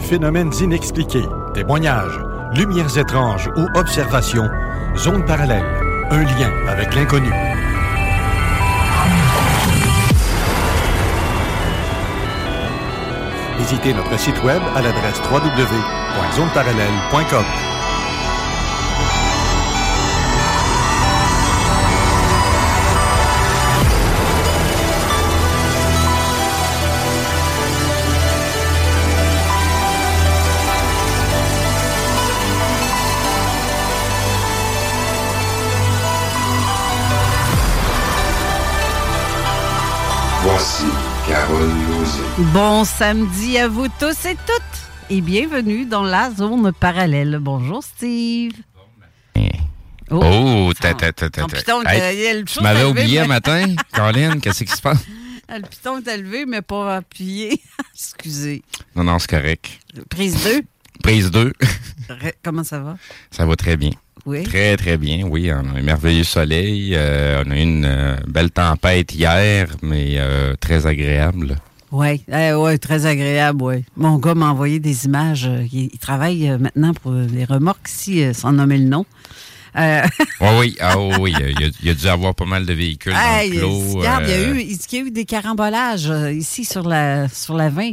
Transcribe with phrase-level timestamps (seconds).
[0.00, 2.20] phénomènes inexpliqués, témoignages,
[2.54, 4.50] lumières étranges ou observations,
[4.96, 5.64] zone parallèle,
[6.10, 7.30] un lien avec l'inconnu.
[13.58, 17.69] Visitez notre site web à l'adresse www.zoneparallèle.com.
[40.62, 40.84] Voici
[41.26, 42.22] Carole Lozé.
[42.52, 47.38] Bon samedi à vous tous et toutes et bienvenue dans la zone parallèle.
[47.40, 48.52] Bonjour Steve.
[50.10, 51.44] Oh, t'as, t'as, t'as, t'as.
[51.44, 54.38] Oh, putain, Hey, t'as- il y a le tu m'avais oublié mais- un matin, Caroline,
[54.42, 54.98] qu'est-ce qui se passe?
[55.48, 57.62] Ah, Le piton est élevé, mais pas appuyé.
[57.94, 58.62] Excusez.
[58.94, 59.66] Non, non, c'est correct.
[60.10, 60.60] Prise 2.
[61.02, 61.54] Prise 2,
[62.44, 62.98] Comment ça va?
[63.30, 63.92] ça va très bien.
[64.26, 64.42] Oui.
[64.44, 65.50] Très, très bien, oui.
[65.52, 66.92] On a un merveilleux soleil.
[66.94, 71.56] euh, on a eu une euh, belle tempête hier, mais euh, très agréable.
[71.92, 73.84] Oui, ouais, très agréable, oui.
[73.96, 75.50] Mon gars m'a envoyé des images.
[75.72, 79.04] Il, il travaille maintenant pour les remorques euh, sans nommer le nom.
[79.76, 80.02] Euh,
[80.40, 81.34] Oui, oui, ah, oui, oui.
[81.38, 83.60] Il y, a, il y a dû avoir pas mal de véhicules hey, dans le
[83.60, 83.98] clos.
[83.98, 86.86] regarde, il y a eu, il dit qu'il y a eu des carambolages ici sur
[86.88, 87.92] la, sur la 20.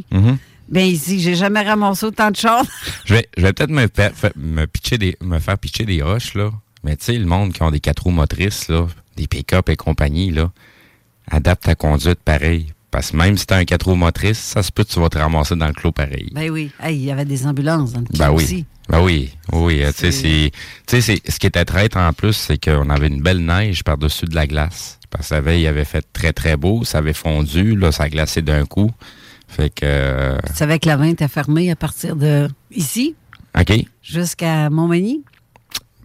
[0.69, 2.66] Ben ici, j'ai jamais ramassé autant de chars.
[3.05, 3.88] Je vais, je vais peut-être me,
[4.35, 6.51] me, pitcher des, me faire pitcher des roches, là.
[6.83, 8.85] Mais tu sais, le monde qui ont des quatre roues motrices, là,
[9.16, 10.51] des pick-up et compagnie, là,
[11.31, 12.73] adapte ta conduite pareil.
[12.91, 15.09] Parce que même si t'as un quatre roues motrices, ça se peut que tu vas
[15.09, 16.29] te ramasser dans le clos pareil.
[16.33, 16.72] Ben oui.
[16.81, 18.44] Hey, il y avait des ambulances dans le Ben oui.
[18.44, 18.66] aussi.
[18.89, 20.51] Ben oui, oui, euh, tu sais,
[21.01, 24.35] c'est- ce qui était traître en plus, c'est qu'on avait une belle neige par-dessus de
[24.35, 24.99] la glace.
[25.09, 28.03] Parce que la veille, il avait fait très, très beau, ça avait fondu, là, ça
[28.03, 28.89] a glacé d'un coup.
[29.47, 33.16] Fait que, euh, Tu savais que la 20 était fermée à partir de ici
[33.59, 35.24] OK, jusqu'à Montmagny.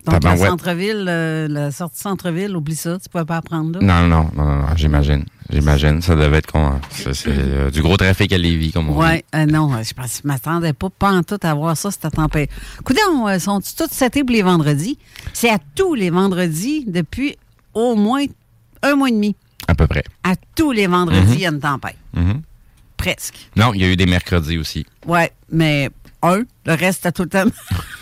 [0.05, 3.85] Donc, la centre-ville, euh, la sortie centre-ville, oublie ça, tu pouvais pas apprendre là.
[4.03, 7.83] non, non, non, non, non, j'imagine, j'imagine, ça devait être con, c'est, c'est, euh, du
[7.83, 9.23] gros trafic à Lévis, comme on dit.
[9.33, 12.51] Oui, non, je pense je m'attendais pas, pas en tout à voir ça, cette tempête.
[12.83, 14.99] Coudon, euh, sont-ils tous setés pour les vendredis?
[15.33, 17.37] C'est à tous les vendredis depuis
[17.73, 18.25] au moins
[18.83, 19.37] un mois et demi.
[19.69, 20.03] À peu près.
[20.25, 21.35] À tous les vendredis, Mhm.
[21.35, 21.97] il y a une tempête.
[22.15, 22.43] Mhm.
[23.03, 23.51] Presque.
[23.57, 24.87] Non, il y a eu des mercredis aussi.
[25.07, 25.91] Ouais, mais
[26.23, 27.45] un, le reste, à tout le temps.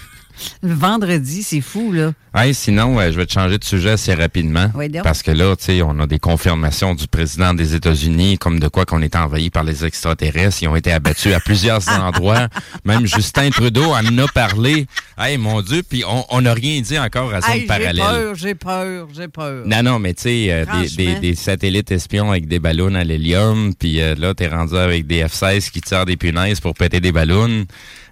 [0.62, 2.12] le vendredi, c'est fou, là.
[2.52, 4.70] Sinon, euh, je vais te changer de sujet assez rapidement.
[4.76, 8.60] Oui, parce que là, tu sais, on a des confirmations du président des États-Unis, comme
[8.60, 10.62] de quoi qu'on est envahi par les extraterrestres.
[10.62, 12.48] Ils ont été abattus à plusieurs endroits.
[12.84, 14.86] Même Justin Trudeau en a parlé.
[15.18, 17.96] Hey, mon Dieu, puis on n'a rien dit encore à zone Hey, j'ai parallèle.
[17.96, 19.64] peur, j'ai peur, j'ai peur.
[19.66, 21.20] Non, non, mais tu sais, euh, des, des- Franchement.
[21.20, 25.24] des satellites espions avec des ballons à l'hélium, puis euh, là, t'es rendu avec des
[25.24, 27.64] F-16 qui tirent des punaises pour péter des ballons.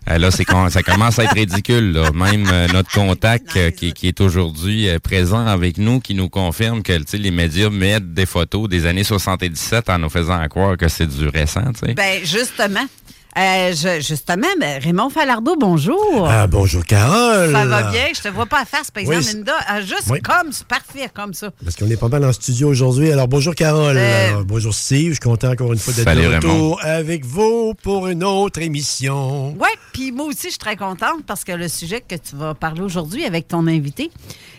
[0.08, 1.92] Euh, là, c'est ça commence à être ridicule.
[1.92, 2.10] Là.
[2.12, 6.82] Même euh, notre contact euh, qui, qui est aujourd'hui présent avec nous, qui nous confirme
[6.82, 11.06] que les médias mettent des photos des années 77 en nous faisant croire que c'est
[11.06, 11.72] du récent.
[11.72, 11.94] tu sais.
[11.94, 12.86] Ben, justement.
[13.38, 16.26] Euh, je- justement, ben, Raymond Falardeau, bonjour.
[16.28, 17.52] Ah, bonjour, Carole.
[17.52, 18.06] Ça va bien?
[18.12, 19.52] Je te vois pas à face, par exemple, Linda.
[19.68, 20.20] Ah, juste Oui.
[20.20, 21.50] comme, parfait, comme ça.
[21.62, 23.12] Parce qu'on est pas mal en studio aujourd'hui.
[23.12, 23.96] Alors, bonjour, Carole.
[23.96, 25.10] Euh, Alors, bonjour, Steve.
[25.10, 29.50] Je suis content encore une fois d'être de retour avec vous pour une autre émission.
[29.52, 32.54] Oui, puis moi aussi, je suis très contente parce que le sujet que tu vas
[32.54, 34.10] parler aujourd'hui avec ton invité,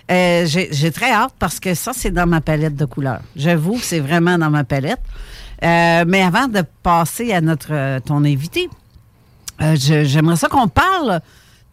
[0.09, 3.19] euh, j'ai j'ai très hâte parce que ça, c'est dans ma palette de couleurs.
[3.35, 4.99] J'avoue que c'est vraiment dans ma palette.
[5.63, 8.69] Euh, mais avant de passer à notre euh, ton invité,
[9.61, 11.19] euh, j'aimerais ça qu'on parle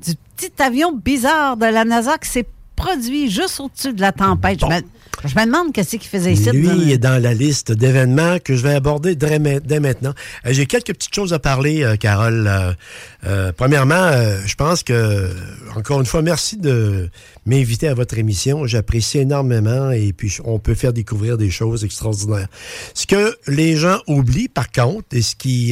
[0.04, 4.61] du petit avion bizarre de la NASA qui s'est produit juste au-dessus de la tempête.
[4.61, 4.81] Je, me,
[5.28, 6.50] je me demande qu'est-ce qu'il faisait ici.
[6.50, 10.12] Lui il est dans la liste d'événements que je vais aborder dès, ma- dès maintenant.
[10.44, 12.49] Euh, J'ai quelques petites choses à parler, euh, Carole.
[13.26, 14.11] Euh, premièrement,
[14.44, 15.31] je pense que,
[15.75, 17.08] encore une fois, merci de
[17.46, 18.67] m'inviter à votre émission.
[18.67, 22.46] J'apprécie énormément et puis on peut faire découvrir des choses extraordinaires.
[22.94, 25.70] Ce que les gens oublient, par contre, et ce qu'ils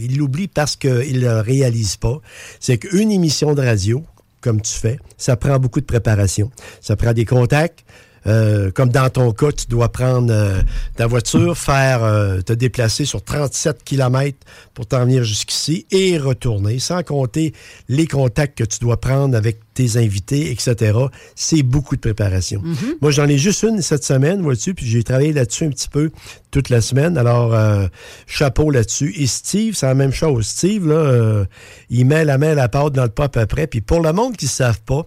[0.00, 2.18] ils l'oublient parce qu'ils ne le réalisent pas,
[2.60, 4.04] c'est qu'une émission de radio,
[4.44, 6.50] comme tu fais, ça prend beaucoup de préparation.
[6.82, 7.82] Ça prend des contacts.
[8.26, 10.60] Euh, comme dans ton cas, tu dois prendre euh,
[10.96, 14.36] ta voiture, faire euh, te déplacer sur 37 km
[14.72, 17.52] pour t'en venir jusqu'ici et retourner, sans compter
[17.88, 20.98] les contacts que tu dois prendre avec tes invités, etc.
[21.34, 22.62] C'est beaucoup de préparation.
[23.00, 26.10] Moi, j'en ai juste une cette semaine, vois-tu, puis j'ai travaillé là-dessus un petit peu
[26.50, 27.18] toute la semaine.
[27.18, 27.86] Alors, euh,
[28.26, 29.12] chapeau là-dessus.
[29.16, 30.46] Et Steve, c'est la même chose.
[30.46, 31.44] Steve, là, euh,
[31.90, 33.66] il met la main à la pâte dans le pas à peu près.
[33.66, 35.06] Puis pour le monde qui ne savent pas,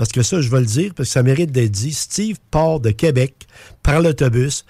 [0.00, 1.92] parce que ça, je vais le dire, parce que ça mérite d'être dit.
[1.92, 3.46] Steve part de Québec,
[3.82, 4.64] prend l'autobus,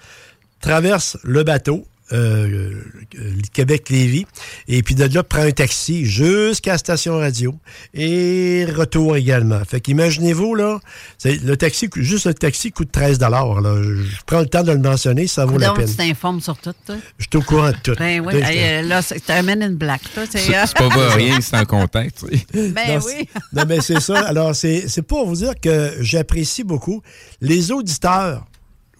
[0.59, 2.71] traverse le bateau, euh,
[3.17, 4.25] euh, Québec-Lévis,
[4.67, 7.55] et puis de là, prend un taxi jusqu'à la station radio,
[7.93, 9.61] et retour également.
[9.67, 10.79] Fait qu'imaginez-vous, là,
[11.25, 13.81] le taxi, coûte- juste le taxi coûte 13 là.
[13.83, 15.87] Je je prends le temps de le mentionner, ça vaut la Donc, peine.
[15.89, 16.95] tu t'informes sur tout, toi?
[17.17, 17.93] Je suis au courant de tout.
[17.97, 20.23] Ben oui, euh, là, c'est un men in black, toi.
[20.29, 22.25] c'est, euh, pas pour rien c'est en contact.
[22.29, 22.69] tu sais.
[22.69, 23.27] Ben Non, oui.
[23.53, 24.19] Non, mais c'est ça.
[24.27, 27.01] Alors, c'est c'est pour vous dire que j'apprécie beaucoup.
[27.41, 28.45] Les auditeurs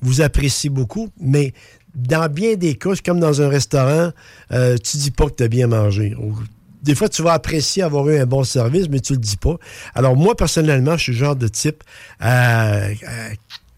[0.01, 1.53] vous apprécient beaucoup, mais
[1.95, 4.11] dans bien des cas, c'est comme dans un restaurant,
[4.51, 6.15] euh, tu dis pas que tu as bien mangé.
[6.83, 9.57] Des fois, tu vas apprécier avoir eu un bon service, mais tu le dis pas.
[9.93, 11.83] Alors, moi, personnellement, je suis le genre de type
[12.19, 12.89] à, à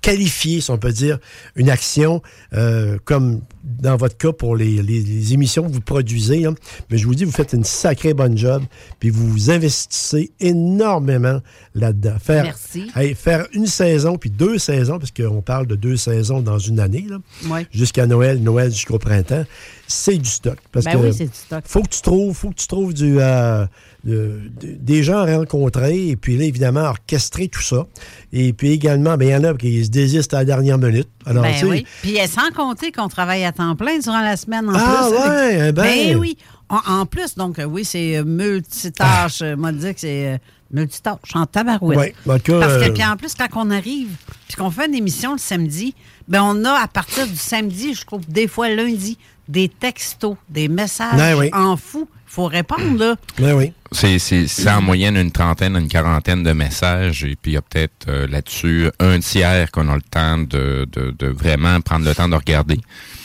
[0.04, 1.18] qualifier, si on peut dire,
[1.56, 2.22] une action
[2.54, 6.42] euh, comme dans votre cas pour les, les- les émissions que vous produisez.
[6.42, 6.52] là.
[6.92, 8.62] Mais je vous dis, vous faites une sacrée bonne job,
[9.00, 11.40] puis vous investissez énormément
[11.74, 12.16] là-dedans.
[12.22, 12.92] Faire, Merci.
[12.96, 16.80] hey, faire une saison, puis deux saisons, parce qu'on parle de deux saisons dans une
[16.82, 17.18] année, là,
[17.50, 17.66] Ouais.
[17.72, 19.46] jusqu'à Noël, Noël jusqu'au printemps,
[19.88, 20.58] c'est du stock.
[20.72, 21.64] Parce Ben que oui, c'est du stock.
[21.66, 23.66] faut que tu trouves, faut que tu trouves du, euh,
[24.04, 27.86] de- de- des gens à rencontrer et puis là, évidemment, orchestrer tout ça.
[28.34, 31.08] Et puis également, ben, il y en a qui se désistent à la dernière minute.
[31.26, 31.86] Alors, tu Ben sais, oui.
[32.02, 35.18] Puis euh, sans compter qu'on travaille à temps plein durant la semaine en Ah, plus.
[35.18, 35.84] ouais, ben.
[35.84, 36.38] Ben oui.
[36.70, 39.42] En, plus, donc euh, oui, c'est euh, multitâche.
[39.44, 40.42] Euh, Moi, dire que c'est
[40.72, 41.98] multitâche en tabarouette.
[42.00, 44.10] Ouais, en tout cas, Parce que puis en plus, quand on arrive
[44.48, 45.94] puis qu'on fait une émission le samedi,
[46.28, 50.68] ben on a à partir du samedi, je trouve des fois lundi, des textos, des
[50.68, 51.50] messages Ben oui.
[51.54, 52.08] en fou.
[52.12, 53.16] Il faut répondre, là.
[53.38, 53.72] ben oui.
[53.94, 57.24] C'est, c'est, c'est en moyenne une trentaine, une quarantaine de messages.
[57.24, 60.88] Et puis, il y a peut-être euh, là-dessus un tiers qu'on a le temps de,
[60.92, 62.80] de, de vraiment prendre le temps de regarder.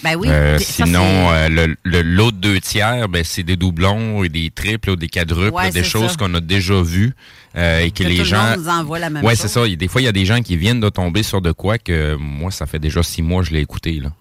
[0.05, 0.29] Ben oui.
[0.31, 4.91] Euh, sinon, euh, le, le- l'autre deux tiers, ben, c'est des doublons et des triples
[4.91, 7.15] ou des quadruples, Ouais, des choses qu'on a déjà vues
[7.57, 8.43] euh, et que, que les tout gens.
[8.43, 9.67] le monde nous envoie la même ouais, c'est ça.
[9.67, 12.15] Des fois, il y a des gens qui viennent de tomber sur de quoi que
[12.17, 14.01] moi, ça fait déjà six mois que je l'ai écouté.
[14.01, 14.13] Là.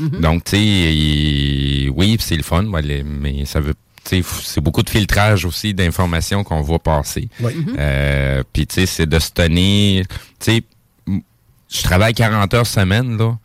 [0.00, 0.20] Mm-hmm.
[0.20, 3.74] Donc, tu sais, oui, c'est le fun, mais ça veut.
[4.08, 7.28] C'est beaucoup de filtrage aussi d'informations qu'on voit passer.
[7.40, 7.52] Oui.
[7.78, 10.06] Euh, Puis, tu sais, c'est de se tenir.
[10.08, 10.62] Tu sais,
[11.06, 13.36] je travaille 40 heures semaine, là.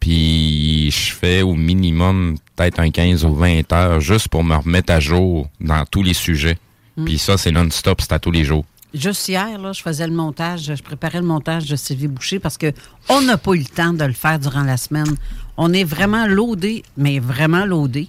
[0.00, 4.92] Puis, je fais au minimum peut-être un 15 ou 20 heures juste pour me remettre
[4.92, 6.58] à jour dans tous les sujets.
[6.96, 7.04] Mm.
[7.04, 8.64] Puis, ça, c'est non-stop, c'est à tous les jours.
[8.94, 12.56] Juste hier, là, je faisais le montage, je préparais le montage de Sylvie Boucher parce
[12.56, 12.72] que
[13.10, 15.14] on n'a pas eu le temps de le faire durant la semaine.
[15.58, 18.08] On est vraiment loadé, mais vraiment loadé.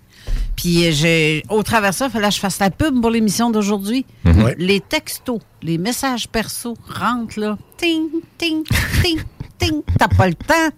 [0.55, 3.09] Puis euh, j'ai, au travers de ça, il fallait que je fasse la pub pour
[3.11, 4.05] l'émission d'aujourd'hui.
[4.25, 4.55] Ouais.
[4.57, 7.57] Les textos, les messages perso rentrent là.
[7.77, 8.07] Ting,
[8.37, 8.63] ting,
[9.01, 9.19] ting,
[9.57, 9.81] ting.
[9.97, 10.69] T'as pas le temps.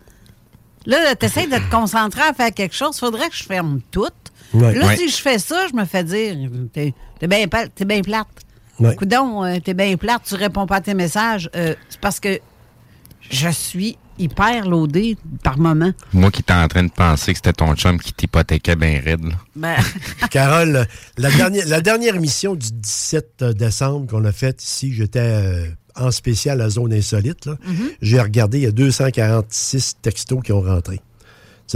[0.86, 2.98] Là, t'essayes de te concentrer à faire quelque chose.
[3.00, 4.08] Faudrait que je ferme tout.
[4.54, 4.74] Ouais.
[4.76, 4.98] Là, Ouais.
[4.98, 6.36] si je fais ça, je me fais dire,
[6.74, 8.28] t'es, t'es bien t'es bien plate.
[8.80, 8.96] Ouais.
[8.96, 11.50] Coudon, euh, t'es bien plate, tu réponds pas à tes messages.
[11.56, 12.40] Euh, c'est parce que
[13.32, 15.92] je suis hyper loadé par moment.
[16.14, 19.24] Moi qui étais en train de penser que c'était ton chum qui t'hypothéquait bien raide.
[19.24, 19.36] là.
[19.56, 19.78] Ben,
[20.30, 20.86] Carole,
[21.18, 26.12] la dernière, la dernière émission du 17 décembre qu'on a faite ici, j'étais euh, en
[26.12, 27.46] spécial à Zone Insolite.
[27.46, 27.54] là.
[27.54, 27.96] Mm-hmm.
[28.02, 31.00] J'ai regardé, il y a 246 textos qui ont rentré.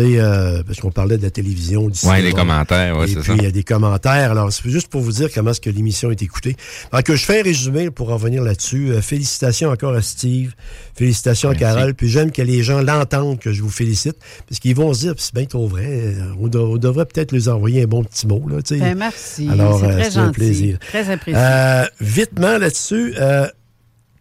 [0.01, 3.21] Sais, euh, parce qu'on parlait de la télévision, du Oui, les commentaires, oui, c'est ça.
[3.21, 4.31] puis il y a des commentaires.
[4.31, 6.55] Alors, c'est juste pour vous dire comment est-ce que l'émission est écoutée.
[6.91, 8.91] Alors que je fais un résumé pour revenir là-dessus.
[8.91, 10.53] Euh, félicitations encore à Steve.
[10.95, 11.93] Félicitations à Carole.
[11.93, 14.15] Puis j'aime que les gens l'entendent, que je vous félicite.
[14.47, 15.85] Parce qu'ils vont se dire, c'est bien trop vrai.
[15.87, 18.57] euh, On, de- on devrait peut-être les envoyer un bon petit mot, là.
[18.69, 19.47] Ben, merci.
[19.49, 20.33] Alors, c'est euh, très c'est un gentil.
[20.39, 20.79] plaisir.
[20.79, 21.41] Très apprécié.
[21.41, 23.47] Euh, vitement là-dessus, euh,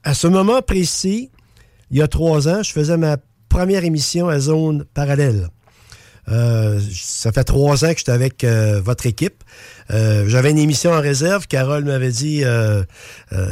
[0.03, 1.31] à ce moment précis,
[1.91, 3.17] il y a trois ans, je faisais ma
[3.49, 5.49] première émission à zone parallèle.
[6.29, 9.45] Euh, ça fait trois ans que j'étais avec euh, votre équipe.
[9.91, 11.47] Euh, J'avais une émission en réserve.
[11.47, 12.83] Carole m'avait dit euh,
[13.33, 13.49] euh,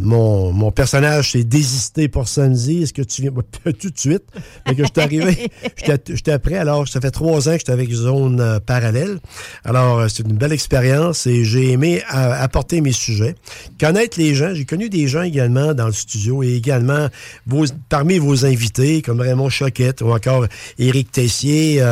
[0.00, 2.82] mon, mon personnage s'est désisté pour samedi.
[2.82, 3.30] Est-ce que tu viens?
[3.64, 4.24] Tout de suite?
[4.66, 5.50] Fait que j'étais arrivé.
[5.76, 6.56] J'étais j'étais prêt.
[6.56, 9.18] Alors, ça fait trois ans que j'étais avec Zone euh, Parallèle.
[9.64, 13.34] Alors, euh, c'est une belle expérience et j'ai aimé apporter mes sujets.
[13.78, 14.54] Connaître les gens.
[14.54, 17.08] J'ai connu des gens également dans le studio et également
[17.46, 20.46] vos, parmi vos invités, comme Raymond Choquette ou encore
[20.78, 21.82] Éric Tessier.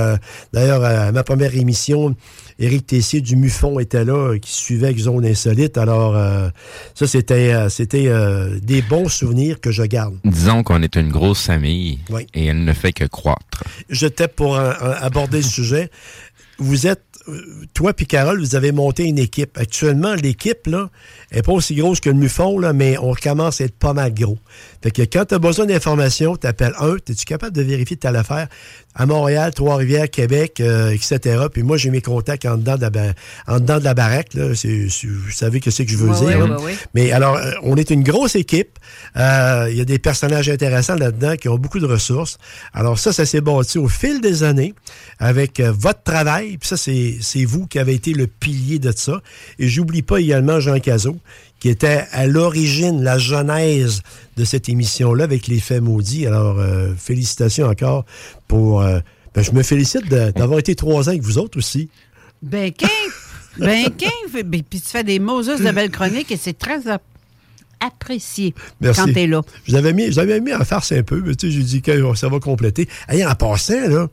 [0.52, 2.16] D'ailleurs, à ma première émission,
[2.58, 5.76] Éric Tessier du Mufon était là, euh, qui suivait avec Zone Insolite.
[5.76, 6.48] Alors, euh,
[6.94, 10.16] ça, c'était euh, c'était euh, des bons souvenirs que je garde.
[10.24, 12.26] Disons qu'on est une grosse famille Oui.
[12.34, 13.64] et elle ne fait que croître.
[13.90, 15.90] J'étais pour aborder le sujet.
[16.58, 17.02] Vous êtes,
[17.74, 19.58] toi puis Carole, vous avez monté une équipe.
[19.58, 20.90] Actuellement, l'équipe, là,
[21.32, 24.14] est pas aussi grosse que le Mufon, là, mais on commence à être pas mal
[24.14, 24.38] gros.
[24.82, 28.14] Fait que quand tu as besoin d'informations, tu appelles un, es-tu capable de vérifier telle
[28.16, 28.46] affaire
[28.94, 31.18] à Montréal, Trois-Rivières, Québec, euh, etc.
[31.52, 33.12] Puis moi, j'ai mes contacts en dedans de la, ba-
[33.46, 34.34] en dedans de la baraque.
[34.34, 34.54] Là.
[34.54, 36.38] C'est- c'est- vous savez que c'est que je veux Ouais, dire.
[36.40, 36.56] ouais, là.
[36.58, 36.74] ouais, ouais.
[36.94, 38.78] Mais alors, euh, on est une grosse équipe.
[39.16, 42.38] Euh, Il y a des personnages intéressants là-dedans qui ont beaucoup de ressources.
[42.72, 44.74] Alors ça, ça s'est bâti au fil des années
[45.18, 46.56] avec euh, votre travail.
[46.58, 49.20] Puis ça, c'est c'est vous qui avez été le pilier de ça.
[49.58, 51.16] Et j'oublie pas également Jean Cazot,
[51.64, 54.02] qui était à l'origine, la genèse
[54.36, 56.26] de cette émission-là avec les faits maudits.
[56.26, 58.04] Alors, euh, félicitations encore
[58.48, 58.82] pour...
[58.82, 58.98] euh,
[59.34, 61.88] ben, je me félicite d'avoir été trois ans avec vous autres aussi.
[62.42, 62.86] Ben, quin,
[63.56, 63.86] ben,
[64.30, 67.00] fait- ben, puis tu fais des Moses de belles chroniques et c'est très ap-
[67.80, 69.00] apprécié Merci.
[69.00, 69.40] quand t'es là.
[69.64, 70.10] Je vous avais mis,
[70.42, 72.90] mis en farce un peu, mais tu sais, j'ai dit que ça va compléter.
[73.08, 74.08] Hey, en passant, là,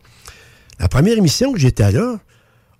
[0.79, 2.17] la première émission que j'étais là,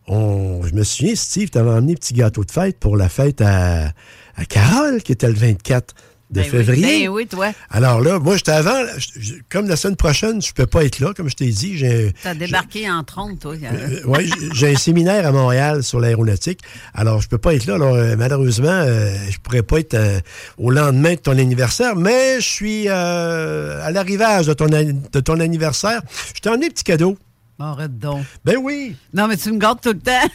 [0.07, 3.41] on, je me souviens, Steve, t'avais emmené un petit gâteau de fête pour la fête
[3.41, 3.91] à,
[4.41, 5.93] à Carole, qui était le 24
[6.31, 6.49] de Ben oui.
[6.49, 7.07] février.
[7.07, 7.51] Ben oui, toi.
[7.69, 11.13] Alors là, moi, j'étais avant, je- comme la semaine prochaine, je peux pas être là,
[11.13, 11.77] comme je t'ai dit.
[11.77, 13.53] J'ai, T'as débarqué en trompe, toi.
[13.61, 16.61] euh, ouais, j'ai- j'ai un séminaire à Montréal sur l'aéronautique.
[16.93, 17.75] Alors, je peux pas être là.
[17.75, 20.21] Alors, euh, malheureusement, euh, je pourrais pas être euh,
[20.57, 25.39] au lendemain de ton anniversaire, mais je suis euh, à l'arrivage de ton, de ton
[25.41, 26.01] anniversaire.
[26.33, 27.17] Je t'ai emmené un petit cadeau.
[27.59, 28.23] Arrête donc.
[28.45, 28.95] Ben oui.
[29.13, 30.27] Non, mais tu me gardes tout le temps.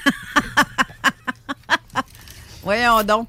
[2.63, 3.29] Voyons donc.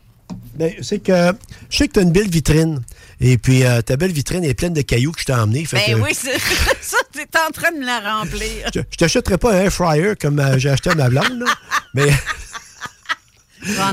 [0.57, 1.31] Ben, c'est que
[1.69, 2.81] je sais que tu as une belle vitrine.
[3.21, 5.65] Et puis, euh, ta belle vitrine est pleine de cailloux que je t'ai emmené.
[5.65, 8.69] Fait Ben que, oui, ça, t'es en train de me la remplir.
[8.73, 11.45] Je, je t'achèterai pas un air fryer comme euh, j'ai acheté à ma blonde, là,
[11.93, 12.09] mais...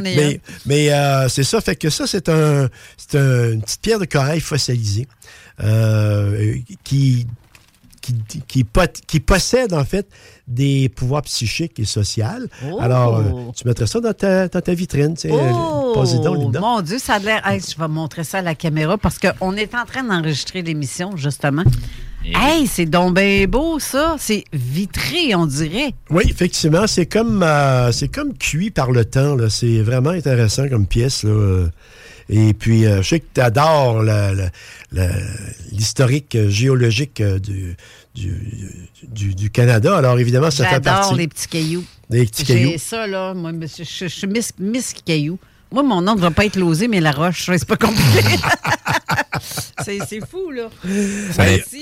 [0.03, 3.99] Mais, mais euh, c'est ça, fait que ça, c'est un, c'est un- une petite pierre
[3.99, 5.09] de corail fossilisée
[5.63, 7.27] euh, qui,
[8.29, 10.07] qui, qui, pot- qui possède, en fait,
[10.47, 12.25] des pouvoirs psychiques et sociaux.
[12.67, 12.79] Oh!
[12.81, 13.23] Alors, euh,
[13.57, 15.31] tu mettrais ça dans ta, dans ta vitrine, tu sais.
[15.33, 17.47] Oh, posez donc mon Dieu, ça a l'air.
[17.47, 21.17] Hey, je vais montrer ça à la caméra parce qu'on est en train d'enregistrer l'émission,
[21.17, 21.65] justement.
[22.25, 24.17] Hey, c'est donc bien beau, ça.
[24.19, 25.93] C'est vitré, on dirait.
[26.11, 29.37] Oui, effectivement, c'est comme euh, c'est comme cuit par le temps.
[29.51, 31.25] C'est vraiment intéressant comme pièce.
[31.25, 31.67] Là.
[32.29, 34.03] Et puis, euh, je sais que tu adores
[35.73, 37.77] l'historique euh, géologique euh, du,
[38.15, 38.33] du,
[39.03, 39.97] du- du Canada.
[39.97, 41.85] Alors, évidemment, ça fait J'adore partie les petits cailloux.
[42.11, 42.71] des petits cailloux.
[42.73, 43.35] J'ai ça, là.
[43.35, 45.39] Moi, je, suis Miss, Miss Caillou.
[45.73, 47.45] Moi, mon nom ne va pas être Losé, mais La Roche.
[47.59, 48.21] C'est pas compliqué.
[49.85, 50.69] c'est fou, là.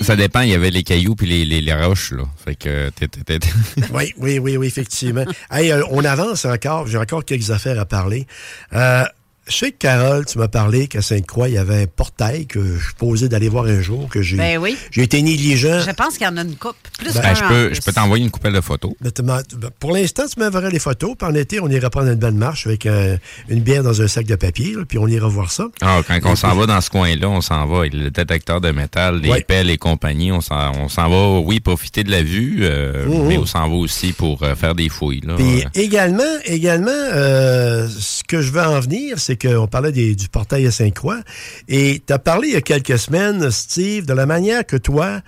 [0.01, 2.23] Ça, dépend, il y avait les cailloux puis les, les, les roches, là.
[2.43, 2.91] Fait que
[3.93, 5.25] Oui, oui, oui, oui, effectivement.
[5.51, 6.87] Hey, on avance encore.
[6.87, 8.27] J'ai encore quelques affaires à parler.
[8.73, 9.03] Euh,
[9.47, 12.59] je sais que Carole, tu m'as parlé qu'à Sainte-Croix, il y avait un portail que
[12.77, 14.77] je posais d'aller voir un jour, que j'ai Ben oui.
[14.91, 15.81] j'ai été négligent.
[15.85, 16.75] Je pense qu'il y en a une coupe.
[16.97, 17.75] Plus Ben, Ben, je peux, plus.
[17.75, 18.93] je peux t'envoyer une coupelle de photos.
[19.01, 19.41] Ben, ben,
[19.79, 21.15] Pour l'instant, tu m'enverras les photos.
[21.17, 24.25] Puis en été, on ira prendre une bonne marche avec une bière dans un sac
[24.25, 24.73] de papier.
[24.75, 25.67] là, puis on ira voir ça.
[25.81, 27.85] Ah, quand on s'en va dans ce coin-là, on s'en va.
[27.85, 29.41] Le détecteur de métal, les Ouais.
[29.41, 33.27] pelles et compagnie, on s'en on s'en va, oui, profiter de la vue, euh, Mhm.
[33.27, 35.21] mais on s'en va aussi pour euh, faire des fouilles.
[35.25, 35.35] Là.
[35.35, 40.27] Puis également, également euh, ce que je veux en venir, c'est qu'on parlait des- du
[40.29, 41.19] portail à Sainte-Croix.
[41.67, 45.21] Et tu as parlé il y a quelques semaines, Steve, de la manière que toi,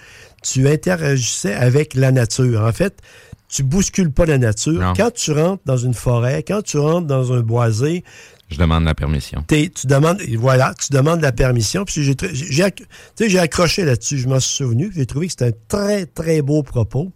[0.43, 2.61] tu interagissais avec la nature.
[2.61, 2.99] En fait,
[3.47, 4.73] tu bouscules pas la nature.
[4.73, 4.93] Non.
[4.95, 8.03] Quand tu rentres dans une forêt, quand tu rentres dans un boisé,
[8.49, 9.43] Je demande la permission.
[9.47, 11.83] T'es- tu demandes, voilà, tu demandes la permission.
[11.83, 12.15] Puis j'ai,
[13.27, 14.91] j'ai accroché là-dessus, je m'en suis souvenu.
[14.95, 17.11] J'ai trouvé que c'était un très, très beau propos.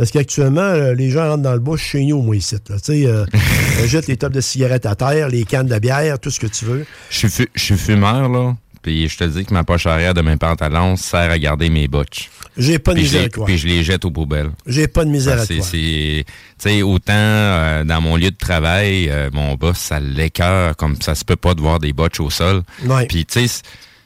[0.00, 2.56] Parce qu'actuellement, euh, les gens rentrent dans le bush chez nous, moi, ici.
[2.64, 3.26] Tu sais, euh,
[3.86, 6.64] jette les tops de cigarettes à terre, les cannes de bière, tout ce que tu
[6.64, 6.86] veux.
[7.10, 8.56] Je suis, fumeur, là.
[8.80, 11.86] Puis je te dis que ma poche arrière de mes pantalons sert à garder mes
[11.86, 12.30] botches.
[12.56, 13.44] J'ai pas de Puis misère à quoi.
[13.44, 14.52] Puis je les jette aux poubelles.
[14.66, 16.24] J'ai pas de misère Ah, à c'est- Tu
[16.56, 21.14] sais, autant euh, dans mon lieu de travail, euh, mon boss, ça l'écœure, comme ça
[21.14, 22.62] se peut pas de voir des botches au sol.
[22.86, 23.04] Ouais.
[23.04, 23.60] Puis, tu sais,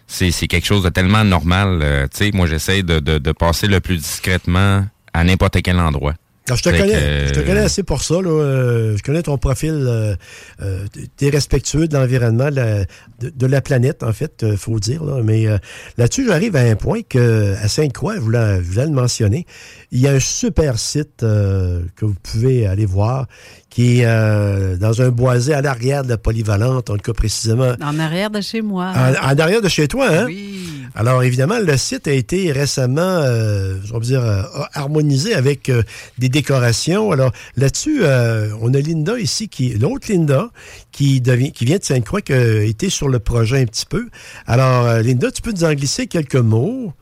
[0.09, 1.79] c'est c'est quelque chose de tellement normal.
[1.81, 4.85] euh, tu sais, moi, j'essaie de, de, de passer le plus discrètement
[5.15, 6.15] à n'importe quel endroit.
[6.47, 6.93] Alors, je te connais.
[6.93, 8.21] que, Je te connais assez pour ça.
[8.21, 8.29] Là.
[8.29, 9.73] Euh, je connais ton profil.
[9.73, 10.15] Euh,
[10.61, 10.85] euh,
[11.17, 12.79] tu es respectueux de l'environnement, de la,
[13.21, 15.05] de, de la planète, en fait, il faut dire.
[15.05, 15.23] Là.
[15.23, 15.57] Mais euh,
[15.97, 19.47] là-dessus, j'arrive à un point que à Sainte-Croix, vous voulez, vous voulez le mentionner,
[19.91, 23.27] il y a un super site euh, que vous pouvez aller voir
[23.75, 27.73] qui est euh, dans un boisé à l'arrière de la polyvalente, en tout cas précisément
[27.83, 28.93] En arrière de chez moi.
[28.95, 30.25] en, en arrière de chez toi, hein?
[30.27, 30.61] Oui.
[30.97, 34.43] Alors, évidemment, le site a été récemment, euh, on va dire, euh,
[34.75, 35.83] harmonisé avec euh,
[36.19, 37.11] des décorations.
[37.11, 40.51] Alors, là-dessus, euh, on a Linda ici, qui l'autre Linda,
[40.93, 44.07] qui, devient, qui vient de Sainte-Croix, qui a été sur le projet un petit peu.
[44.47, 46.93] Alors, Linda, tu peux nous en glisser quelques mots?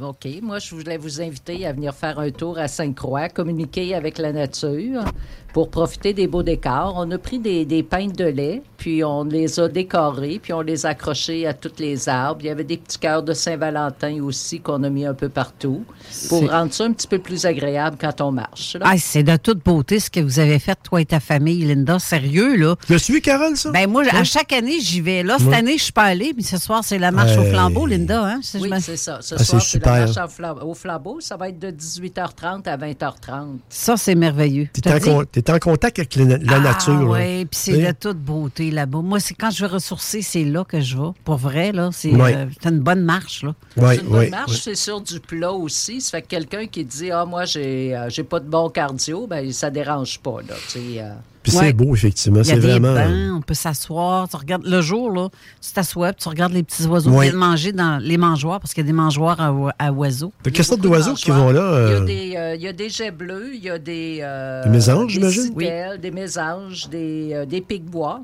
[0.00, 0.26] OK.
[0.42, 4.32] Moi, je voulais vous inviter à venir faire un tour à Sainte-Croix, communiquer avec la
[4.32, 5.04] nature
[5.52, 6.94] pour profiter des beaux décors.
[6.98, 10.62] On a pris des, des peintes de lait, puis on les a décorées, puis on
[10.62, 12.40] les a accrochées à tous les arbres.
[12.42, 15.84] Il y avait des petits cœurs de Saint-Valentin aussi qu'on a mis un peu partout
[16.28, 18.76] pour rendre ça un petit peu plus agréable quand on marche.
[18.80, 22.00] Ah, c'est de toute beauté ce que vous avez fait, toi et ta famille, Linda.
[22.00, 22.74] Sérieux, là?
[22.84, 23.70] Tu as suivi, Carole, ça?
[23.70, 25.22] Ben, moi, à chaque année, j'y vais.
[25.22, 27.50] Là, cette année, je suis pas allée, mais ce soir, c'est la marche au Hey.
[27.52, 28.24] flambeau, Linda.
[28.24, 28.40] Hein?
[28.42, 29.20] Si je Oui, me- c'est ça.
[29.22, 31.20] Ce Ah, soir, c'est la marche au flam- au flambeau.
[31.20, 33.58] Ça va être de 18h30 à 20h30.
[33.68, 34.68] Ça, c'est merveilleux.
[34.72, 37.02] Tu es, en contact avec la, la nature.
[37.02, 37.10] là.
[37.10, 39.00] Oui, puis c'est de toute beauté là-bas.
[39.02, 41.10] Moi, c'est quand je veux ressourcer, c'est là que je vais.
[41.24, 43.54] Pour vrai, là, c'est euh, une bonne marche, là.
[43.76, 46.00] Ouais, C'est une bonne marche, c'est sur du plat aussi.
[46.00, 49.26] Ça fait que quelqu'un qui dit Ah, moi, j'ai euh, j'ai pas de bon cardio,
[49.26, 50.38] ben ça dérange pas.
[50.48, 51.12] Là, tu sais, euh.
[51.44, 51.66] Puis Ouais.
[51.66, 52.42] c'est beau, effectivement.
[52.42, 52.94] C'est des vraiment.
[52.94, 54.28] bancs, on peut s'asseoir.
[54.28, 55.28] Tu regardes le jour, là,
[55.60, 57.16] tu t'assois, puis tu regardes les petits oiseaux Ouais.
[57.26, 59.92] qui viennent manger dans les mangeoires, parce qu'il y a des mangeoires à, oi- à
[59.92, 60.32] oiseaux.
[60.46, 61.60] A quelle sorte de d'oiseaux qui vont là?
[61.60, 63.78] Il y, a euh, des, euh, il y a des jets bleus, il y a
[63.78, 64.18] des.
[64.22, 65.54] euh, Des mésanges, des j'imagine?
[66.00, 68.22] Des mésanges, des, euh, des pics-bois.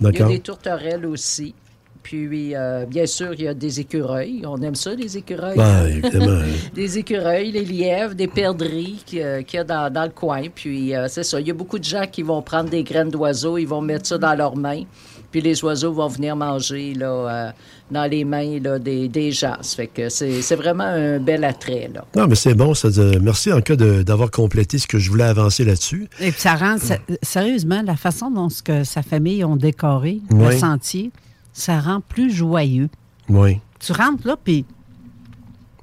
[0.00, 1.54] Il y a des tourterelles aussi.
[2.02, 4.42] Puis, euh, bien sûr, il y a des écureuils.
[4.46, 5.56] On aime ça, les écureuils.
[5.56, 6.40] Ben, évidemment.
[6.74, 10.42] des écureuils, les lièvres, des perdrix qu'il euh, qu'il y a dans, dans le coin.
[10.54, 11.40] Puis euh, c'est ça.
[11.40, 14.06] Il y a beaucoup de gens qui vont prendre des graines d'oiseaux, ils vont mettre
[14.06, 14.82] ça dans leurs mains.
[15.30, 17.50] Puis les oiseaux vont venir manger là, euh,
[17.90, 19.56] dans les mains là, des, des gens.
[19.62, 21.88] Ça fait que c'est vraiment un bel attrait.
[21.94, 22.04] Là.
[22.16, 22.74] Non, mais c'est bon.
[22.74, 26.08] Ça, de- merci en cas d'avoir complété ce que je voulais avancer là-dessus.
[26.20, 30.18] Et puis ça rend, ça- sérieusement, la façon dont ce que sa famille ont décoré
[30.30, 30.58] le Oui.
[30.58, 31.10] sentier,
[31.52, 32.88] ça rend plus joyeux.
[33.28, 34.64] Oui, Tu rentres là, puis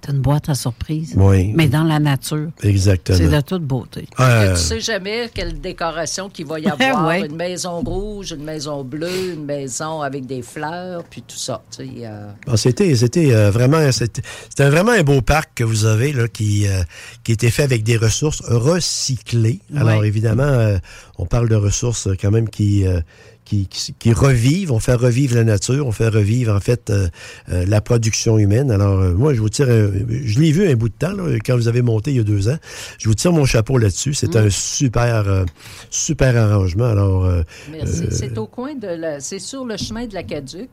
[0.01, 1.13] t'as une boîte à surprise.
[1.17, 1.51] oui.
[1.55, 2.49] Mais dans la nature.
[2.61, 3.29] C'est Exactement.
[3.29, 4.07] de toute beauté.
[4.19, 7.05] Euh, Tu sais jamais quelle décoration qu'il va y avoir.
[7.07, 7.25] Ouais.
[7.25, 11.61] Une maison rouge, une maison bleue, une maison avec des fleurs, puis tout ça.
[11.69, 12.31] tu sais, euh.
[12.47, 16.29] Ah, C'était, c'était euh, vraiment, c'était c'était vraiment un beau parc que vous avez là,
[16.29, 16.81] qui, euh,
[17.25, 19.59] qui était fait avec des ressources recyclées.
[19.75, 20.77] Alors évidemment, euh,
[21.17, 23.01] on parle de ressources euh, quand même qui, euh,
[23.49, 24.71] qui, qui, qui revivent.
[24.71, 27.07] On fait revivre la nature, on fait revivre en fait euh,
[27.51, 28.69] euh, la production humaine.
[28.69, 29.91] Alors euh, moi, je vous tire, un-
[30.25, 32.23] je l'ai vu un bout de temps là, quand vous avez monté il y a
[32.23, 32.57] deux ans.
[32.99, 34.13] Je vous tire mon chapeau là-dessus.
[34.13, 35.45] C'est un super,
[35.89, 36.85] super arrangement.
[36.85, 38.03] Alors euh, Merci.
[38.11, 39.19] C'est au coin de la.
[39.19, 40.69] C'est sur le chemin de la Caduc.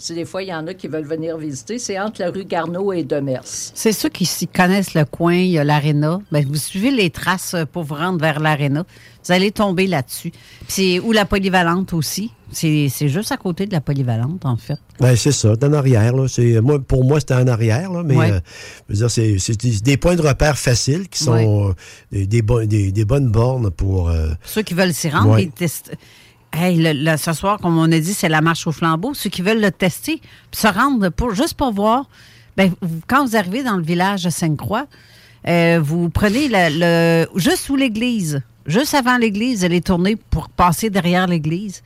[0.00, 2.44] Si des fois, il y en a qui veulent venir visiter, c'est entre la rue
[2.44, 3.42] Garneau et Demers.
[3.44, 6.20] C'est ceux qui s'y connaissent le coin, il y a l'aréna.
[6.30, 8.84] Ben, vous suivez les traces euh, pour vous rendre vers l'aréna.
[9.24, 10.30] Vous allez tomber là-dessus.
[10.30, 12.30] Puis c'est ou la polyvalente aussi.
[12.50, 14.78] C'est c'est juste à côté de la polyvalente, en fait.
[15.00, 16.14] Ben, c'est ça, en arrière.
[16.16, 16.28] Là.
[16.28, 18.30] C'est, moi, pour moi, c'était en arrière, là, mais Ouais.
[18.30, 18.40] euh,
[18.88, 21.46] je veux dire, c'est, c'est des, des points de repère faciles qui sont Ouais.
[21.46, 21.74] euh,
[22.12, 24.08] des, des, bo- des- des bonnes bornes pour.
[24.08, 25.42] euh, Ceux qui veulent s'y rendre, Ouais.
[25.42, 25.92] ils testent.
[26.52, 29.14] Hey, le- ce soir, comme on a dit, c'est la marche au flambeau.
[29.14, 32.06] Ceux qui veulent le tester, se rendre pour, juste pour voir,
[32.56, 34.86] ben, vous- quand vous arrivez dans le village de Sainte-Croix,
[35.46, 41.26] euh, vous prenez le, juste sous l'église, juste avant l'église, allez tourner pour passer derrière
[41.26, 41.82] l'église.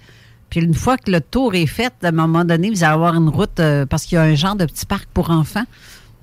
[0.49, 3.15] Puis une fois que le tour est fait, à un moment donné, vous allez avoir
[3.15, 5.65] une route, euh, parce qu'il y a un genre de petit parc pour enfants.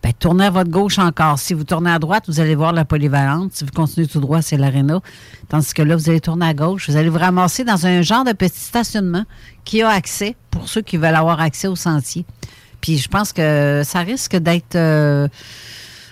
[0.01, 1.38] Ben, tournez à votre gauche encore.
[1.39, 3.51] Si vous tournez à droite, vous allez voir la polyvalente.
[3.53, 5.01] Si vous continuez tout droit, c'est l'aréna.
[5.49, 6.89] Tandis que là, vous allez tourner à gauche.
[6.89, 9.25] Vous allez vous ramasser dans un genre de petit stationnement
[9.65, 12.25] qui a accès pour ceux qui veulent avoir accès au sentier.
[12.81, 14.75] Puis je pense que ça risque d'être...
[14.75, 15.27] euh,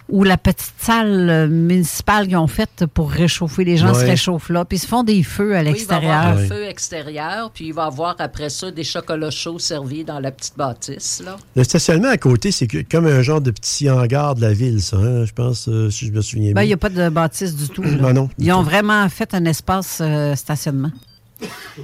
[0.10, 3.63] ou la petite salle euh, municipale qu'ils ont faite pour réchauffer.
[3.65, 5.70] Les gens se réchauffent là, puis ils se font des feux à Oui, il va
[5.70, 6.13] y l'extérieur.
[6.20, 10.04] avoir un feu extérieur, puis il va y avoir après ça des chocolats chauds servis
[10.04, 11.22] dans la petite bâtisse.
[11.26, 11.36] Là.
[11.56, 14.98] Le stationnement à côté, c'est comme un genre de petit hangar de la ville, ça,
[14.98, 16.63] hein, je pense, euh, si je me souviens Ben, bien.
[16.63, 17.84] il n'y a pas de bâtisse du tout.
[17.84, 17.89] là.
[17.91, 20.91] Non, non, du Ils ont vraiment fait un espace euh, stationnement.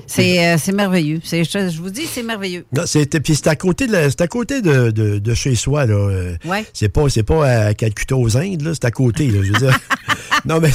[0.07, 1.19] C'est euh, c'est merveilleux.
[1.23, 2.65] C'est- Je, je vous dis, c'est merveilleux.
[2.73, 2.83] Non,
[3.23, 5.93] puis c'est à côté de, à côté de, de- de chez soi, là.
[5.95, 6.65] euh, Ouais.
[6.73, 9.79] C'est pas, pas à Calcutta aux Indes, c'est à côté, là, je veux dire.
[10.45, 10.71] non, mais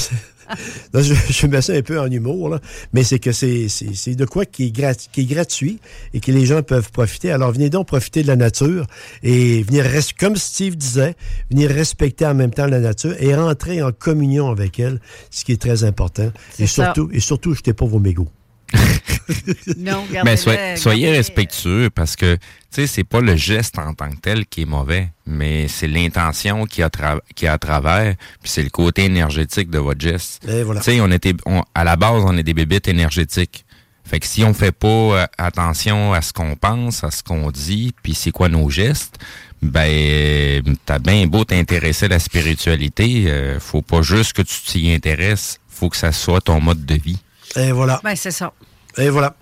[0.94, 2.60] je, je mets ça un peu en humour, là.
[2.92, 3.66] Mais c'est que c'est,
[4.14, 5.78] de quoi qui est, grat- qui est gratuit
[6.14, 7.30] et que les gens peuvent profiter.
[7.30, 8.86] Alors, venez donc profiter de la nature
[9.22, 9.84] et venir,
[10.18, 11.16] comme Steve disait,
[11.50, 15.52] venir respecter en même temps la nature et rentrer en communion avec elle, ce qui
[15.52, 16.30] est très important.
[16.58, 16.84] Et ça.
[16.94, 18.28] surtout, et surtout, jetez pas vos mégots.
[19.76, 23.94] Non, Mais gardez-le, soyez, soyez respectueux parce que, tu sais, c'est pas le geste en
[23.94, 27.59] tant que tel qui est mauvais, mais c'est l'intention qui a, tra- qui a à
[27.59, 30.42] travers, puis c'est le côté énergétique de votre geste.
[30.64, 30.81] Voilà.
[30.81, 33.64] Tu sais, on était, on- à la base, on est des bébites énergétiques.
[34.04, 37.50] Fait que si on fait pas euh, attention à ce qu'on pense, à ce qu'on
[37.50, 39.18] dit, puis c'est quoi nos gestes,
[39.61, 44.92] ben t'as bien beau t'intéresser à la spiritualité, euh, faut pas juste que tu t'y
[44.92, 47.18] intéresses, faut que ça soit ton mode de vie.
[47.58, 48.00] Et voilà.
[48.04, 48.52] Ben, c'est ça.
[48.96, 49.34] Et voilà.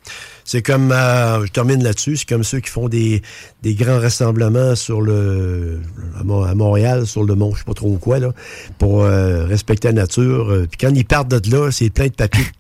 [0.44, 3.20] C'est comme, euh, je termine là-dessus, c'est comme ceux qui font des,
[3.62, 5.81] des grands rassemblements sur le,
[6.20, 8.33] à Mon- à Montréal, sur le mont, je sais pas trop quoi, là,
[8.79, 10.50] pour euh, respecter la nature.
[10.52, 12.44] Euh, Puis quand ils partent de là, c'est plein de papier.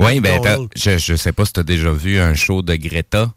[0.00, 0.40] Oui, ben,
[0.74, 3.32] je, je sais pas si tu as déjà vu un show de Greta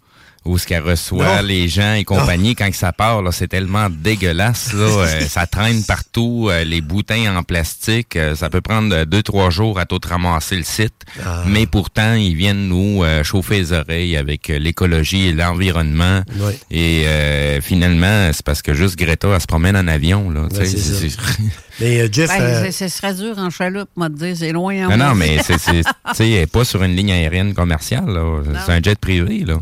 [0.45, 1.47] où ce qu'elle reçoit Non.
[1.47, 5.47] les gens et compagnie quand que ça part, là, c'est tellement dégueulasse, là, euh, ça
[5.47, 9.85] traîne partout, euh, les bouteilles en plastique, euh, ça peut prendre deux, trois jours à
[9.85, 10.93] tout ramasser le site,
[11.25, 11.43] Ah.
[11.47, 16.21] mais pourtant, ils viennent nous euh, chauffer les oreilles avec euh, l'écologie et l'environnement.
[16.39, 16.57] Ouais.
[16.71, 20.47] Et euh, finalement, c'est parce que juste Greta, elle se promène en avion, là.
[20.51, 21.21] tu Ouais, sais, c'est c'est- ça.
[21.81, 24.51] Mais euh, Jeff, Ben, euh, c'est- ce serait dur en chaloupe, moi, de dire, c'est
[24.53, 24.85] loin.
[24.87, 25.15] en Non, non, haut.
[25.15, 28.41] mais c'est, c'est, tu sais, elle est pas sur une ligne aérienne commerciale, là.
[28.65, 29.57] C'est un jet privé, là.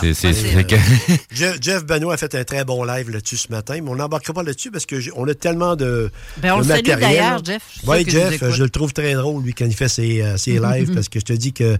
[0.00, 0.32] C'est, c'est.
[1.32, 4.32] Jeff, Jeff Benoît a fait un très bon live là-dessus ce matin, mais on n'embarquera
[4.32, 7.00] pas là-dessus parce qu'on a tellement de, Ben, on de le matériel.
[7.00, 7.62] d'ailleurs, Jeff.
[7.86, 10.58] Oui, qu'il Jeff, je le trouve très drôle, lui, quand il fait ses, euh, ses
[10.58, 11.76] lives, parce que je te dis que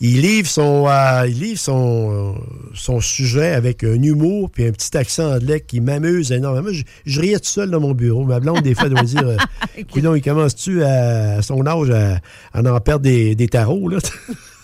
[0.00, 2.40] il livre son, euh, il livre son, euh,
[2.74, 6.68] son sujet avec un humour puis un petit accent anglais qui m'amuse énormément.
[6.72, 8.24] Je, je riais tout seul dans mon bureau.
[8.24, 9.36] Ma blonde, des fois, doit dire
[9.92, 12.20] Coudonc, il commence-tu à, à son âge à,
[12.52, 13.98] à en perdre des, des tarots, là?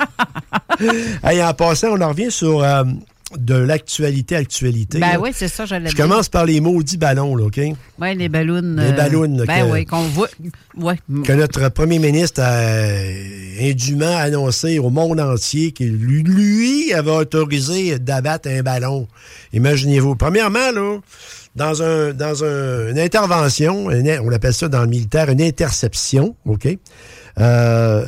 [1.23, 2.83] Hey, en passant, on en revient sur euh,
[3.37, 4.99] de l'actualité, actualité.
[4.99, 5.21] Ben là.
[5.21, 6.05] oui, c'est ça, j'allais Je dire.
[6.05, 7.61] commence par les maudits ballons, là, OK?
[8.01, 8.61] Oui, les ballons.
[8.77, 10.29] Les ballons, là, Ben que- oui, qu'on voit.
[10.77, 10.97] Ouais.
[11.25, 12.59] que notre premier ministre a
[13.61, 19.07] indûment annoncé au monde entier qu'il lui, lui avait autorisé d'abattre un ballon.
[19.53, 20.17] Imaginez-vous.
[20.17, 20.99] Premièrement, là,
[21.55, 26.35] dans, un, dans un- une intervention, une- on appelle ça dans le militaire une interception,
[26.47, 26.67] OK?
[27.41, 28.05] Euh,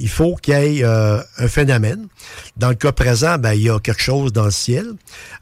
[0.00, 2.06] il faut qu'il y ait euh, un phénomène.
[2.56, 4.86] Dans le cas présent, ben, il y a quelque chose dans le ciel.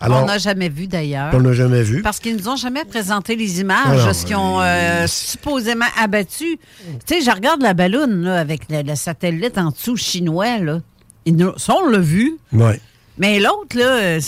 [0.00, 1.30] Alors, on n'a jamais vu d'ailleurs.
[1.30, 2.02] qu'on n'a jamais vu.
[2.02, 6.58] Parce qu'ils nous ont jamais présenté les images, Alors, ce qu'ils ont euh, supposément abattu.
[7.06, 10.58] Tu sais, je regarde la balloune là, avec le, le satellite en dessous chinois.
[10.58, 10.80] Là.
[11.24, 12.36] Ils nous- ça, on l'a vu.
[12.52, 12.80] Ouais.
[13.18, 14.18] Mais l'autre, là,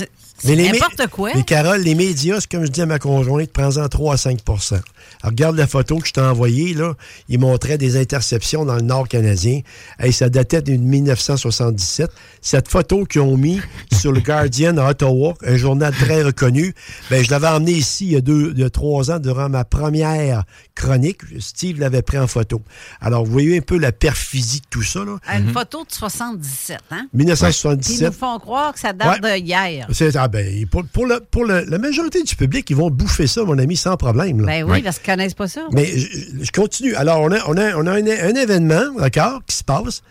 [0.45, 1.31] Mais les n'importe mé- quoi.
[1.35, 4.39] Mais Carole, les médias, c'est comme je dis à ma conjointe, prends-en 3 à 5
[4.49, 4.83] Alors,
[5.25, 6.95] regarde la photo que je t'ai envoyée, là.
[7.29, 9.61] Il montrait des interceptions dans le nord canadien.
[9.99, 12.11] Hey, ça datait de 1977.
[12.41, 13.61] Cette photo qu'ils ont mis
[13.93, 16.75] sur le Guardian à Ottawa, un journal très reconnu,
[17.11, 19.49] ben, je l'avais emmené ici il y a deux, il y a trois ans durant
[19.49, 20.45] ma première
[20.79, 21.21] chronique.
[21.41, 22.63] Steve l'avait pris en photo.
[23.01, 25.17] Alors, vous voyez un peu la perfidie de tout ça, là.
[25.27, 26.97] À Une photo de 77, hein?
[26.99, 28.07] Puis ils 1977.
[28.07, 29.41] nous font croire que ça date Ouais.
[29.41, 29.87] de hier.
[29.93, 33.27] C'est- ah ben, pour, pour le- pour le- la majorité du public, ils vont bouffer
[33.27, 34.41] ça, mon ami, sans problème.
[34.41, 34.47] là.
[34.47, 35.63] Ben oui, parce qu'ils connaissent pas ça.
[35.73, 36.07] Mais je,
[36.45, 36.95] je continue.
[36.95, 40.03] Alors, on a, on a, on a un, un événement, d'accord, qui se passe.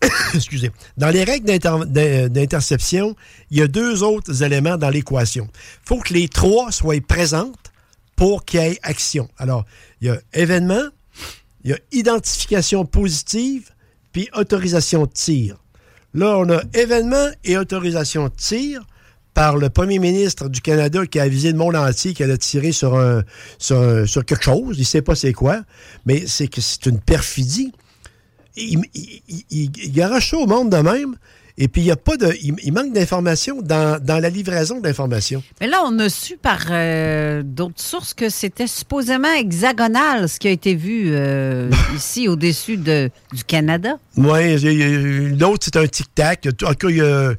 [0.34, 0.70] Excusez.
[0.96, 3.16] Dans les règles d'inter- d'in- d'interception,
[3.50, 5.48] il y a deux autres éléments dans l'équation.
[5.52, 7.72] Il faut que les trois soient présentes
[8.16, 9.28] pour qu'il y ait action.
[9.38, 9.64] Alors,
[10.00, 10.88] il y a événement,
[11.62, 13.70] il y a identification positive,
[14.12, 15.56] puis autorisation de tir.
[16.14, 18.86] Là, on a événement et autorisation de tir
[19.34, 22.72] par le premier ministre du Canada qui a avisé le monde entier qu'il allait tirer
[22.72, 22.98] sur,
[23.58, 24.76] quelque chose.
[24.78, 25.60] Il ne sait pas c'est quoi,
[26.06, 27.70] mais c'est que c'est une perfidie.
[28.56, 28.80] Il,
[29.50, 31.16] il, ça au monde de même
[31.58, 32.34] Et puis, il y a pas de.
[32.42, 35.42] Il, manque d'informations dans, la livraison d'informations.
[35.60, 40.48] Mais là, on a su par euh, d'autres sources que c'était supposément hexagonal ce qui
[40.48, 43.98] a été vu euh, ici au-dessus de, du Canada.
[44.18, 44.56] Oui,
[45.38, 46.46] l'autre, c'est un tic-tac.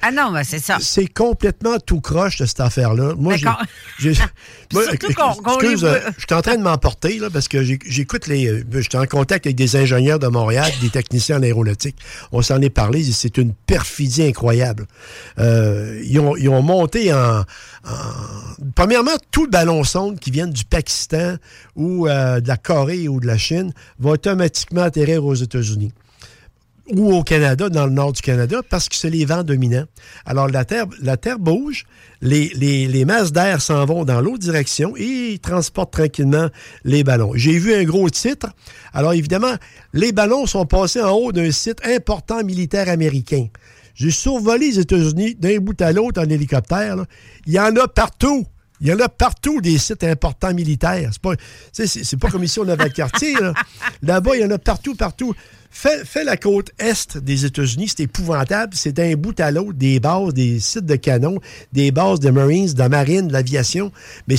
[0.01, 0.77] ah non, ben, c'est ça.
[0.79, 3.13] C'est complètement tout croche de cette affaire-là.
[3.17, 3.35] Moi,
[3.99, 4.09] j'ai.
[4.09, 8.63] excuse, euh, je suis en train de m'emporter, là, parce que j'écoute les.
[8.71, 11.97] Je suis en contact avec des ingénieurs de Montréal, des techniciens en aéronautique.
[12.31, 14.87] On s'en est parlé, c'est une perfidie incroyable.
[15.39, 17.43] Euh, ils, ont, monté en,
[18.75, 21.35] Premièrement, tout le ballon sonde qui vient du Pakistan
[21.75, 25.91] ou euh, de la Corée ou de la Chine va automatiquement atterrir aux États-Unis
[26.89, 29.85] ou au Canada, dans le nord du Canada, parce que c'est les vents dominants.
[30.25, 31.85] Alors, la Terre, la terre bouge,
[32.21, 36.47] les, les, masses d'air s'en vont dans l'autre direction et ils transportent tranquillement
[36.83, 37.33] les ballons.
[37.35, 38.47] J'ai vu un gros titre.
[38.93, 39.55] Alors, évidemment,
[39.93, 43.47] les ballons sont passés en haut d'un site important militaire américain.
[43.97, 46.97] J'ai survolé les États-Unis d'un bout à l'autre en hélicoptère.
[47.47, 48.45] Il y en a partout.
[48.79, 51.09] Il y en a partout des sites importants militaires.
[51.11, 51.33] C'est pas,
[51.73, 53.33] c'est, pas comme ici, on avait le quartier.
[54.03, 55.33] Là-bas, il y en a partout, partout.
[55.71, 58.73] Fais, la côte est des États-Unis, c'est épouvantable.
[58.75, 61.39] C'est d'un bout à l'autre des bases, des sites de canons,
[61.73, 63.91] des bases de Marines, de la marine, de l'aviation.
[64.27, 64.35] Mais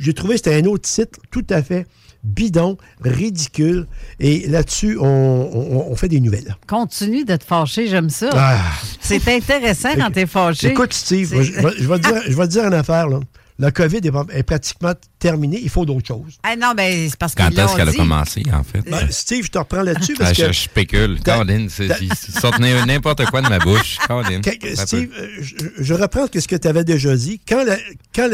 [0.00, 1.86] j'ai trouvé que c'était un autre site tout à fait
[2.24, 3.86] bidon, ridicule.
[4.18, 6.56] Et là-dessus, on, fait des nouvelles.
[6.66, 8.30] Continue d'être fâché, j'aime ça.
[8.32, 8.58] Ah.
[9.00, 10.68] C'est intéressant quand t'es fâché.
[10.68, 13.08] Écoute, Steve, je, je, vais te dire une affaire.
[13.08, 13.20] Là
[13.58, 14.00] la COVID
[14.32, 15.60] est, pratiquement terminée.
[15.62, 16.38] Il faut d'autres choses.
[16.42, 17.42] Ah non, ben, c'est parce que.
[17.42, 18.80] Quand est-ce qu'elle a commencé, en fait?
[18.90, 20.14] Ben, Steve, je te reprends là-dessus.
[20.14, 21.20] parce ah, que je spécule.
[21.24, 23.98] Cordine, sortenez n'importe quoi de ma bouche.
[24.74, 25.10] Steve,
[25.78, 27.40] je, reprends ce que tu avais déjà dit.
[27.48, 27.76] Quand la,
[28.14, 28.28] quand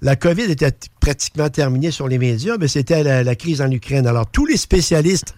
[0.00, 4.06] la, COVID était pratiquement terminée sur les médias, ben, c'était la, la crise en Ukraine.
[4.06, 5.34] Alors, tous les spécialistes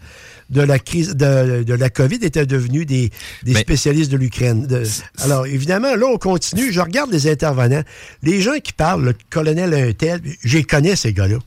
[0.51, 3.11] de la crise de, de la COVID étaient devenus des,
[3.45, 4.67] des spécialistes de l'Ukraine.
[5.23, 6.73] alors, évidemment, là, on continue.
[6.73, 7.83] Je regarde les intervenants.
[8.23, 11.39] Les gens qui parlent, le colonel un tel, je connais, ces gars-là.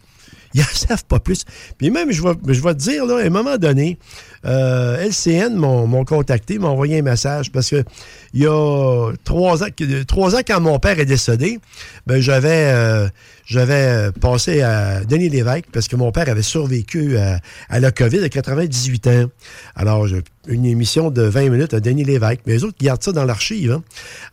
[0.53, 1.45] Ils n'en savent pas plus.
[1.77, 3.97] Puis même, je vais, je vais te dire, là, à un moment donné,
[4.45, 7.83] euh, LCN m'ont contacté, m'ont envoyé un message parce que
[8.33, 11.59] il y a trois ans, quand mon père est décédé,
[12.07, 13.07] ben, j'avais euh,
[13.45, 18.29] j'avais passé à Denis Lévesque parce que mon père avait survécu à, la COVID à
[18.29, 19.25] 98 ans.
[19.75, 20.07] Alors,
[20.47, 22.41] une émission de 20 minutes à Denis Lévesque.
[22.45, 23.71] Mais les autres gardent ça dans l'archive.
[23.71, 23.83] Hein.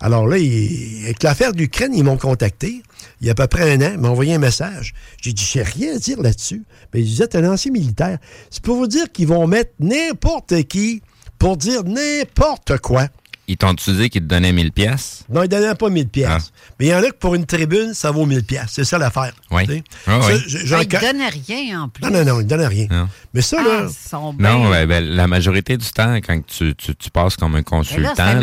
[0.01, 2.83] Alors là, avec l'affaire d'Ukraine, ils m'ont contacté.
[3.21, 4.95] Il y a à peu près un an, m'ont envoyé un message.
[5.21, 6.63] J'ai dit, j'ai rien à dire là-dessus.
[6.93, 8.19] Mais ils disaient, un ancien militaire.
[8.51, 11.03] C'est pour vous dire qu'ils vont mettre n'importe qui
[11.39, 13.09] pour dire n'importe quoi.
[13.51, 16.29] Ils t'ont-tu dit qu'ils te donnaient 1000 pièces Non, ils ne donnaient pas 1000 pièces.
[16.31, 16.73] Ah.
[16.79, 18.69] Mais il y en a que pour une tribune, ça vaut 1000 pièces.
[18.71, 19.33] C'est ça l'affaire.
[19.51, 19.83] Oui.
[20.07, 20.35] Ah, oui.
[20.47, 22.05] ils ne donnaient rien en plus.
[22.05, 23.09] Non, non, non, ils ne donnaient rien.
[23.35, 23.89] Mais ça, là...
[24.13, 28.39] Ah, non, ben, la majorité du temps, quand tu, tu, passes comme un consultant,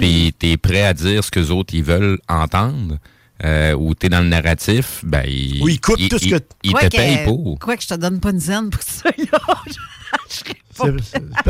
[0.00, 2.96] puis tu es prêt à dire ce que les autres ils veulent entendre,
[3.44, 6.40] euh, ou tu es dans le narratif, ben, ils, oui, tout ce que...
[6.62, 7.58] ils te payent pour.
[7.58, 9.10] Quoi que je te donne pas une scène pour ça,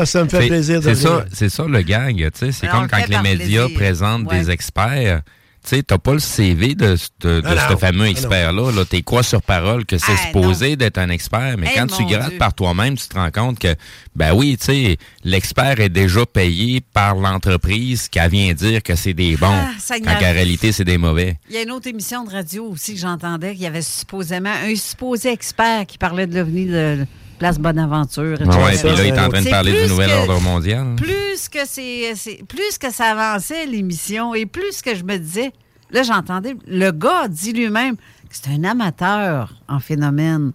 [0.05, 2.31] ça me fait plaisir de C'est ça, c'est ça le gag.
[2.35, 5.23] C'est comme quand les médias présentent des experts.
[5.63, 8.73] Tu sais, t'as pas le CV de, de, ce fameux expert-là.
[8.73, 12.39] -là, T'es quoi sur parole que c'est supposé d'être un expert, mais quand tu grattes
[12.39, 13.75] par toi-même, tu te rends compte que,
[14.17, 19.15] ben oui, tu sais, l'expert est déjà payé par l'entreprise qui vient dire que c'est
[19.15, 21.39] des bons, ah, quand en réalité, c'est des mauvais.
[21.51, 24.53] Il y a une autre émission de radio aussi que j'entendais, qu'il y avait supposément
[24.65, 27.07] un supposé expert qui parlait de l'avenir de
[27.41, 28.37] Place Bonaventure.
[28.39, 30.95] Oui, puis là, il est en train de parler du nouvel ordre mondial.
[30.97, 35.51] Plus que, c'est, plus que ça avançait, l'émission, et plus que je me disais,
[35.91, 40.53] là, j'entendais, le gars dit lui-même que c'est un amateur en phénomène.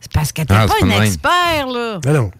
[0.00, 2.00] C'est parce que t'es ah, pas un expert, là.
[2.06, 2.30] Non.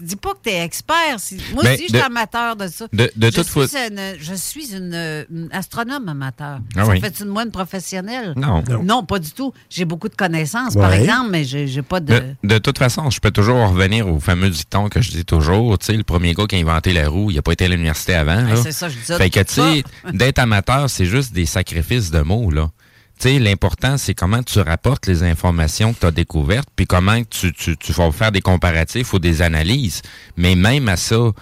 [0.00, 1.16] Dis pas que tu es expert.
[1.54, 2.86] Moi aussi, je suis amateur de ça.
[2.92, 6.60] De, je, toute suis une, je suis une, astronome amateur.
[6.76, 8.34] Ah ça fait une moine professionnelle?
[8.36, 8.62] Non.
[8.82, 9.04] non.
[9.04, 9.52] pas du tout.
[9.70, 12.22] J'ai beaucoup de connaissances, par exemple, mais j'ai pas de...
[12.42, 12.58] de...
[12.58, 15.78] toute façon, je peux toujours revenir au fameux dicton que je dis toujours.
[15.78, 17.68] Tu sais, le premier gars qui a inventé la roue, il n'a pas été à
[17.68, 18.44] l'université avant.
[18.62, 22.20] C'est ça, je dis Fait que, tu sais, d'être amateur, c'est juste des sacrifices de
[22.20, 22.70] mots, là
[23.18, 27.52] sais, l'important, c'est comment tu rapportes les informations que tu as découvertes, puis comment tu,
[27.52, 30.02] tu, tu, vas faire des comparatifs ou des analyses.
[30.36, 31.32] Mais même à ça,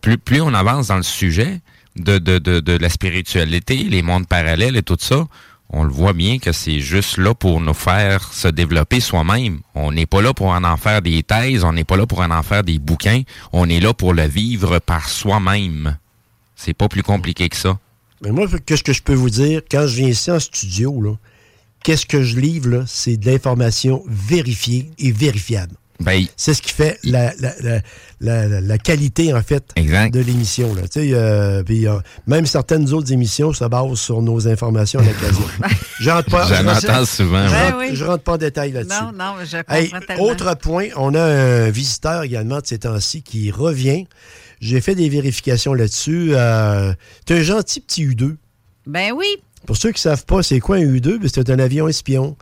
[0.00, 1.60] plus, plus on avance dans le sujet
[1.96, 5.26] de, de, de, de la spiritualité, les mondes parallèles et tout ça,
[5.70, 9.60] on le voit bien que c'est juste là pour nous faire se développer soi-même.
[9.74, 12.20] On n'est pas là pour en, en faire des thèses, on n'est pas là pour
[12.20, 15.96] en, en faire des bouquins, on est là pour le vivre par soi-même.
[16.54, 17.78] C'est pas plus compliqué que ça.
[18.22, 19.60] Mais moi, qu'est-ce que je peux vous dire?
[19.70, 21.16] Quand je viens ici en studio,
[21.82, 22.84] qu'est-ce que je livre?
[22.86, 25.74] C'est de l'information vérifiée et vérifiable.
[25.98, 27.80] Ben, C'est ce qui fait la, la, la,
[28.20, 30.74] la, la qualité, en fait, de l'émission.
[30.74, 30.82] là.
[30.82, 35.46] Tu sais, euh, euh, même certaines autres émissions se basent sur nos informations à l'occasion.
[36.00, 38.94] Je rentre pas- J'en je- entends souvent, Je, rentre- je rentre pas en détail là-dessus.
[39.04, 40.24] Non, non, mais je comprends Hey, tellement.
[40.24, 44.06] autre point, on a un visiteur également de ces temps-ci qui revient.
[44.60, 46.30] J'ai fait des vérifications là-dessus.
[46.32, 46.92] Euh,
[47.26, 48.36] c'est un gentil petit U2.
[48.86, 49.26] Ben oui,
[49.66, 52.36] Pour ceux qui ne savent pas c'est quoi un U2, ben, c'est un avion espion.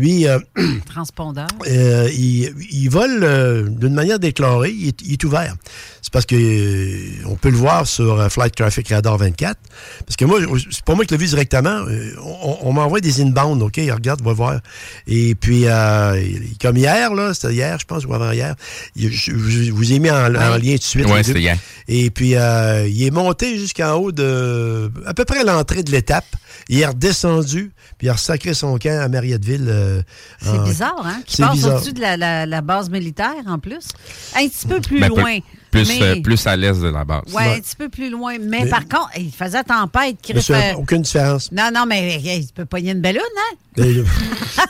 [0.00, 0.38] Lui, euh,
[0.86, 1.46] transpondeur.
[1.68, 5.54] euh, il, il vole euh, d'une manière déclarée, il est, il est ouvert.
[6.02, 9.58] C'est parce que euh, on peut le voir sur Flight Traffic Radar 24.
[10.06, 11.84] Parce que moi, c'est pas moi qui l'ai vu directement.
[12.22, 13.76] On, on m'envoie des inbound, OK?
[13.76, 14.60] Regarde, va voir.
[15.06, 18.54] Et puis, euh, il- comme hier, là, c'était hier, je pense, ou avant-hier,
[18.96, 21.06] il- je, je vous ai mis en, en lien tout de suite.
[21.06, 21.22] Deux.
[21.22, 21.58] c'était hier.
[21.88, 26.24] Et puis, euh, il est monté jusqu'en haut de à peu près l'entrée de l'étape.
[26.68, 29.66] Il est redescendu, puis il a ressacré son camp à Marietteville.
[29.68, 30.00] euh,
[30.40, 31.20] C'est en- bizarre, hein?
[31.26, 33.88] Qui passe au-dessus de la, la- la base militaire, en plus.
[34.34, 35.38] Un petit peu plus Ben, peu- loin.
[35.70, 37.24] Plus, mais- euh, plus à l'est de la base.
[37.34, 38.38] Ouais, un petit peu plus loin.
[38.40, 40.16] Mais, Mais- par contre, il faisait tempête.
[40.22, 41.52] Qui Mais fait- aucune différence.
[41.52, 43.76] Non, non, mais tu peux pogner une ballonne, hein?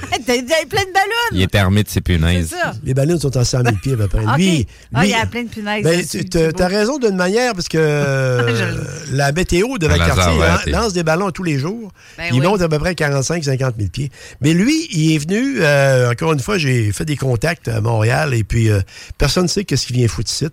[0.10, 1.30] T'as plein de ballons!
[1.32, 2.54] Il est armé de ses punaises.
[2.82, 4.20] Les ballons sont à 100 000 pieds à peu près.
[4.36, 5.84] Lui, Ah, lui- il y a plein de punaises.
[5.84, 8.76] ben, tu- t'as raison d'une manière, parce que euh,
[9.12, 11.92] la météo de Valcartier t'es- lance des ballons tous les jours.
[12.18, 12.46] Ben il oui.
[12.46, 14.10] monte à peu près 45-50 000 pieds.
[14.40, 18.34] Mais lui, il est venu, euh, encore une fois, j'ai fait des contacts à Montréal,
[18.34, 18.80] et puis euh,
[19.16, 20.46] personne ne sait qu'est-ce qu'il vient foutre ici.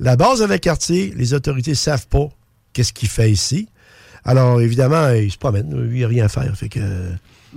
[0.00, 2.28] La base de Valcartier, les autorités ne savent pas
[2.72, 3.68] qu'est-ce qu'il fait ici.
[4.24, 5.72] Alors, évidemment, il se promène.
[5.88, 6.52] Lui, il n'a rien à faire.
[6.56, 6.80] Fait que...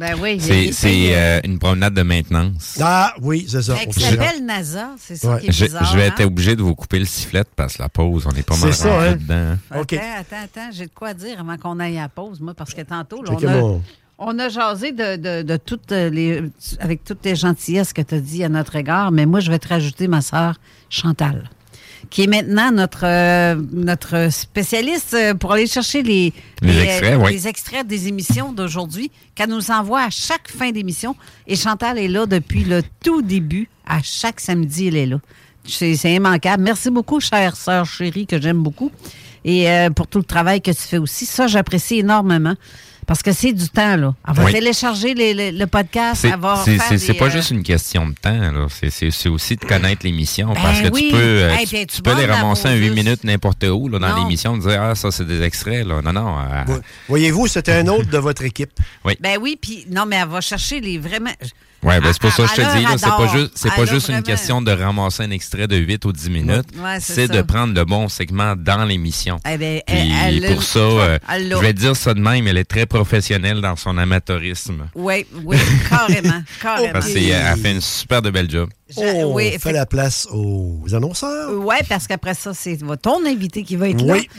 [0.01, 2.79] Ben oui, C'est paye, euh, une promenade de maintenance.
[2.81, 3.75] Ah, oui, c'est ça.
[3.75, 5.41] Peut- s'appelle NASA, c'est ça Ouais.
[5.41, 5.85] qui est Je, bizarre.
[5.85, 6.13] je vais hein?
[6.17, 8.73] être obligé de vous couper le sifflet parce que la pause, on est pas mal
[8.73, 9.11] ça, hein?
[9.13, 9.57] dedans.
[9.79, 9.93] OK.
[9.93, 12.73] Attends, attends, attends, j'ai de quoi dire avant qu'on aille à la pause, moi, parce
[12.73, 13.81] que tantôt, là, on, a, mon-
[14.17, 16.41] on a jasé de, de, de toutes les,
[16.79, 19.59] avec toutes les gentillesses que tu as dit à notre égard, mais moi, je vais
[19.59, 20.55] te rajouter ma sœur
[20.89, 21.49] Chantal,
[22.11, 27.31] qui est maintenant notre, euh, notre spécialiste euh, pour aller chercher les, Les extraits, oui.
[27.31, 31.15] les extraits des émissions d'aujourd'hui, qu'elle nous envoie à chaque fin d'émission.
[31.47, 33.69] Et Chantal est là depuis le tout début.
[33.87, 35.17] À chaque samedi, elle est là.
[35.65, 36.63] C'est c'est immanquable.
[36.63, 38.91] Merci beaucoup, chère sœur chérie, que j'aime beaucoup.
[39.45, 41.25] Et euh, pour tout le travail que tu fais aussi.
[41.25, 42.55] Ça, j'apprécie énormément.
[43.11, 44.13] Parce que c'est du temps, là.
[44.25, 44.53] Elle va Oui.
[44.53, 47.61] télécharger les- les- le podcast, va c'est- faire c'est- c'est des, pas euh, juste une
[47.61, 48.67] question de temps, là.
[48.69, 50.53] C'est- c'est c'est aussi de connaître l'émission.
[50.53, 51.07] parce Ben que oui.
[51.09, 52.95] tu peux, euh, Hey, tu, puis tu tu peux les ramasser en avoir 8 juste.
[53.03, 55.85] minutes n'importe où là, dans l'émission, dire Ah, ça, c'est des extraits.
[55.85, 56.01] Là.
[56.01, 56.39] Non, non.
[56.39, 58.71] euh, Vo- Voyez-vous, c'était un autre de votre équipe.
[59.03, 59.17] oui.
[59.19, 61.31] Ben oui, puis non, mais elle va chercher les vraiment.
[61.83, 63.81] Ouais, ben, c'est pour ça que je te a dis, c'est pas juste, c'est pas
[63.81, 66.67] a juste une question de ramasser un extrait de 8 ou 10 minutes.
[66.77, 69.39] Ouais, c'est de prendre le bon segment dans l'émission.
[69.49, 72.57] Eh ben, Puis elle- elle- pour ça, euh, je vais dire ça de même, elle
[72.57, 74.87] est très professionnelle dans son amateurisme.
[74.95, 75.57] Oui, oui,
[75.89, 76.93] carrément, carrément.
[76.93, 78.69] Parce qu'elle fait une super de belle job.
[78.89, 81.49] Je- On oui, fait fait- la place aux annonceurs.
[81.53, 84.13] Oui, parce qu'après ça, c'est ton invité qui va être là.
[84.15, 84.29] Oui,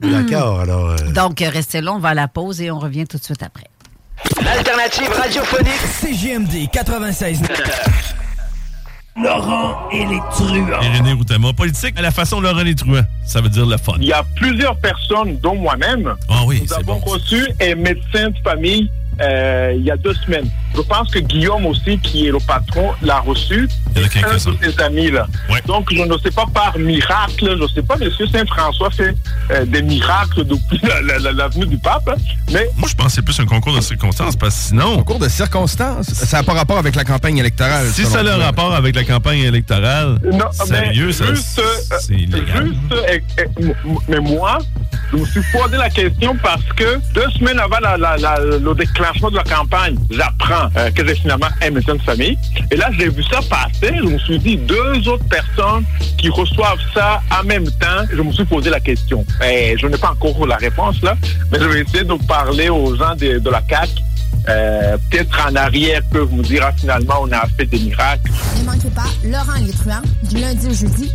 [0.00, 0.60] d'accord.
[0.60, 3.22] Alors, euh, Donc, restez là, on va à la pause et on revient tout de
[3.22, 3.66] suite après.
[4.44, 7.42] L'alternative radiophonique CGMD 96.
[9.22, 10.80] Laurent et les truands.
[10.82, 11.14] Et René
[11.54, 13.04] politique à la façon Laurent Les Truands.
[13.26, 13.94] Ça veut dire le fun.
[14.00, 17.12] Il y a plusieurs personnes, dont moi-même, Ah oui, nous avons bon.
[17.12, 20.48] reçu un médecin de famille euh, il y a deux semaines.
[20.74, 23.68] Je pense que Guillaume aussi, qui est le patron, l'a reçu.
[23.94, 24.52] Il y en a Un quelques-uns.
[24.52, 25.26] de ses amis, là.
[25.50, 25.60] Ouais.
[25.66, 29.14] Donc, je ne sais pas par miracle, je ne sais pas, monsieur Saint-François fait
[29.50, 32.14] euh, des miracles depuis la, la- la- du pape, hein,
[32.50, 35.18] mais Moi, je pense que c'est plus un concours de circonstances parce que sinon, Concours
[35.18, 36.06] de circonstances?
[36.06, 37.86] Ça n'a pas rapport avec la campagne électorale.
[37.92, 41.60] si ça a le rapport avec la campagne électorale, Non, sérieux, mais ça, juste,
[42.00, 42.66] c'est illégal.
[42.68, 43.74] Juste, euh, m-
[44.08, 44.58] mais moi,
[45.12, 48.16] je me suis posé la question parce que deux semaines avant la- la-
[49.12, 52.38] le déclenchement de la campagne, j'apprends euh, que j'ai finalement un médecin de famille.
[52.70, 53.94] Et là, j'ai vu ça passer.
[53.96, 55.84] Je me suis dit, deux autres personnes
[56.18, 58.04] qui reçoivent ça en même temps.
[58.12, 59.24] Je me suis posé la question.
[59.44, 61.16] Et je n'ai pas encore la réponse là,
[61.50, 63.90] mais je vais essayer de parler aux gens de, de la CAC.
[64.48, 68.30] Euh, Peut-être en arrière peuvent me dire, ah, finalement, on a fait des miracles.
[68.58, 71.12] Ne manquez pas Laurent les truands du lundi au jeudi.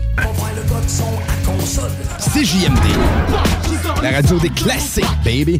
[2.19, 4.01] CJMD.
[4.01, 5.59] La radio des classiques, baby.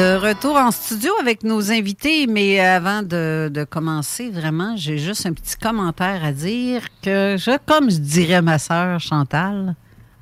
[0.00, 5.26] De retour en studio avec nos invités, mais avant de, de commencer, vraiment, j'ai juste
[5.26, 9.74] un petit commentaire à dire que je, comme je dirais ma sœur Chantal,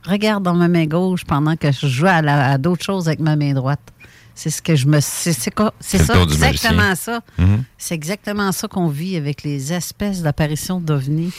[0.03, 3.53] regarde dans ma main gauche pendant que je joue à, d'autres choses avec ma main
[3.53, 3.93] droite.
[4.35, 4.99] C'est ce que je me.
[4.99, 7.21] C'est ça, exactement ça.
[7.39, 7.63] Mhm.
[7.77, 11.33] C'est exactement ça qu'on vit avec les espèces d'apparitions d'ovnis.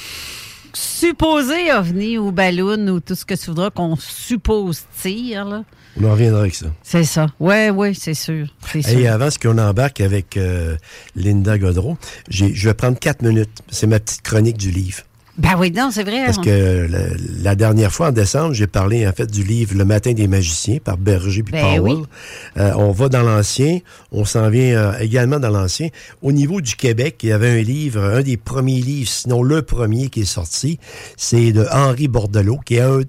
[0.73, 5.63] Supposés ovnis ou ballons ou tout ce que tu voudras qu'on suppose tire, là.
[5.99, 6.67] On en reviendra avec ça.
[6.83, 7.27] C'est ça.
[7.39, 8.47] Oui, oui, c'est sûr.
[8.87, 10.77] Et avant ce qu'on embarque avec euh,
[11.15, 11.97] Linda Godreau,
[12.29, 13.61] je vais prendre quatre minutes.
[13.69, 15.03] C'est ma petite chronique du livre.
[15.39, 16.25] Ben oui, non, c'est vrai.
[16.25, 16.99] Parce on- que la,
[17.41, 20.77] la dernière fois, en décembre, j'ai parlé en fait du livre Le matin des magiciens
[20.83, 21.81] par Berger puis Ben Powell.
[21.81, 22.03] oui.
[22.57, 23.79] Euh, on va dans l'ancien,
[24.11, 25.87] on s'en vient euh, également dans l'ancien.
[26.21, 29.61] Au niveau du Québec, il y avait un livre, un des premiers livres, sinon le
[29.61, 30.77] premier qui est sorti,
[31.17, 33.01] c'est de Henri Bordelot, qui est un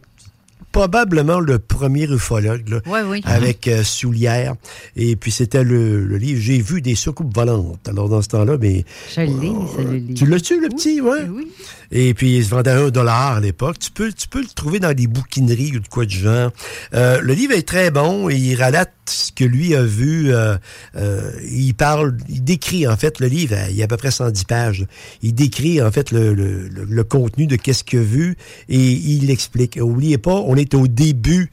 [0.73, 3.23] probablement le premier ufologue là, Ouais, oui.
[3.25, 4.55] avec euh, Soulière.
[4.95, 7.89] Et puis c'était le, le livre J'ai vu des soucoupes volantes.
[7.89, 9.27] Alors dans ce temps-là, mais Je l'ai,
[9.75, 10.15] c'est le livre.
[10.15, 11.27] tu l'as-tu, le petit, ouais?
[11.29, 11.49] Oui.
[11.93, 13.79] Et puis, il se vendait un dollar à l'époque.
[13.81, 16.53] Tu peux, tu peux le trouver dans des bouquineries ou de quoi de genre.
[16.95, 20.33] Euh, le livre est très bon et il relate ce que lui a vu.
[20.33, 20.57] euh,
[20.97, 24.13] euh, il parle, il décrit, en fait, le livre, il y a à peu près
[24.13, 24.87] 110 pages.
[25.23, 28.37] Il décrit, en fait, le, le, le- le contenu de qu'est-ce qu'il a vu
[28.69, 29.77] et il l'explique.
[29.81, 31.51] Oubliez pas, on est au début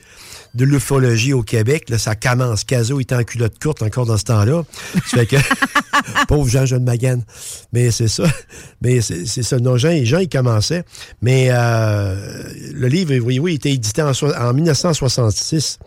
[0.53, 1.89] de l'ufologie au Québec.
[1.89, 2.63] Là, ça commence.
[2.63, 4.63] Caso est en culotte courte encore dans ce temps-là.
[5.03, 5.35] Fait que...
[6.27, 7.23] Pauvre Jean, Jean Magane.
[7.73, 8.25] Mais c'est ça.
[8.81, 9.57] Mais c'est c'est ça.
[9.59, 10.84] Non, Jean, Jean, commençait.
[11.21, 15.80] Mais euh, le livre, oui, oui, il était édité en, en 1966.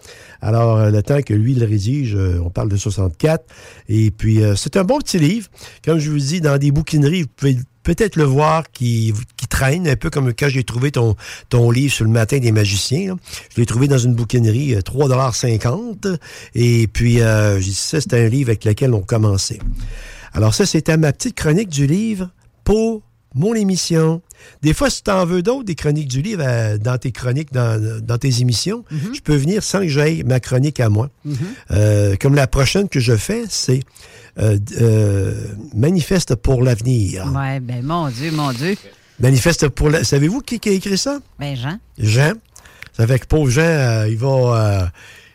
[0.42, 3.44] Alors, euh, le temps que lui le rédige, euh, on parle de 64.
[3.88, 5.48] Et puis, c'est un bon petit livre.
[5.84, 9.88] Comme je vous dis, dans des bouquineries, vous pouvez peut-être le voir qui, qui traîne,
[9.88, 11.16] un peu comme quand j'ai trouvé ton,
[11.48, 13.16] ton livre sur le matin des magiciens.
[13.54, 16.18] Je l'ai trouvé dans une bouquinerie, euh, 3,50
[16.54, 19.58] Et puis, j'ai dit, ça, c'était un livre avec lequel on commençait.
[20.32, 22.30] Alors ça, c'était ma petite chronique du livre
[22.64, 23.02] pour
[23.34, 24.22] mon émission.
[24.62, 27.52] Des fois, si tu en veux d'autres, des chroniques du livre euh, dans tes chroniques,
[27.52, 31.10] dans, dans tes émissions, je peux venir sans que j'aille ma chronique à moi.
[31.70, 33.80] Euh, comme la prochaine que je fais, c'est
[34.38, 37.30] euh, euh, Manifeste pour l'avenir.
[37.34, 38.76] Ouais, ben mon Dieu, mon Dieu.
[39.20, 40.02] Manifeste pour la...
[40.02, 41.18] Savez-vous qui, qui a écrit ça?
[41.38, 41.78] Ben Jean.
[41.98, 42.32] Jean.
[42.96, 44.28] Ça fait que pauvre Jean, euh, il va...
[44.82, 44.86] euh,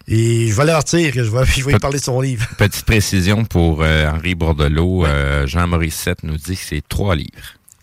[0.08, 2.48] et je vais leur dire que je vais, je vais lui parler de son livre.
[2.58, 5.06] Petite précision pour euh, Henri Bordelot.
[5.06, 7.30] euh, Jean Morissette nous dit que c'est trois livres.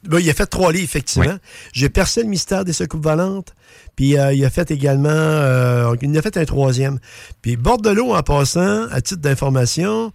[0.05, 1.37] Ben, il a fait trois livres, effectivement.
[1.73, 3.55] J'ai percé le mystère des secoupes volantes.
[3.95, 5.09] Puis euh, il a fait également...
[5.11, 6.99] euh, il a fait un troisième.
[7.41, 10.13] Puis Bordelot, en passant, à titre d'information,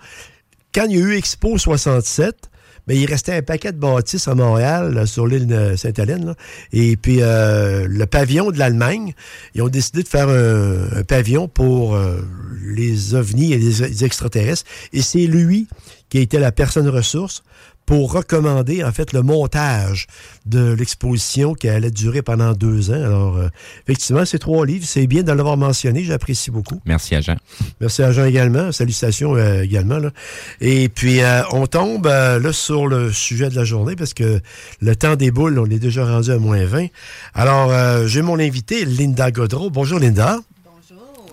[0.74, 2.50] quand il y a eu Expo 67,
[2.88, 6.36] ben, il restait un paquet de bâtisses à Montréal, là, sur l'île de Sainte-Hélène.
[6.72, 9.14] Et puis, euh, le pavillon de l'Allemagne,
[9.56, 12.22] ils ont décidé de faire un, un pavillon pour euh,
[12.62, 14.64] les ovnis et les, les extraterrestres.
[14.94, 15.68] Et c'est lui
[16.10, 17.44] qui a été la personne ressource
[17.88, 20.08] pour recommander, en fait, le montage
[20.46, 23.02] de l'exposition qui allait durer pendant deux ans.
[23.02, 23.48] Alors, euh,
[23.88, 26.04] effectivement, ces trois livres, c'est bien de l'avoir mentionné.
[26.04, 26.82] J'apprécie beaucoup.
[26.86, 27.38] Merci à Jean.
[27.80, 28.74] Merci à Jean également.
[28.74, 30.00] Salutations euh, également.
[30.00, 30.12] Là.
[30.60, 34.42] Et puis, euh, on tombe euh, là sur le sujet de la journée parce que
[34.82, 36.88] le temps des boules, on est déjà rendu à moins 20.
[37.34, 39.70] Alors, euh, j'ai mon invité, Linda Godreau.
[39.70, 40.40] Bonjour, Linda.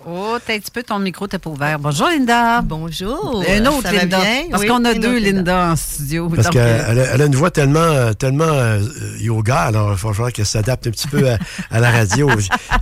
[0.06, 1.78] Oh, t'as un petit peu ton micro, t'es pas ouvert.
[1.78, 2.60] Bonjour, Linda.
[2.60, 3.42] Bonjour.
[3.48, 4.20] Un autre Ça va Linda.
[4.20, 4.42] bien?
[4.50, 6.28] Parce Oui, qu'on a une deux autre Linda en studio.
[6.28, 8.80] Parce qu'elle euh, a, elle a une voix tellement, euh, tellement euh,
[9.20, 11.38] yoga, alors il va falloir qu'elle s'adapte un petit peu à,
[11.70, 12.28] à la radio.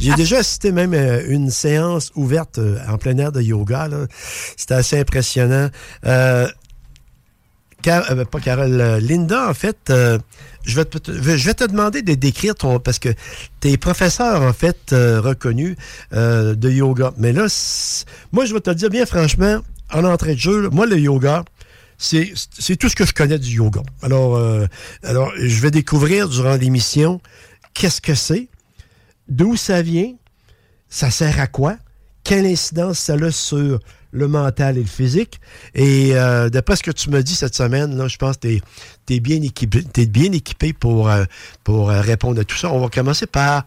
[0.00, 3.86] J'ai déjà assisté même à une séance ouverte euh, en plein air de yoga.
[3.86, 3.98] là.
[4.56, 5.68] C'était assez impressionnant.
[6.06, 6.48] Euh,
[7.86, 10.18] Euh, pas Carole, euh, Linda, en fait, euh,
[10.64, 12.78] je, vais te, demander de décrire ton.
[12.78, 13.10] Parce que
[13.60, 15.76] tu es en fait, reconnu
[16.12, 17.12] de yoga.
[17.18, 17.46] Mais là,
[18.32, 19.58] moi, je vais te dire bien franchement,
[19.92, 21.44] en entrée de jeu, moi, le yoga,
[21.98, 22.34] c'est
[22.78, 23.82] tout ce que je connais du yoga.
[24.02, 24.40] Alors,
[25.02, 27.20] alors je vais découvrir durant l'émission
[27.74, 28.48] qu'est-ce que c'est,
[29.28, 30.14] d'où ça vient,
[30.88, 31.76] ça sert à quoi,
[32.24, 33.80] quelle incidence ça a sur
[34.12, 35.40] le mental et le physique.
[35.74, 38.48] Et euh, d'après ce que tu me dis cette semaine, là, je pense que
[39.06, 41.24] tu es, bien équipé, t'es bien équipé pour, euh,
[41.64, 42.70] pour euh, répondre à tout ça.
[42.70, 43.64] On va commencer par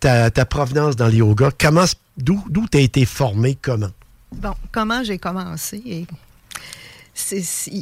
[0.00, 1.50] ta, ta provenance dans le yoga.
[1.58, 1.84] Comment,
[2.16, 3.90] d'où, d'où tu as été formé, comment?
[4.32, 5.82] Bon, comment j'ai commencé?
[5.86, 6.06] Et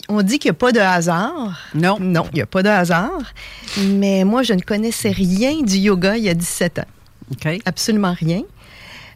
[0.08, 1.56] on dit qu'il n'y a pas de hasard.
[1.74, 1.98] Non.
[2.00, 3.32] Non, il n'y a pas de hasard.
[3.78, 6.86] Mais moi, je ne connaissais rien du yoga il y a 17 ans.
[7.64, 8.42] Absolument rien.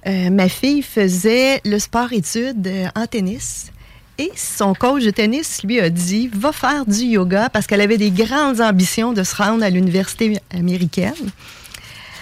[0.07, 3.71] Euh, ma fille faisait le sport-études euh, en tennis.
[4.19, 7.99] Et son coach de tennis lui a dit va faire du yoga parce qu'elle avait
[7.99, 11.15] des grandes ambitions de se rendre à l'université américaine.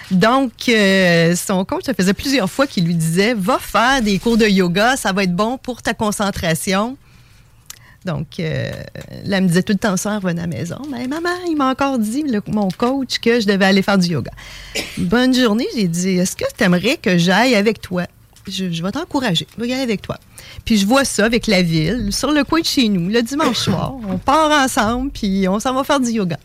[0.09, 4.37] Donc, euh, son coach, ça faisait plusieurs fois qu'il lui disait Va faire des cours
[4.37, 6.97] de yoga, ça va être bon pour ta concentration.
[8.05, 8.69] Donc, euh,
[9.25, 10.81] là, elle me disait tout le temps ça en revenant à la maison.
[10.91, 14.09] Mais maman, il m'a encore dit, le- mon coach, que je devais aller faire du
[14.09, 14.31] yoga.
[14.97, 18.05] Bonne journée, j'ai dit Est-ce que tu aimerais que j'aille avec toi?
[18.45, 19.47] Je, je vais t'encourager.
[19.55, 20.17] Je vais y aller avec toi.
[20.65, 23.57] Puis je vois ça avec la ville, sur le coin de chez nous, le dimanche
[23.65, 23.93] soir.
[24.09, 26.37] On part ensemble, puis on s'en va faire du yoga.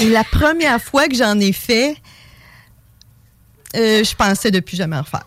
[0.00, 1.94] Et la première fois que j'en ai fait,
[3.76, 5.24] euh, je pensais de plus jamais en faire.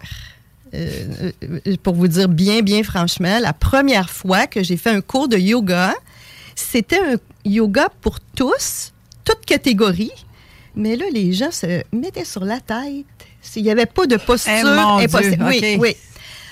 [0.74, 5.02] Euh, euh, pour vous dire bien, bien franchement, la première fois que j'ai fait un
[5.02, 5.94] cours de yoga,
[6.56, 8.92] c'était un yoga pour tous,
[9.24, 10.12] toute catégorie.
[10.76, 13.06] Mais là, les gens se mettaient sur la tête.
[13.56, 15.46] Il n'y avait pas de posture Eh, mon Dieu, impossible.
[15.48, 15.96] Oui, oui.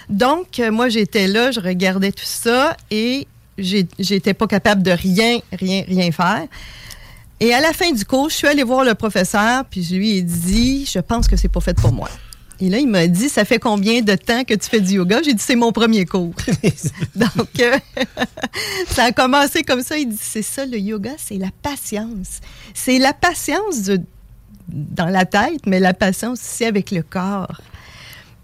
[0.10, 5.40] Donc, euh, moi, j'étais là, je regardais tout ça et j'étais pas capable de rien,
[5.52, 6.46] rien, rien faire.
[7.40, 10.18] Et à la fin du cours, je suis allée voir le professeur, puis je lui
[10.18, 12.10] ai dit, je pense que c'est pas fait pour moi.
[12.64, 15.22] Et là, il m'a dit, ça fait combien de temps que tu fais du yoga?
[15.22, 16.34] J'ai dit, c'est mon premier cours.
[17.16, 17.78] Donc, euh,
[18.88, 19.98] ça a commencé comme ça.
[19.98, 22.40] Il dit, c'est ça, le yoga, c'est la patience.
[22.74, 24.00] C'est la patience de-
[24.70, 27.60] dans la tête, mais la patience aussi avec le corps.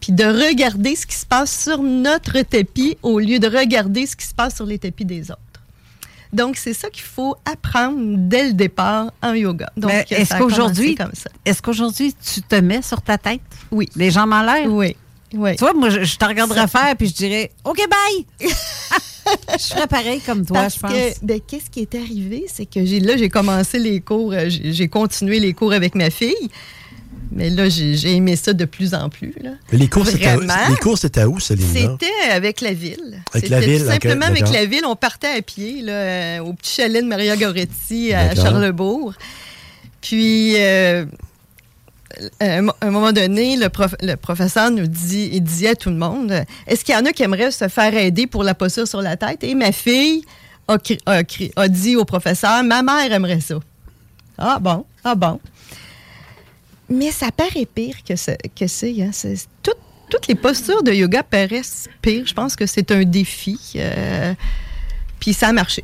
[0.02, 4.18] Puis de regarder ce qui se passe sur notre tapis au lieu de regarder ce
[4.18, 5.40] qui se passe sur les tapis des autres.
[6.32, 9.72] Donc, c'est ça qu'il faut apprendre dès le départ en yoga.
[9.78, 10.98] Donc, est-ce qu'aujourd'hui,
[11.46, 13.42] est-ce qu'aujourd'hui, tu te mets sur ta tête?
[13.72, 13.88] Oui.
[13.96, 14.68] Les jambes en l'air?
[14.72, 14.96] Oui.
[15.34, 15.56] Oui.
[15.56, 18.50] Tu vois, moi, je, je te regarderais faire puis je dirais OK, bye!
[19.60, 20.92] je ferais pareil comme toi, Parce je pense.
[20.92, 22.46] que, ben, qu'est-ce qui est arrivé?
[22.52, 26.10] C'est que j'ai, là, j'ai commencé les cours, euh, j'ai continué les cours avec ma
[26.10, 26.50] fille.
[27.32, 29.34] Mais là, j'ai, aimé ça de plus en plus.
[29.42, 29.52] Là.
[29.72, 30.38] Mais les cours, c'était à-
[30.98, 31.66] c'était où, Céline?
[31.74, 33.22] C'était avec la ville.
[33.34, 34.82] Avec la ville, tout simplement avec la ville.
[34.86, 38.44] On partait à pied là, euh, au petit chalet de Maria Goretti à D'accord.
[38.46, 39.14] Charlebourg.
[40.02, 41.06] Puis, euh,
[42.40, 45.90] à un à un moment donné, le, prof- le professeur nous dit, il à tout
[45.90, 46.34] le monde,
[46.66, 49.18] est-ce qu'il y en a qui aimeraient se faire aider pour la posture sur la
[49.18, 49.44] tête?
[49.44, 50.24] Et ma fille
[50.68, 53.56] a dit au professeur, ma mère aimerait ça.
[54.38, 55.40] Ah bon, ah bon.
[56.90, 58.38] Mais ça paraît pire que c'est.
[58.56, 59.12] Que c'est, hein.
[59.64, 59.72] Tout-
[60.10, 62.26] toutes les postures de yoga paraissent pires.
[62.26, 63.60] Je pense que c'est un défi.
[63.76, 64.34] euh,
[65.20, 65.84] Puis ça a marché.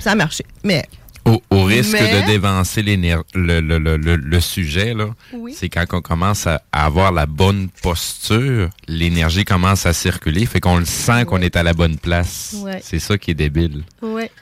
[0.00, 0.44] Ça a marché.
[0.62, 0.84] Mais
[1.24, 2.96] Au, au risque Mais- de dévancer le,
[3.34, 4.94] le, le, le- sujet,
[5.32, 5.54] Oui.
[5.58, 10.76] c'est quand on commence à, avoir la bonne posture, l'énergie commence à circuler, fait qu'on
[10.76, 12.54] le sent qu'on est à la bonne place.
[12.82, 13.84] C'est ça qui est débile.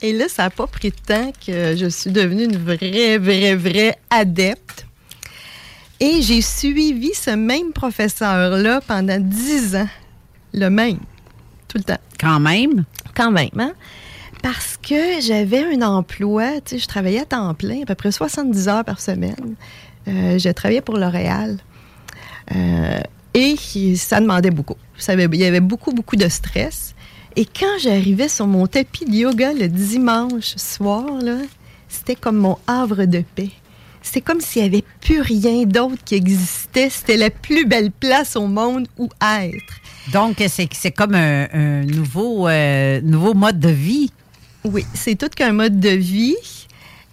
[0.00, 3.54] Et là, ça n'a pas pris de temps que je suis devenue une vraie, vraie,
[3.54, 4.86] vraie adepte.
[6.04, 9.86] Et j'ai suivi ce même professeur-là pendant dix ans.
[10.52, 10.98] Le même.
[11.68, 11.98] Tout le temps.
[12.18, 12.84] Quand même?
[13.14, 13.72] Quand même, hein?
[14.42, 18.10] Parce que j'avais un emploi, tu sais, je travaillais à temps plein, à peu près
[18.10, 19.54] 70 heures par semaine.
[20.08, 21.58] Euh, je travaillais pour L'Oréal.
[22.52, 22.98] Euh,
[23.34, 23.54] et
[23.94, 24.74] ça demandait beaucoup.
[24.98, 26.96] Ça avait- il y avait beaucoup, beaucoup de stress.
[27.36, 31.36] Et quand j'arrivais sur mon tapis de yoga le dimanche soir, là,
[31.88, 33.50] c'était comme mon havre de paix.
[34.02, 36.90] C'était comme s'il n'y avait plus rien d'autre qui existait.
[36.90, 39.74] C'était la plus belle place au monde où être.
[40.12, 44.10] Donc, c'est c'est comme un, un nouveau, euh, nouveau mode de vie.
[44.64, 46.36] Oui, c'est tout qu'un mode de vie.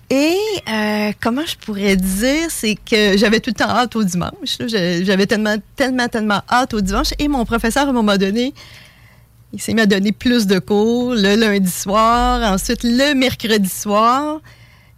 [0.09, 0.35] Et
[0.67, 4.57] euh, comment je pourrais dire, c'est que j'avais tout le temps hâte au dimanche.
[4.67, 7.09] J'avais tellement, tellement, tellement hâte au dimanche.
[7.19, 8.53] Et mon professeur, à un moment donné,
[9.53, 14.41] il s'est mis à donner plus de cours le lundi soir, ensuite le mercredi soir.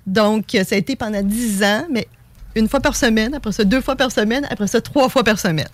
[0.07, 2.07] Donc, euh, ça a été pendant dix ans, mais
[2.55, 5.39] une fois par semaine, après ça deux fois par semaine, après ça trois fois par
[5.39, 5.69] semaine.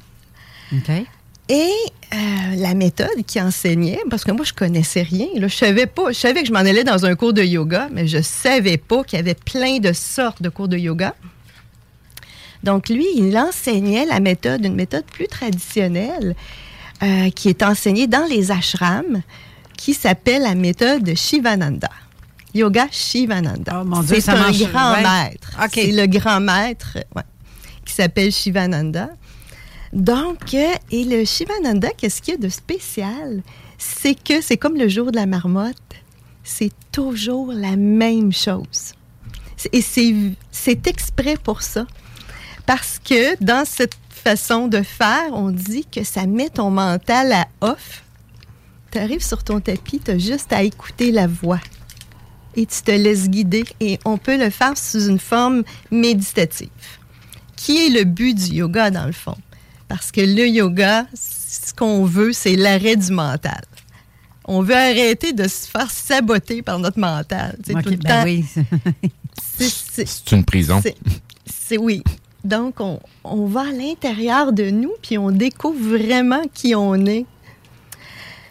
[0.73, 0.91] OK.
[1.49, 1.71] Et
[2.13, 5.28] euh, la méthode qui enseignait, parce que moi, je connaissais rien.
[5.36, 6.11] Là, je savais pas.
[6.11, 9.03] Je savais que je m'en allais dans un cours de yoga, mais je savais pas
[9.03, 11.15] qu'il y avait plein de sortes de cours de yoga.
[12.63, 16.36] Donc, lui, il enseignait la méthode, une méthode plus traditionnelle,
[17.01, 19.21] euh, qui est enseignée dans les ashrams,
[19.78, 21.91] qui s'appelle la méthode de Shivananda.
[22.58, 23.84] Yoga Shivananda.
[23.86, 25.03] Oh, C'est un grand ouais.
[25.03, 25.51] maître.
[25.72, 27.24] C'est le grand maître ouais,
[27.86, 29.10] qui s'appelle Shivananda.
[29.93, 33.41] Donc, euh, et le Shivananda, qu'est-ce qu'il y a de spécial?
[33.78, 35.76] C'est que c'est comme le jour de la marmotte.
[36.43, 38.93] C'est toujours la même chose.
[39.72, 40.14] Et c'est
[40.51, 41.86] c'est exprès pour ça.
[42.66, 47.47] Parce que dans cette façon de faire, on dit que ça met ton mental à
[47.62, 48.03] off.
[48.91, 51.60] Tu arrives sur ton tapis, tu as juste à écouter la voix.
[52.58, 53.64] Et tu te laisses guider.
[53.80, 56.70] Et on peut le faire sous une forme méditative.
[57.55, 59.38] Qui est le but du yoga, dans le fond?
[59.88, 63.62] Parce que le yoga, ce qu'on veut, c'est l'arrêt du mental.
[64.45, 67.58] On veut arrêter de se faire saboter par notre mental.
[67.66, 68.24] Tout le ben temps.
[68.26, 68.43] oui.
[69.60, 70.80] C'est- une prison.
[70.82, 70.95] c'est-
[71.45, 72.03] C'est oui.
[72.43, 77.26] Donc, on, on va à l'intérieur de nous, puis on découvre vraiment qui on est.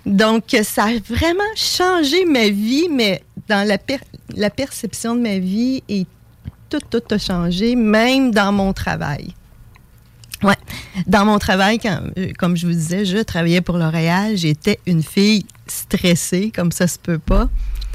[0.07, 3.99] Donc, ça a vraiment changé ma vie, mais dans la, per-
[4.35, 6.07] la perception de ma vie, et
[6.71, 9.35] tout, tout a changé, même dans mon travail.
[10.43, 10.55] Ouais.
[11.07, 14.37] Dans mon travail, quand, euh, comme je vous disais, je travaillais pour L'Oréal.
[14.37, 17.49] J'étais une fille stressée, comme ça se peut pas.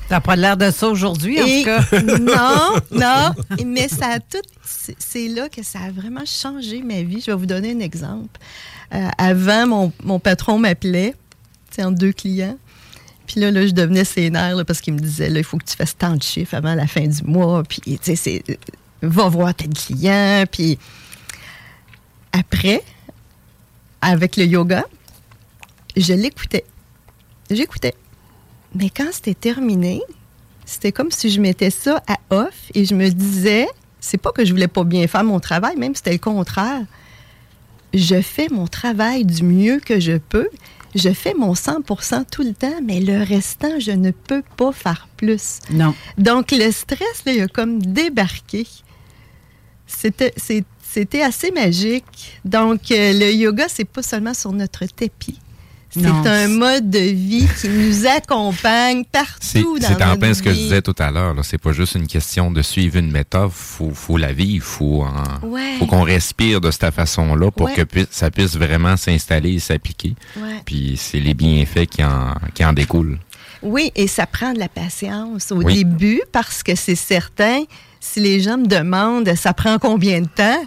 [0.10, 2.02] T'as pas l'air de ça aujourd'hui, en tout cas.
[2.20, 3.66] non, non.
[3.66, 4.42] Mais ça a tout.
[4.66, 7.22] c'est- C'est là que ça a vraiment changé ma vie.
[7.26, 8.40] Je vais vous donner un exemple.
[8.94, 11.14] Euh, avant, mon, mon patron m'appelait,
[11.80, 12.58] entre deux clients.
[13.28, 15.98] Puis là, là, je devenais sénère parce qu'il me disait, il faut que tu fasses
[15.98, 17.64] tant de chiffres avant la fin du mois.
[17.64, 18.56] Puis, tu sais, euh,
[19.02, 20.44] va voir tel client.
[20.52, 20.78] Puis
[22.34, 22.84] après,
[24.02, 24.86] avec le yoga,
[25.96, 26.66] je l'écoutais.
[27.50, 27.96] J'écoutais.
[28.76, 30.02] Mais quand c'était terminé,
[30.66, 33.68] c'était comme si je mettais ça à off et je me disais,
[34.00, 36.86] c'est pas que je voulais pas bien faire mon travail, même c'était le contraire.
[37.94, 40.48] Je fais mon travail du mieux que je peux.
[40.96, 45.08] Je fais mon 100% tout le temps, mais le restant, je ne peux pas faire
[45.18, 45.60] plus.
[45.70, 45.96] Non.
[46.18, 48.68] Donc, le stress, là, il a comme débarqué.
[49.88, 52.40] C'était assez magique.
[52.44, 55.40] Donc, euh, le yoga, c'est pas seulement sur notre tapis.
[55.94, 60.52] C'est un mode de vie qui nous accompagne partout dans c'est en plein ce que
[60.52, 61.36] je disais tout à l'heure.
[61.44, 63.52] C'est pas juste une question de suivre une méthode.
[63.52, 64.66] Faut, faut la vivre.
[64.66, 65.76] Faut, en- Ouais.
[65.80, 67.74] faut qu'on respire de cette façon-là pour Ouais.
[67.74, 70.16] que pu- ça puisse vraiment s'installer et s'appliquer.
[70.38, 70.62] Ouais.
[70.66, 73.20] Puis c'est les bienfaits qui en, qui en découlent.
[73.62, 75.76] Oui, et ça prend de la patience au Oui.
[75.84, 77.64] début parce que c'est certain,
[78.00, 80.64] si les gens me demandent ça prend combien de temps?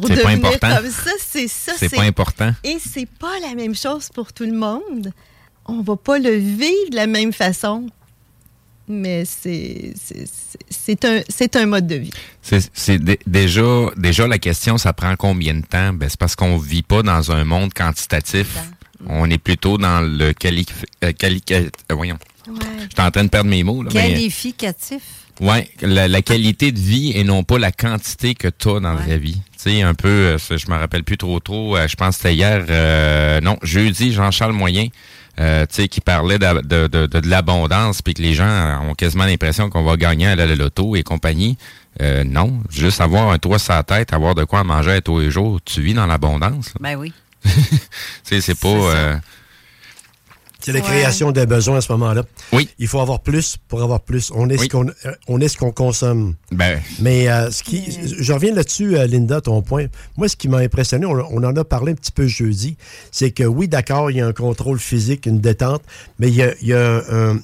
[0.00, 0.50] Pour devenir
[0.82, 1.72] comme ça, c'est ça.
[1.76, 2.52] C'est pas important.
[2.64, 5.12] Et c'est pas la même chose pour tout le monde.
[5.66, 7.86] On va pas le vivre de la même façon.
[8.86, 9.94] Mais c'est
[11.06, 12.10] un, c'est un mode de vie.
[12.42, 13.62] C'est c'est dé- déjà,
[13.96, 15.94] déjà la question, ça prend combien de temps?
[15.94, 18.58] Ben, c'est parce qu'on vit pas dans un monde quantitatif.
[19.06, 20.66] On est plutôt dans le quali...
[21.02, 22.18] euh, quali- euh, voyons.
[22.46, 23.82] Je suis en train de perdre mes mots.
[23.82, 24.14] Là, mais-
[25.40, 28.94] Ouais, la, la qualité de vie et non pas la quantité que tu as dans
[28.94, 29.40] la vie.
[29.58, 32.22] Tu sais, un peu, euh, je me rappelle plus trop trop, euh, je pense que
[32.22, 34.86] c'était hier, euh, non, jeudi, Jean-Charles Moyen,
[35.40, 38.94] euh, tu sais, qui parlait de, de, de, de l'abondance, puis que les gens ont
[38.94, 41.58] quasiment l'impression qu'on va gagner à la loto et compagnie.
[42.00, 45.18] Euh, non, juste avoir un toit sur la tête, avoir de quoi manger à tous
[45.18, 46.72] les jours, tu vis dans l'abondance.
[46.80, 47.12] Ben oui.
[47.44, 47.50] Tu
[48.22, 49.20] sais, c'est pas...
[50.64, 50.84] C'est la Ouais.
[50.86, 52.22] création des besoins à ce moment-là.
[52.52, 52.68] Oui.
[52.78, 54.30] Il faut avoir plus pour avoir plus.
[54.34, 54.64] On est Oui.
[54.64, 54.86] ce qu'on
[55.28, 56.34] on est ce qu'on consomme.
[56.52, 56.80] Ben.
[57.00, 57.84] Mais euh, ce qui,
[58.18, 59.86] je reviens là-dessus, euh, Linda, ton point.
[60.16, 62.76] Moi, ce qui m'a impressionné, on, on en a parlé un petit peu jeudi,
[63.10, 65.82] c'est que oui, d'accord, il y a un contrôle physique, une détente,
[66.18, 67.38] mais il y a, il y a un,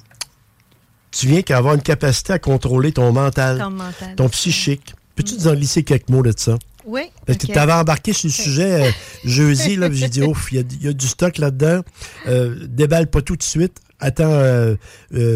[1.10, 4.14] tu viens qu'avoir une capacité à contrôler ton mental, Ton mental.
[4.16, 4.94] ton psychique.
[5.16, 6.56] Peux-tu nous en glisser quelques mots de ça?
[6.86, 7.02] Oui.
[7.26, 7.52] Parce que ok.
[7.52, 8.90] tu avais embarqué sur le sujet euh,
[9.24, 11.82] jeudi, là, j'ai dit, ouf, il y a- il y, a du stock là-dedans.
[12.26, 13.78] Euh, déballe pas tout de suite.
[13.98, 14.76] Attends euh,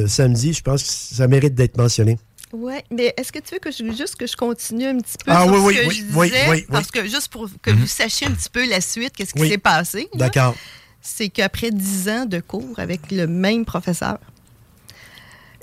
[0.06, 2.18] samedi, je pense que ça mérite d'être mentionné.
[2.52, 5.32] Oui, mais est-ce que tu veux que je, juste que je continue un petit peu
[5.32, 6.44] Ah sur oui, ce oui, que oui, je disais?
[6.48, 6.66] oui, oui.
[6.70, 7.78] Parce que juste pour que Mhm.
[7.80, 10.08] vous sachiez un petit peu la suite, qu'est-ce qui s'est passé.
[10.14, 10.54] D'accord.
[11.02, 14.18] C'est qu'après dix ans de cours avec le même professeur,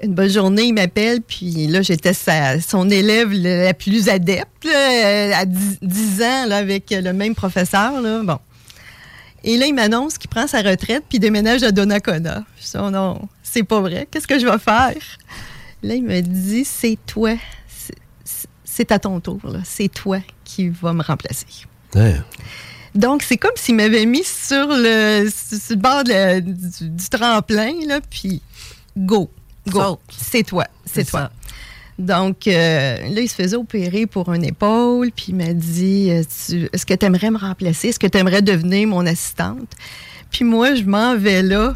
[0.03, 5.45] une bonne journée, il m'appelle, puis là, j'étais son élève la plus adepte, là, à
[5.45, 8.01] 10, 10 ans, là, avec le même professeur.
[8.01, 8.39] Là, bon.
[9.43, 12.43] Et là, il m'annonce qu'il prend sa retraite, puis déménage à Donnacona.
[12.59, 14.07] Je dis, oh non, c'est pas vrai.
[14.09, 14.95] Qu'est-ce que je vais faire?
[15.83, 17.35] Là, il me dit, c'est toi.
[17.67, 19.39] C'est- à ton tour.
[19.63, 21.45] C'est toi qui va me remplacer.
[22.95, 27.73] Donc, c'est comme s'il m'avait mis sur le, sur le bord de du, du tremplin,
[27.87, 28.41] là, puis
[28.97, 29.29] go,
[29.69, 29.99] go.
[30.09, 31.19] C'est toi, c'est toi.
[31.21, 31.31] ça.
[31.99, 36.23] Donc, euh, là, il se faisait opérer pour une épaule, puis il m'a dit euh,
[36.73, 37.89] Est-ce que tu aimerais me remplacer?
[37.89, 39.69] Est-ce que tu aimerais devenir mon assistante?
[40.31, 41.75] Puis moi, je m'en vais là.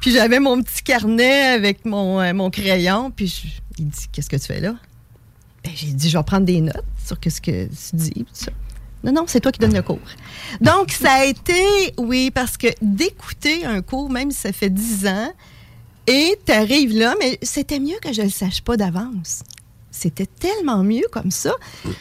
[0.00, 3.48] Puis j'avais mon petit carnet avec mon, euh, mon crayon, puis je-
[3.78, 4.74] il dit Qu'est-ce que tu fais là?
[5.64, 8.10] Ben, J'ai dit Je vais prendre des notes sur ce que tu dis.
[8.12, 8.52] tout ça.
[9.02, 9.98] Non, non, c'est toi qui donnes le cours.
[10.60, 11.62] Donc, ça a été,
[11.96, 15.32] oui, parce que d'écouter un cours, même si ça fait 10 ans,
[16.06, 19.42] et tu arrives là, mais c'était mieux que je ne le sache pas d'avance.
[19.90, 21.52] C'était tellement mieux comme ça.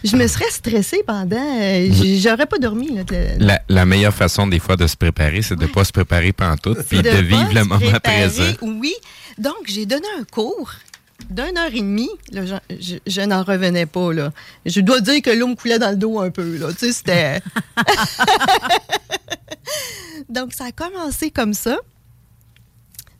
[0.04, 1.38] Je me serais stressée pendant.
[1.62, 1.90] euh,
[2.20, 2.94] J'aurais pas dormi.
[2.94, 5.86] là, de- La, la meilleure façon des fois de se préparer, c'est de ne pas
[5.86, 8.44] se préparer pantoute, puis de, de vivre le moment préparer, présent.
[8.62, 8.94] Oui.
[9.38, 10.72] Donc, j'ai donné un cours
[11.30, 12.10] d'une heure et demie.
[12.34, 14.12] Là, je je, je n'en revenais pas.
[14.12, 14.34] Là.
[14.66, 16.58] Je dois dire que l'eau me coulait dans le dos un peu.
[16.58, 16.74] Là.
[16.74, 17.40] Tu sais, c'était...
[20.30, 21.78] Donc, ça a commencé comme ça.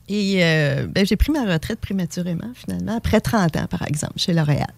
[0.08, 4.32] Et euh, ben, j'ai pris ma retraite prématurément, finalement, après 30 ans, par exemple, chez
[4.32, 4.72] L'Oréal.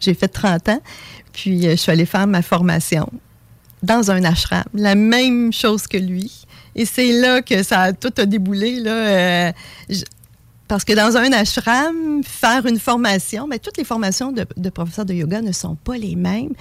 [0.00, 0.80] J'ai fait 30 ans.
[1.32, 3.08] Puis, euh, je suis allée faire ma formation
[3.82, 4.64] dans un ashram.
[4.74, 6.46] La même chose que lui.
[6.74, 8.80] Et c'est là que ça a tout a déboulé.
[8.80, 8.90] Là.
[8.92, 9.52] Euh,
[10.66, 15.04] parce que dans un ashram, faire une formation, mais toutes les formations de, de professeurs
[15.04, 16.52] de yoga ne sont pas les mêmes.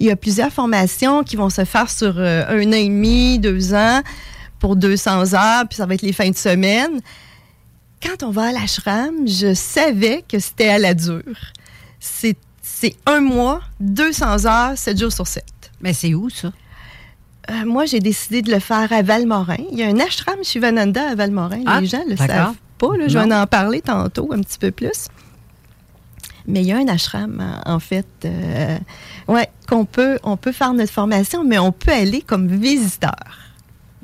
[0.00, 3.74] Il y a plusieurs formations qui vont se faire sur un an et demi, deux
[3.74, 4.00] ans,
[4.58, 7.00] pour 200 heures, puis ça va être les fins de semaine.
[8.02, 11.22] Quand on va à l'ashram, je savais que c'était à la dure.
[12.00, 15.44] C'est c'est un mois, 200 heures, 7 jours sur 7.
[15.80, 16.52] Mais c'est où, ça?
[17.50, 19.56] Euh, moi, j'ai décidé de le faire à Valmorin.
[19.72, 21.62] Il y a un ashram Shivananda à Valmorin.
[21.66, 22.26] Ah, Les gens le d'accord.
[22.36, 22.96] savent pas.
[22.96, 23.08] là.
[23.08, 25.08] Je vais en parler tantôt un petit peu plus.
[26.46, 28.78] Mais il y a un ashram, en- en fait, euh,
[29.26, 33.16] ouais, qu'on peut, on peut faire notre formation, mais on peut aller comme visiteur.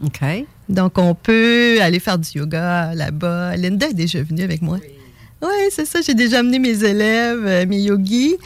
[0.04, 0.20] OK.
[0.68, 3.56] Donc, on peut aller faire du yoga là-bas.
[3.56, 4.78] Linda est déjà venue avec moi.
[5.42, 6.00] Oui, c'est ça.
[6.00, 8.36] J'ai déjà amené mes élèves, euh, mes yogis.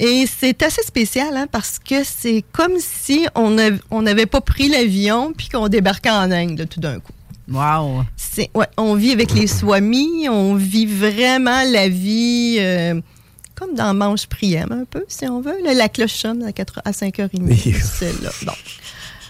[0.00, 4.40] Et c'est assez spécial hein, parce que c'est comme si on av- on n'avait pas
[4.42, 7.12] pris l'avion puis qu'on débarquait en Inde là, tout d'un coup.
[7.50, 8.04] Wow.
[8.14, 13.00] C'est, ouais, on vit avec les swamis, on vit vraiment la vie euh,
[13.54, 15.56] comme dans Manche Priem un peu, si on veut.
[15.64, 17.74] Là, la cloche sonne à, 4 à 5h30.
[17.82, 18.30] c'est là.
[18.42, 18.56] Donc,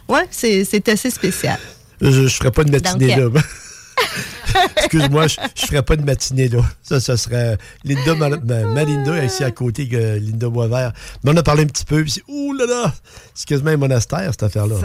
[0.08, 1.58] ouais, c'est, c'est assez spécial.
[2.00, 3.40] Je ne ferais pas de matinée Donc, là.
[4.76, 6.60] Excuse-moi, je ne ferais pas de matinée là.
[6.82, 10.92] Ça, ça serait Linda, Mal- ma, Linda, ici à côté, que Linda Boisvert.
[11.22, 12.92] Mais on a parlé un petit peu, puis ouh là là,
[13.34, 14.76] c'est quasiment un monastère, cette affaire-là.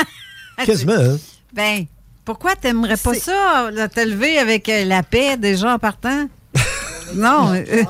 [0.64, 1.18] quasiment, hein?
[1.52, 1.86] Ben,
[2.24, 6.28] pourquoi t'aimerais pas ça, là, t'élever avec euh, la paix déjà en partant?
[7.14, 7.52] non.
[7.54, 7.64] euh,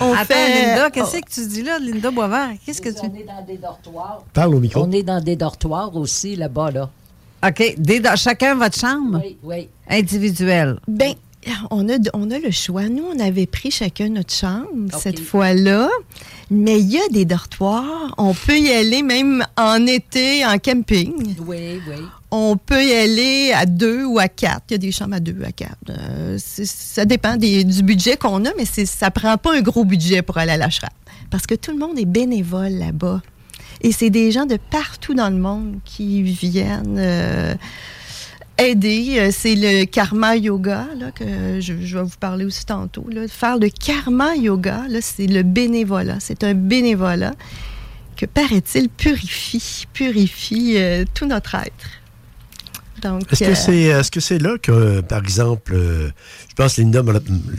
[0.00, 2.50] On Attends, fait- Linda, qu'est-ce que tu dis là, Linda Boisvert?
[2.66, 2.98] Qu'est-ce que tu...
[3.02, 4.24] On est dans des dortoirs.
[4.32, 4.82] Parle au micro.
[4.82, 6.90] On est dans des dortoirs aussi, là-bas, là.
[7.46, 7.74] OK.
[7.78, 9.20] Des chacun votre chambre?
[9.22, 9.68] Oui, oui.
[9.88, 10.78] Individuelle.
[10.88, 11.14] Ben,
[11.70, 12.84] on a, on a le choix.
[12.88, 14.66] Nous, on avait pris chacun notre chambre
[14.98, 15.90] cette fois-là,
[16.50, 18.14] mais il y a des dortoirs.
[18.16, 21.12] On peut y aller même en été, en camping.
[21.46, 21.96] Oui, oui.
[22.30, 24.62] On peut y aller à deux ou à quatre.
[24.70, 25.76] Il y a des chambres à deux, à quatre.
[25.90, 30.22] Euh, ça dépend des- du budget qu'on a, mais ça prend pas un gros budget
[30.22, 30.90] pour aller à l'ashram.
[31.30, 33.20] Parce que tout le monde est bénévole là-bas.
[33.84, 37.54] Et c'est des gens de partout dans le monde qui viennent euh,
[38.56, 39.16] aider.
[39.18, 43.06] Euh, C'est le karma yoga, là, que je, je vais vous parler aussi tantôt.
[43.12, 43.28] Là.
[43.28, 46.16] Faire le karma yoga, là, c'est le bénévolat.
[46.18, 47.34] C'est un bénévolat
[48.16, 52.00] que, paraît-il, purifie, purifie euh, tout notre être.
[53.32, 56.08] Est-ce que c'est là que, par exemple, euh,
[56.48, 57.02] je pense que Linda,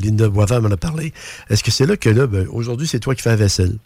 [0.01, 1.13] Linda Boisvert m'en a parlé,
[1.51, 3.77] est-ce que c'est là que là, ben, aujourd'hui, c'est toi qui fais la vaisselle?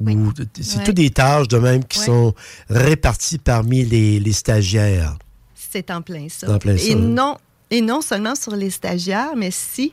[0.00, 0.84] C'est Ouais.
[0.84, 2.06] toutes des tâches de même qui Ouais.
[2.06, 2.34] sont
[2.70, 5.16] réparties parmi les, les stagiaires.
[5.54, 6.50] C'est en plein ça.
[6.50, 7.36] En plein et, non,
[7.70, 9.92] et non seulement sur les stagiaires, mais si,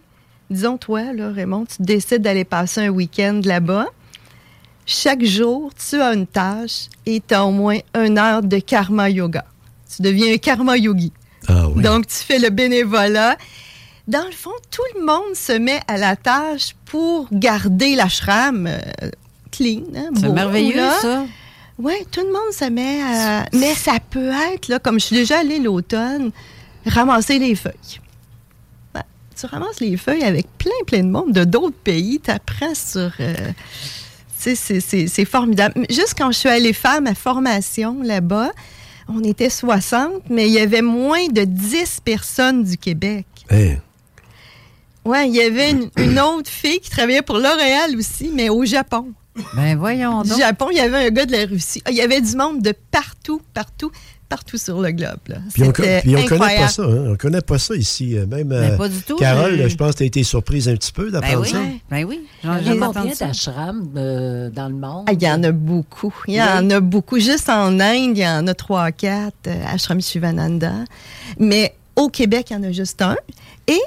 [0.50, 3.88] disons toi, là, Raymond, tu décides d'aller passer un week-end là-bas,
[4.86, 9.10] chaque jour, tu as une tâche et tu as au moins une heure de karma
[9.10, 9.44] yoga.
[9.94, 11.12] Tu deviens un karma yogi.
[11.48, 11.82] Ah oui.
[11.84, 13.38] Donc, tu fais le bénévolat.
[14.08, 18.80] Dans le fond, tout le monde se met à la tâche pour garder l'ashram euh,
[19.56, 19.84] clean.
[19.96, 20.98] hein, C'est merveilleux, là.
[21.02, 21.26] ça.
[21.78, 23.46] Oui, tout le monde se met à...
[23.54, 26.32] Mais ça peut être, là, comme je suis déjà allée l'automne,
[26.86, 28.00] ramasser les feuilles.
[28.94, 29.04] Ben,
[29.38, 32.22] tu ramasses les feuilles avec plein, plein de monde de d'autres pays.
[32.24, 33.12] Tu apprends sur...
[33.20, 33.36] euh,
[34.42, 35.86] tu sais, c'est- formidable.
[35.90, 38.52] Juste quand je suis allée faire ma formation là-bas,
[39.10, 43.26] on était 60, mais il y avait moins de 10 personnes du Québec.
[43.52, 43.76] Hein?
[45.04, 48.64] Oui, il y avait une, une autre fille qui travaillait pour L'Oréal aussi, mais au
[48.66, 49.12] Japon.
[49.56, 50.40] Ben voyons Du donc.
[50.40, 51.82] Japon, il y avait un gars de la Russie.
[51.86, 53.92] Ah, Il y avait du monde de partout, partout,
[54.30, 55.20] partout sur le globe.
[55.28, 55.38] là.
[55.54, 57.06] Puis on, puis on connaît pas ça, hein?
[57.12, 58.18] On connaît pas ça ici.
[58.18, 60.24] euh, Même Ben, euh, pas du tout, Carole, mais- je pense que tu as été
[60.24, 61.58] surprise un petit peu Ben d'apprendre oui, ça.
[61.90, 62.22] ben oui.
[62.44, 65.06] Il J'en y a combien d'ashrams euh, dans le monde?
[65.08, 66.14] Ah, il y en a beaucoup.
[66.28, 67.20] Il y en a beaucoup.
[67.20, 70.74] Juste en Inde, il y en a trois, quatre, euh, Ashram Shivananda.
[71.40, 73.18] Mais au Québec, il y en a juste un.
[73.68, 73.80] Et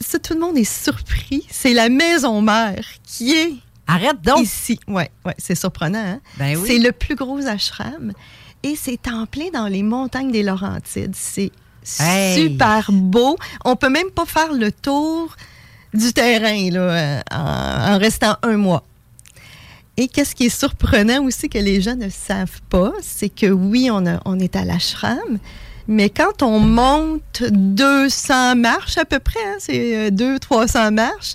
[0.00, 1.46] ça, tout le monde est surpris.
[1.50, 3.52] C'est la maison mère qui est
[3.86, 4.40] Arrête donc.
[4.42, 4.78] ici.
[4.88, 5.98] Oui, ouais, c'est surprenant.
[5.98, 6.20] hein?
[6.38, 6.64] Ben oui.
[6.66, 8.12] C'est le plus gros ashram.
[8.62, 11.14] Et c'est en plein dans les montagnes des Laurentides.
[11.14, 11.52] C'est
[12.00, 12.42] Hey.
[12.48, 13.36] super beau.
[13.66, 15.36] On peut même pas faire le tour
[15.92, 18.84] du terrain là, euh, en, en restant un mois.
[19.98, 23.90] Et qu'est-ce qui est surprenant aussi que les gens ne savent pas, c'est que oui,
[23.92, 25.38] on, a- on est à l'ashram,
[25.86, 31.34] mais quand on monte 200 marches à peu près, hein, c'est 200-300 marches,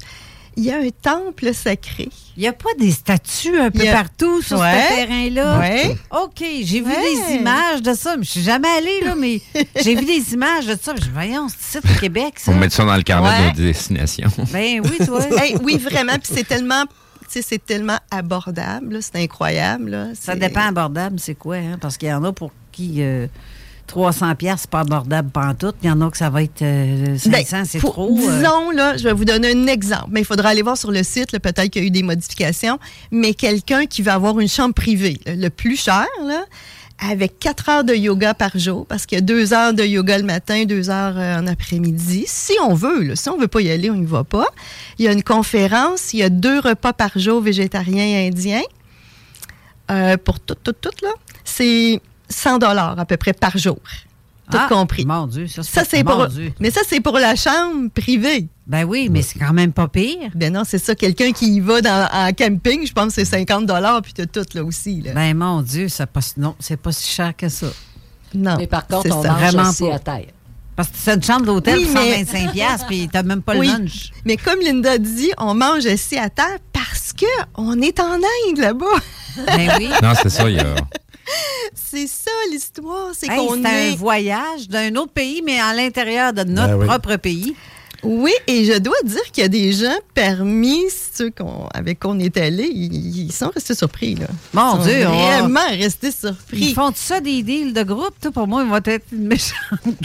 [0.59, 2.09] il y a un temple sacré.
[2.37, 4.83] Il n'y a pas des statues un peu a- partout sur Ouais.
[4.89, 5.59] ce terrain-là?
[5.59, 5.95] Ouais.
[6.11, 6.95] OK, j'ai vu Ouais.
[7.27, 8.15] des images de ça.
[8.17, 9.41] mais Je suis jamais allée, là, mais
[9.81, 10.93] j'ai vu des images de ça.
[11.01, 12.51] Je voyons, c'est au Québec, ça.
[12.51, 13.51] Faut mettre ça dans le carnet Ouais.
[13.53, 14.29] de nos destinations.
[14.51, 15.21] Ben oui, toi.
[15.41, 16.13] Hey, oui, vraiment.
[16.13, 16.85] Puis c'est tellement.
[16.85, 19.89] tu sais, c'est tellement abordable, là, c'est incroyable.
[19.91, 20.07] là.
[20.19, 21.77] Ça dépend abordable, c'est quoi, hein?
[21.79, 23.27] Parce qu'il y en a pour qui euh,
[23.89, 25.75] 300 pièces c'est pas abordable pantoute.
[25.83, 28.09] Il y en a que ça va être euh, 500, Ben, c'est trop.
[28.17, 28.37] euh.
[28.37, 30.07] Disons, là, je vais vous donner un exemple.
[30.11, 32.79] Mais il faudra aller voir sur le site, peut-être qu'il y a eu des modifications.
[33.11, 36.45] Mais quelqu'un qui va avoir une chambre privée, là, le plus cher, là,
[36.99, 40.17] avec 4 heures de yoga par jour, parce qu'il y a 2 heures de yoga
[40.17, 42.25] le matin, 2 heures euh, en après-midi.
[42.27, 44.47] Si on veut, là, si on veut pas y aller, on y va pas.
[44.99, 48.61] Il y a une conférence, il y a deux repas par jour végétariens et indiens.
[49.91, 51.09] Euh, pour tout, tout, tout, là.
[51.43, 51.99] C'est
[52.29, 53.77] 100 dollars à peu près par jour.
[54.51, 55.05] Tout Ah, compris.
[55.05, 56.51] Mon Dieu, ça, Ça, c'est pour, Dieu.
[56.59, 58.47] mais ça, c'est pour la chambre privée.
[58.65, 60.31] Ben oui, mais c'est quand même pas pire.
[60.33, 60.95] Ben non, c'est ça.
[60.95, 63.69] Quelqu'un qui y va dans, en camping, je pense que c'est 50
[64.01, 65.01] puis t'as tout là aussi.
[65.01, 65.13] Là.
[65.13, 67.67] Ben mon Dieu, ça pas, non, c'est pas si cher que ça.
[68.33, 68.55] Non.
[68.57, 69.29] Mais par contre, c'est on ça.
[69.33, 69.95] mange Vraiment pas.
[69.95, 70.25] à terre.
[70.75, 73.53] Parce que c'est une chambre d'hôtel Oui, pour mais- 125 pièces puis t'as même pas
[73.53, 74.11] le lunch.
[74.25, 77.25] Mais comme Linda dit, on mange assis à terre parce que
[77.55, 78.85] on est en Inde là-bas.
[79.45, 79.89] Ben oui.
[80.01, 80.73] Non, c'est ça, il y a.
[81.73, 83.09] C'est ça l'histoire.
[83.13, 83.95] C'est Hey, qu'on c'est un est.
[83.95, 86.85] voyage d'un autre pays, mais à l'intérieur de notre Ben oui.
[86.87, 87.55] propre pays.
[88.01, 92.07] Oui, et je dois dire qu'il y a des gens parmi ceux qu'on, avec qui
[92.07, 94.15] on est allés, ils, ils sont restés surpris.
[94.15, 94.27] Là.
[94.53, 96.59] Mon Ils sont Dieu, on- Vraiment restés surpris.
[96.59, 99.53] Ils font ça des deals de groupe, toi, pour moi, ils vont être une méchante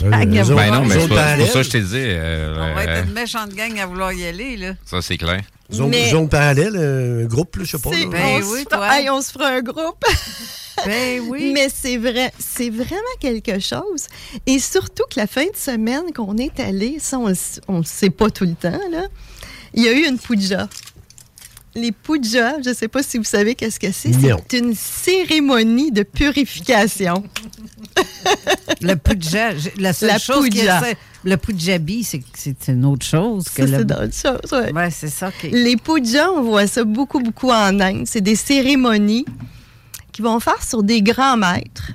[0.03, 1.89] Euh, gang à vouloir Ben non, mais Zone c'est pour ça que je t'ai dit.
[1.95, 4.73] euh, On va euh, être une méchante gang à vouloir y aller, là.
[4.85, 5.43] ça, c'est clair.
[5.73, 7.91] Zone, Mais- zone parallèle, euh, un groupe, là, je sais pas.
[7.91, 8.99] Ben oui, se fera, toi.
[8.99, 10.05] Hey, on se fera un groupe.
[10.85, 11.53] Ben oui.
[11.55, 14.07] Mais c'est vrai, c'est vraiment quelque chose.
[14.47, 18.11] Et surtout que la fin de semaine qu'on est allé, ça, on ne le sait
[18.11, 19.07] pas tout le temps, là.
[19.75, 20.69] Il y a eu une puja.
[21.77, 24.13] Les pujas, je ne sais pas si vous savez qu'est-ce que c'est.
[24.13, 27.25] C'est une cérémonie de purification.
[28.81, 33.67] Le puja, la seule La chose qui est, le pujabi, c'est une autre chose que
[33.67, 33.79] Ça, le.
[33.79, 34.73] c'est d'autres choses, ouais.
[34.73, 35.33] Ouais, c'est ça.
[35.43, 38.05] Les pujas, on voit ça beaucoup, beaucoup en Inde.
[38.07, 39.25] C'est des cérémonies
[40.15, 41.91] qui vont faire sur des grands maîtres.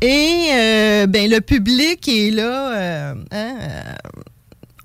[0.00, 2.72] Et euh, ben, le public est là.
[2.72, 3.80] euh, hein, euh,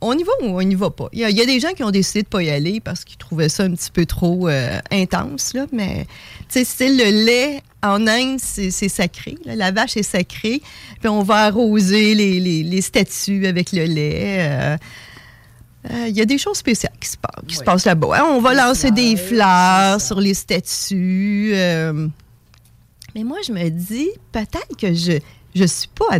[0.02, 1.08] on y va ou on n'y va pas?
[1.14, 2.50] Il y, a, il y a des gens qui ont décidé de ne pas y
[2.50, 5.54] aller parce qu'ils trouvaient ça un petit peu trop euh, intense.
[5.54, 6.06] Là, mais
[6.50, 9.38] c'est le lait en Inde, c'est sacré.
[9.46, 9.56] là.
[9.56, 10.62] La vache est sacrée.
[11.00, 14.38] Puis on va arroser les, les- les statues avec le lait.
[14.40, 14.78] euh,
[15.92, 18.18] euh, Il y a des choses spéciales qui se, passent, qui se passent là-bas.
[18.20, 18.26] hein.
[18.32, 21.52] On va lancer des fleurs sur les statues.
[21.56, 22.08] euh.
[23.16, 25.20] Mais moi, je me dis, peut-être que je
[25.56, 26.20] je suis pas...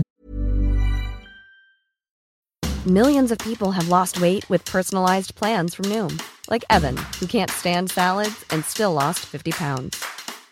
[2.88, 6.18] Millions of people have lost weight with personalized plans from Noom,
[6.50, 10.06] like Evan, who can't stand salads and still lost 50 pounds.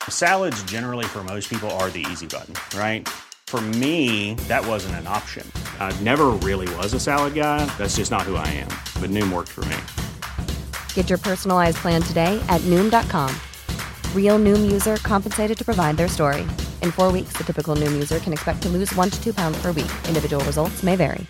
[0.10, 3.08] Salads, generally, for most people, are the easy button, right?
[3.48, 5.50] For me, that wasn't an option.
[5.80, 7.66] I never really was a salad guy.
[7.78, 8.70] That's just not who I am.
[9.00, 9.78] But Noom worked for me.
[10.96, 13.32] Get your personalized plan today at Noom.com.
[14.16, 16.42] Real Noom user compensated to provide their story.
[16.82, 19.62] In four weeks, the typical Noom user can expect to lose one to two pounds
[19.62, 19.92] per week.
[20.08, 21.28] Individual results may vary.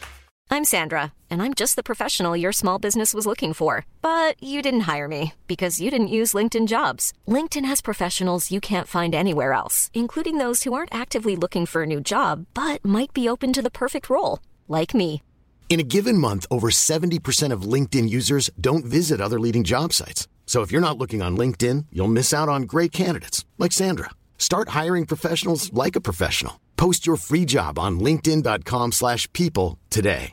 [0.49, 3.87] I'm Sandra, and I'm just the professional your small business was looking for.
[4.01, 7.11] But you didn't hire me because you didn't use LinkedIn jobs.
[7.27, 11.83] LinkedIn has professionals you can't find anywhere else, including those who aren't actively looking for
[11.83, 15.23] a new job but might be open to the perfect role, like me.
[15.69, 20.27] In a given month, over 70% of LinkedIn users don't visit other leading job sites.
[20.53, 24.11] So if you're not looking on LinkedIn, you'll miss out on great candidates like Sandra.
[24.37, 26.59] Start hiring professionals like a professional.
[26.77, 30.31] Post your free job on linkedin.com/people slash people today.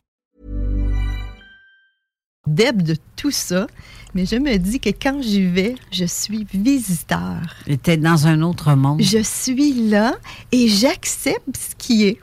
[2.46, 3.66] Deb de tout ça,
[4.12, 7.40] mais je me dis que quand j'y vais, je suis visiteur.
[7.82, 9.00] T'es dans un autre monde.
[9.00, 10.18] Je suis là
[10.52, 12.18] et j'accepte ce qui est.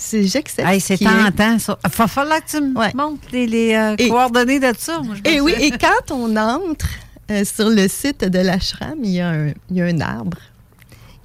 [0.00, 0.66] C'est j'accepte.
[0.68, 1.06] Hey, ce c'est est.
[1.06, 1.78] tentant, ça.
[1.84, 5.00] Il va falloir que tu me montres les, les, euh, Et- coordonnées de ça.
[5.00, 6.86] Moi, Et oui, et quand on entre
[7.30, 10.38] euh, sur le site de l'ashram, il y, a un, il y a un arbre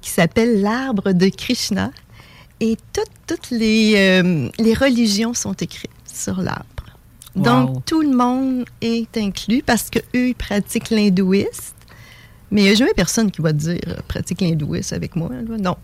[0.00, 1.90] qui s'appelle l'arbre de Krishna.
[2.60, 6.64] Et toutes, toutes les, euh, les religions sont écrites sur l'arbre.
[7.36, 7.42] Wow.
[7.42, 11.74] Donc, tout le monde est inclus parce qu'eux, ils pratiquent l'hindouisme.
[12.50, 15.30] Mais il n'y a jamais personne qui va te dire pratique l'hindouisme avec moi.
[15.30, 15.56] là.
[15.58, 15.76] Non.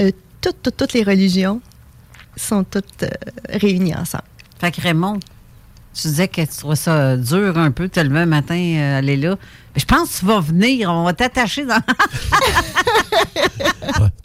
[0.00, 0.10] Euh,
[0.40, 1.60] toutes, toutes, toutes les religions
[2.36, 3.08] sont toutes euh,
[3.48, 4.24] réunies ensemble.
[4.60, 5.20] Fait que Raymond,
[5.94, 9.16] tu disais que tu trouvais ça dur un peu, te lever un matin, euh, aller
[9.16, 9.36] là.
[9.74, 11.80] Mais je pense que tu vas venir, on va t'attacher dans.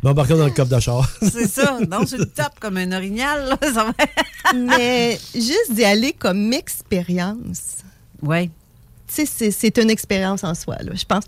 [0.03, 1.09] M'embarquer dans le coffre de char.
[1.21, 1.77] C'est ça.
[1.89, 3.49] Non, c'est le top comme un orignal.
[3.49, 7.77] Là, ça va- Mais juste d'y aller comme expérience.
[8.21, 8.49] Oui.
[9.07, 11.23] Tu sais, c'est- c'est une expérience en soi, là, je pense.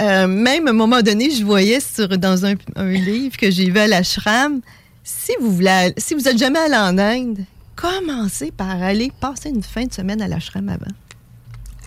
[0.00, 3.70] Euh, même à un moment donné, je voyais sur, dans un, un livre que j'ai
[3.70, 4.60] vu à l'ashram,
[5.08, 7.38] si vous voulez, si vous êtes jamais allé en Inde,
[7.76, 10.90] commencez par aller passer une fin de semaine à l'ashram avant.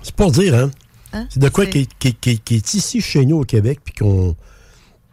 [0.02, 0.72] C'est pour dire, hein?
[1.12, 1.28] Hein?
[1.30, 4.36] C'est de quoi qui, est- ici chez nous au Québec, puis qu'on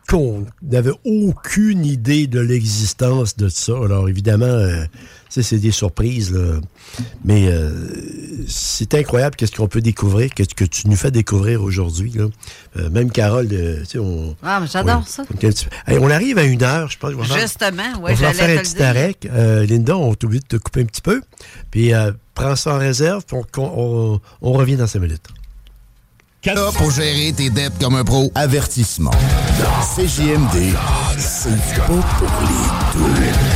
[0.09, 3.73] qu'on n'avait aucune idée de l'existence de ça.
[3.73, 4.85] Alors évidemment, euh,
[5.43, 6.61] c'est des surprises, là.
[7.25, 7.71] mais euh,
[8.49, 12.13] c'est incroyable qu'est-ce qu'on peut découvrir, qu'est-ce que tu nous fais découvrir aujourd'hui.
[12.15, 12.27] là.
[12.79, 14.37] Euh, même Carole, euh, tu sais, on...
[14.43, 15.25] Ah, mais j'adore ça.
[15.31, 17.13] on- Hey, on arrive à une heure, je pense.
[17.13, 19.15] faire- Justement, on oui, va j'allais faire un petit arrêt.
[19.27, 21.21] Euh, Linda, on t'oublie de te couper un petit peu.
[21.71, 25.27] Puis euh, prends ça en réserve, puis on, on- on revient dans cinq minutes.
[26.45, 28.31] Là pour gérer tes dettes comme un pro.
[28.37, 29.11] Avertissement.
[29.97, 30.77] CJMD,
[31.19, 33.56] c'est pas pour les doux.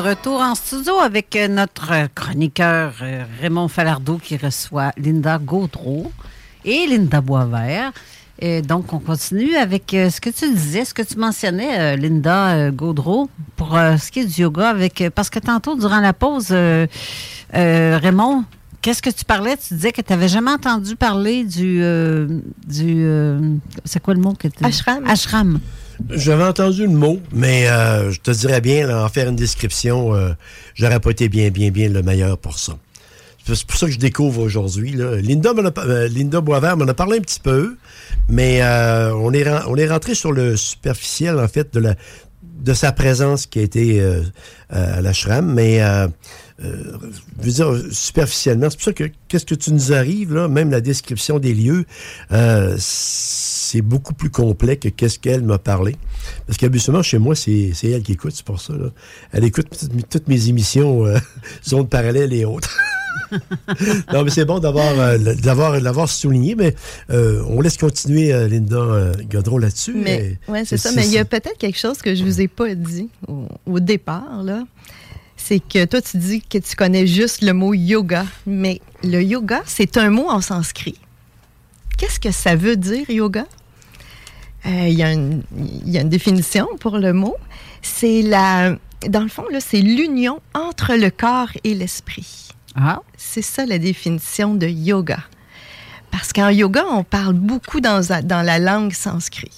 [0.00, 6.10] Retour en studio avec euh, notre chroniqueur euh, Raymond Falardeau qui reçoit Linda Gaudreau
[6.64, 7.92] et Linda Boisvert.
[8.42, 11.96] Et donc, on continue avec euh, ce que tu disais, ce que tu mentionnais, euh,
[11.96, 14.70] Linda euh, Gaudreau, pour ce qui est du yoga.
[14.70, 16.54] avec Parce que tantôt, durant la pause,
[17.52, 18.44] Raymond,
[18.80, 19.56] qu'est-ce que tu parlais?
[19.58, 21.82] Tu disais que tu n'avais jamais entendu parler du...
[22.66, 23.06] du
[23.84, 24.64] c'est quoi le mot que tu...
[24.64, 25.04] Ashram.
[25.06, 25.60] Ashram.
[26.08, 30.14] J'avais entendu le mot, mais euh, je te dirais bien, là, en faire une description,
[30.14, 30.30] euh,
[30.74, 32.76] j'aurais pas été bien, bien, bien le meilleur pour ça.
[33.44, 34.92] C'est pour ça que je découvre aujourd'hui.
[34.92, 37.76] Linda, a euh, Linda Boisvert m'en a parlé un petit peu,
[38.28, 41.94] mais euh, on, est, on est rentré sur le superficiel, en fait, de, la,
[42.42, 44.22] de sa présence qui a été euh,
[44.72, 45.80] euh, à l'ashram, mais
[46.62, 46.82] euh,
[47.40, 48.68] je veux dire, superficiellement.
[48.70, 51.84] C'est pour ça que qu'est-ce que tu nous arrives, là, même la description des lieux,
[52.32, 55.96] euh, c'est beaucoup plus complet que qu'est-ce qu'elle m'a parlé.
[56.46, 58.74] Parce qu'habituellement, chez moi, c'est c'est elle qui écoute, c'est pour ça.
[58.74, 58.90] là.
[59.32, 59.66] Elle écoute
[60.10, 61.18] toutes, mes- émissions, euh,
[61.68, 62.76] zones parallèles et autres.
[64.12, 66.74] non, mais c'est bon d'avoir euh, d'avoir souligné, mais
[67.10, 69.94] euh, on laisse continuer euh, Linda Godreau là-dessus.
[69.94, 70.90] Mais, ouais, c'est ça.
[70.96, 73.80] Mais il y a peut-être quelque chose que je vous ai pas dit au, au
[73.80, 74.64] départ, là.
[75.42, 78.24] C'est que toi, tu dis que tu connais juste le mot yoga.
[78.46, 80.98] Mais le yoga, c'est un mot en sanskrit.
[81.96, 83.46] Qu'est-ce que ça veut dire, yoga?
[84.66, 87.34] Euh, Il y, a une- il y a une définition pour le mot.
[87.82, 88.76] C'est la.
[89.08, 92.48] Dans le fond, là, c'est l'union entre le corps et l'esprit.
[92.76, 93.00] Ah.
[93.16, 95.18] C'est ça la définition de yoga.
[96.10, 99.56] Parce qu'en yoga, on parle beaucoup dans, dans la langue sanskrit.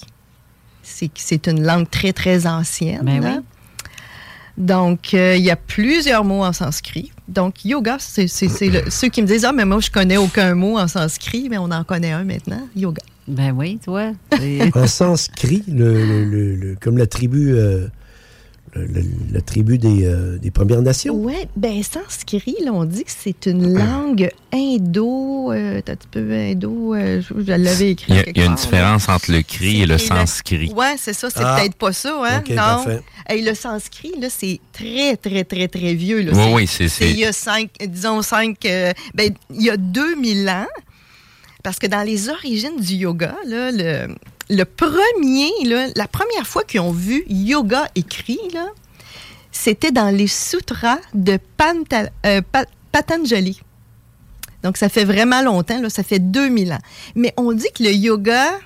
[0.81, 3.01] C'est une langue très, très ancienne.
[3.03, 3.43] Ben oui.
[4.57, 7.11] Donc, euh, il y a plusieurs mots en sanskrit.
[7.27, 10.87] Donc, yoga, c'est ceux qui me disent Ah, mais moi, je connais aucun mot en
[10.87, 13.01] sanskrit, mais on en connaît un maintenant, yoga.
[13.27, 14.11] Ben oui, toi.
[14.75, 17.87] en sanskrit, le, le- le- le- comme la tribu, euh,
[18.75, 21.13] le- tribu des, euh, des Premières Nations.
[21.15, 26.07] Oui, ben sanskrit, là, on dit que c'est une langue indo, euh, t'as un petit
[26.09, 28.13] peu indo, euh, je, je l'avais écrit.
[28.13, 28.57] Il y a, il y a une là.
[28.57, 30.71] différence entre le cri et le sanskrit.
[30.75, 31.57] Ouais, c'est ça, c'est Ah.
[31.59, 32.43] peut-être pas ça, hein?
[32.49, 32.55] Non.
[32.55, 33.01] parfait.
[33.27, 36.21] Hey, le sanskrit, là, c'est très, très, très, très vieux.
[36.21, 36.31] Là.
[36.33, 39.77] Oui, oui, c'est- c'est- Il y a cinq, disons cinq, euh, ben, il y a
[39.77, 40.67] 2000 ans,
[41.63, 44.13] parce que dans les origines du yoga, là, le,
[44.55, 45.49] le premier,
[45.95, 48.39] la première fois qu'ils ont vu yoga écrit,
[49.51, 51.37] c'était dans les sutras de
[52.25, 53.59] euh, Pa- Patanjali.
[54.63, 56.79] Donc, ça fait vraiment longtemps, ça fait 2000 ans.
[57.15, 58.59] Mais on dit que le yoga,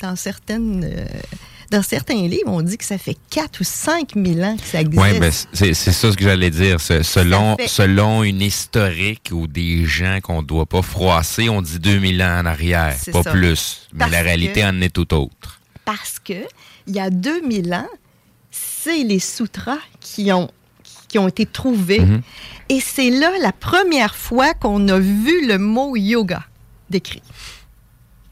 [0.00, 1.06] dans, certaines, euh,
[1.70, 4.80] dans certains livres, on dit que ça fait 4 ou 5 000 ans que ça
[4.80, 5.02] existe.
[5.02, 6.80] Oui, ben, c'est ça ce que j'allais dire.
[6.80, 11.78] Selon, fait- selon une historique ou des gens qu'on ne doit pas froisser, on dit
[11.78, 13.30] 2000 ans en arrière, pas ça.
[13.32, 13.88] plus.
[13.92, 15.60] Mais Parce la réalité que- en est tout autre.
[15.84, 16.44] Parce que
[16.86, 17.88] il y a 2000 ans,
[18.50, 20.50] c'est les sutras qui ont,
[21.08, 22.00] qui ont été trouvés.
[22.00, 22.22] Mhm.
[22.68, 26.42] Et c'est là la première fois qu'on a vu le mot yoga
[26.90, 27.22] décrit.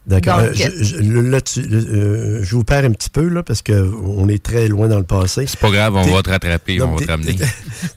[0.05, 0.39] D'accord.
[0.43, 3.63] Donc, Euh, je, là, tu- le- euh, je vous perds un petit peu, là, parce
[3.63, 5.47] qu'on est très loin dans le passé.
[5.47, 7.37] C'est pas grave, on T'es- va te rattraper, Non, on va te ramener.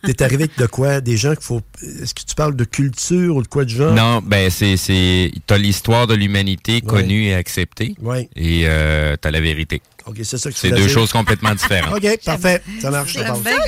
[0.04, 1.02] T'es t'es arrivé avec de quoi?
[1.02, 1.62] Des gens qu'il faut.
[1.82, 3.94] Est-ce que tu parles de culture ou de quoi de genre?
[3.96, 7.96] Non, ben c'est c'est t'as l'histoire de l'humanité connue et acceptée.
[8.02, 8.30] Oui.
[8.36, 9.82] Et euh, t'as la vérité.
[10.06, 10.90] OK, c'est ça que tu C'est deux dire.
[10.90, 11.96] choses complètement différentes.
[11.98, 12.62] OK, parfait.
[12.80, 13.16] Ça marche.
[13.16, 13.24] Ça,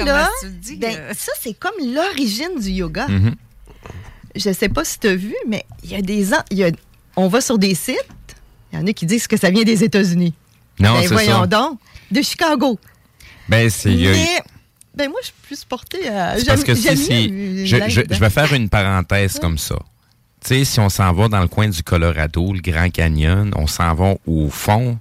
[0.05, 0.29] là,
[0.77, 3.07] ben, ça, c'est comme l'origine du yoga.
[3.07, 3.33] Mhm.
[4.35, 6.33] Je sais pas si tu as vu, mais il y a des...
[6.35, 6.69] an- il y a-
[7.15, 7.97] on va sur des sites,
[8.71, 10.33] il y en a qui disent que ça vient des États-Unis.
[10.79, 11.47] Non, ben, c'est voyons ça.
[11.47, 11.79] donc,
[12.11, 12.79] de Chicago.
[13.49, 14.41] Ben c'est Mais,
[14.95, 16.35] ben moi, je suis plus portée à...
[16.45, 19.77] Parce que si, je, je- vais faire une parenthèse comme ça.
[20.43, 23.67] Tu sais, si on s'en va dans le coin du Colorado, le Grand Canyon, on
[23.67, 24.99] s'en va au fond,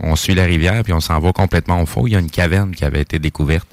[0.00, 2.06] on suit la rivière, puis on s'en va complètement au fond.
[2.06, 3.68] Il y a une caverne qui avait été découverte.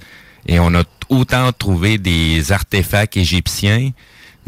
[0.45, 3.91] Et on a autant trouvé des artefacts égyptiens,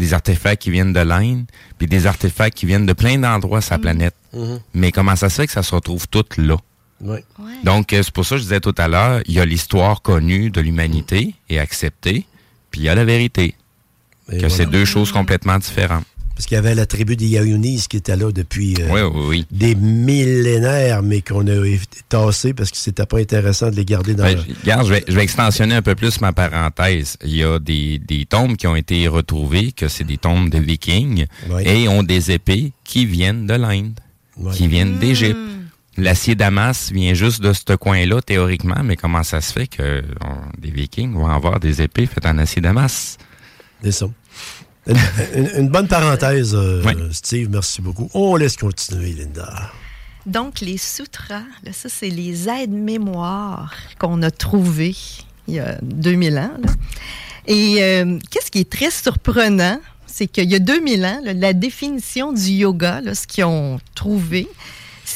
[0.02, 1.46] des artefacts qui viennent de l'Inde,
[1.78, 4.16] puis des artefacts qui viennent de plein d'endroits sur la planète.
[4.34, 4.60] Mhm.
[4.74, 6.58] Mais comment ça se fait que ça se retrouve tout là?
[7.02, 7.20] Oui.
[7.64, 10.02] Donc, euh, c'est pour ça que je disais tout à l'heure, il y a l'histoire
[10.02, 12.26] connue de l'humanité et acceptée,
[12.70, 13.56] puis il y a la vérité.
[14.28, 14.50] que voilà.
[14.50, 16.06] c'est deux choses complètement différentes.
[16.42, 19.26] Parce qu'il y avait la tribu des Yaounis qui était là depuis euh, Oui, oui,
[19.28, 19.46] oui.
[19.52, 21.54] des millénaires, mais qu'on a
[22.10, 24.94] tassé parce que c'était pas intéressant de les garder dans Ben, le- je- regarde, je
[24.94, 27.16] vais, je vais extensionner un peu plus ma parenthèse.
[27.24, 30.58] Il y a des, des tombes qui ont été retrouvées, que c'est des tombes de
[30.58, 31.62] vikings, Oui.
[31.64, 34.00] et ont des épées qui viennent de l'Inde,
[34.38, 34.52] Oui.
[34.56, 35.38] qui viennent d'Égypte.
[35.98, 40.60] L'acier Damas vient juste de ce coin-là, théoriquement, mais comment ça se fait que on-
[40.60, 43.20] des vikings vont avoir des épées faites en acier Damas?
[43.84, 44.08] C'est ça.
[44.92, 48.10] Une, une- une bonne parenthèse, euh, Steve, merci beaucoup.
[48.14, 49.72] On laisse continuer, Linda.
[50.26, 54.96] Donc, les sutras, là, ça, c'est les aides-mémoires qu'on a trouvées
[55.48, 56.52] il y a 2000 ans.
[56.64, 56.72] là.
[57.48, 61.54] Et euh, qu'est-ce qui est très surprenant, c'est qu'il y a 2000 ans, là, la
[61.54, 64.48] définition du yoga, là, ce qu'ils ont trouvé,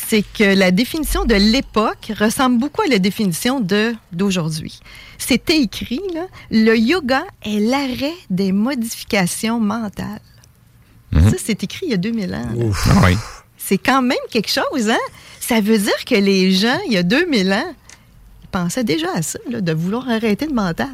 [0.08, 4.80] c'est que la définition de l'époque ressemble beaucoup à la définition de d'aujourd'hui.
[5.18, 10.22] C'était écrit, là, le yoga est l'arrêt des modifications mentales.
[11.14, 12.50] Ça, c'est écrit il y a 2000 ans.
[12.89, 13.18] Ah oui.
[13.58, 14.98] C'est quand même quelque chose, hein?
[15.39, 17.74] Ça veut dire que les gens, il y a 2000 ans,
[18.43, 20.93] ils pensaient déjà à ça, là, de vouloir arrêter le mental.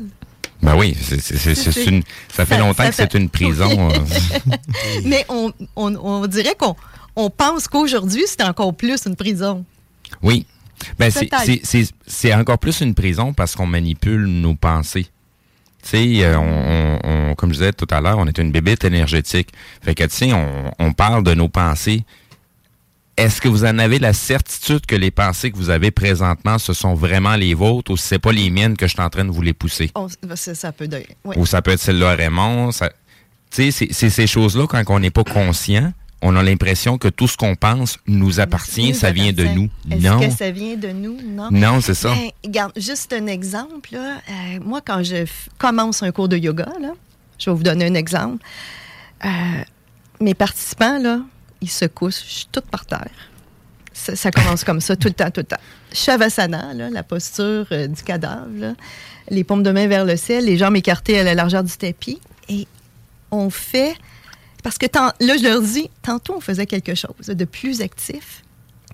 [0.61, 3.89] Ben oui, c'est- une- ça fait Ça- longtemps ça que c'est une prison.
[3.89, 3.97] euh.
[5.05, 6.75] Mais on, on- on dirait qu'on
[7.15, 9.65] on pense qu'aujourd'hui, c'est encore plus une prison.
[10.21, 10.45] Oui.
[10.97, 15.07] Ben, c'est- encore plus une prison parce qu'on manipule nos pensées.
[15.83, 18.51] Tu sais, euh, on, on- on- comme je disais tout à l'heure, on est une
[18.51, 19.49] bébête énergétique.
[19.81, 22.03] Fait que, tu sais, on, on parle de nos pensées.
[23.17, 26.73] Est-ce que vous en avez la certitude que les pensées que vous avez présentement, ce
[26.73, 29.25] sont vraiment les vôtres ou si c'est pas les miennes que je suis en train
[29.25, 29.91] de vous les pousser?
[29.95, 30.87] On- ça, peut
[31.25, 31.35] oui.
[31.37, 32.71] Ou ça peut être celle-là à Raymond.
[32.71, 32.91] ça-
[33.51, 37.27] Tu sais, c'est ces choses-là, quand on n'est pas conscient, on a l'impression que tout
[37.27, 39.69] ce qu'on pense nous appartient, ça vient de nous.
[39.89, 40.19] Est-ce Non.
[40.19, 41.17] que ça vient de nous?
[41.23, 41.49] Non.
[41.51, 42.13] Non, c'est ça.
[42.13, 43.89] Ben, regarde, juste un exemple.
[43.93, 44.17] là.
[44.29, 45.25] Euh, moi, quand je
[45.57, 46.91] commence un cours de yoga, là,
[47.39, 48.43] je vais vous donner un exemple.
[49.25, 49.29] Euh,
[50.19, 51.21] mes participants, là,
[51.61, 53.09] ils se couchent, je suis toute par terre.
[53.93, 55.59] Ça, ça commence comme ça, tout le temps, tout le temps.
[55.93, 58.73] Shavasana, là, la posture euh, du cadavre, là,
[59.29, 62.19] les paumes de main vers le ciel, les jambes écartées à la largeur du tapis.
[62.49, 62.67] Et
[63.31, 63.95] on fait...
[64.63, 68.43] Parce que tant- là, je leur dis, tantôt, on faisait quelque chose de plus actif.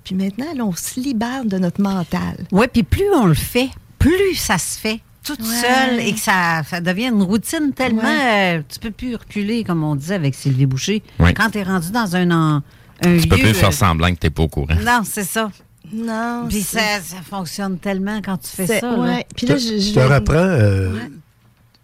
[0.04, 2.38] Puis maintenant, là, on se libère de notre mental.
[2.52, 5.46] Oui, puis plus on le fait, plus ça se fait toute Ouais.
[5.48, 8.02] seule et que ça, ça devient une routine tellement...
[8.04, 8.60] Ouais.
[8.60, 11.04] euh, tu peux plus reculer, comme on disait avec Sylvie Boucher.
[11.20, 11.34] Oui.
[11.34, 12.62] Quand tu es rendu dans un, en-
[13.04, 14.76] un Tu peux lieu, plus faire euh, semblant que t'es pas au courant.
[14.82, 15.52] Non, c'est ça.
[15.92, 16.46] Non.
[16.48, 18.96] Puis ça, ça fonctionne tellement quand tu fais ça.
[18.96, 19.22] là.
[19.36, 21.12] Puis là, je, je Je te reprends, euh, Ouais.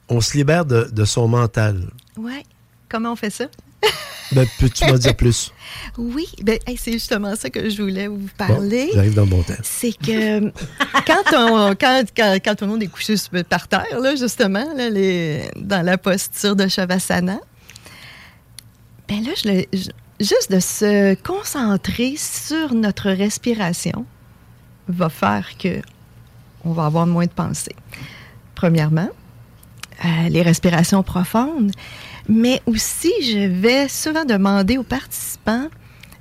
[0.08, 1.90] on se libère de, de son mental.
[2.16, 2.44] Ouais.
[2.88, 3.46] Comment on fait ça?
[4.32, 5.52] Ben, Peux-tu m'en dire plus?
[5.98, 8.88] Oui, ben, hey, c'est justement ça que je voulais vous parler.
[8.88, 9.54] Bon, J'arrive dans le bon temps.
[9.62, 10.40] c'est que
[11.06, 13.16] quand, on, quand, quand, quand tout le monde est couché
[13.48, 17.40] par terre, là, justement, là, les, dans la posture de Shavasana,
[19.08, 24.06] ben là, je le- je- juste de se concentrer sur notre respiration
[24.88, 25.82] va faire que
[26.66, 27.76] on va avoir moins de pensées.
[28.56, 29.10] Premièrement,
[30.06, 31.72] euh, les respirations profondes,
[32.28, 35.68] mais aussi je vais souvent demander aux participants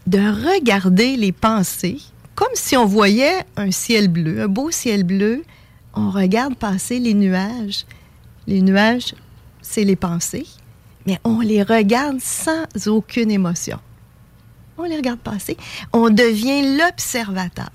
[0.06, 2.00] de regarder les pensées
[2.34, 5.44] comme si on voyait un ciel bleu, un beau ciel bleu.
[5.94, 7.84] On regarde passer les nuages.
[8.46, 9.14] Les nuages,
[9.60, 10.46] c'est les pensées,
[11.06, 13.78] mais on les regarde sans aucune émotion.
[14.78, 15.56] On les regarde passer.
[15.92, 17.70] On devient l'observateur.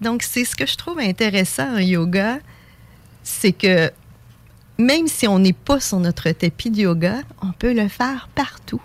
[0.00, 2.38] Donc, c'est ce que je trouve intéressant en yoga,
[3.22, 3.90] c'est que
[4.78, 8.82] même si on n'est pas sur notre tapis de yoga, on peut le faire partout.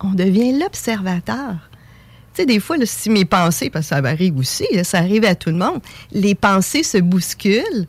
[0.00, 1.70] On devient l'observateur.
[2.34, 5.34] Tu sais, des fois, si mes pensées, parce que ça arrive aussi, ça arrive à
[5.34, 5.80] tout le monde,
[6.12, 7.86] les pensées se bousculent.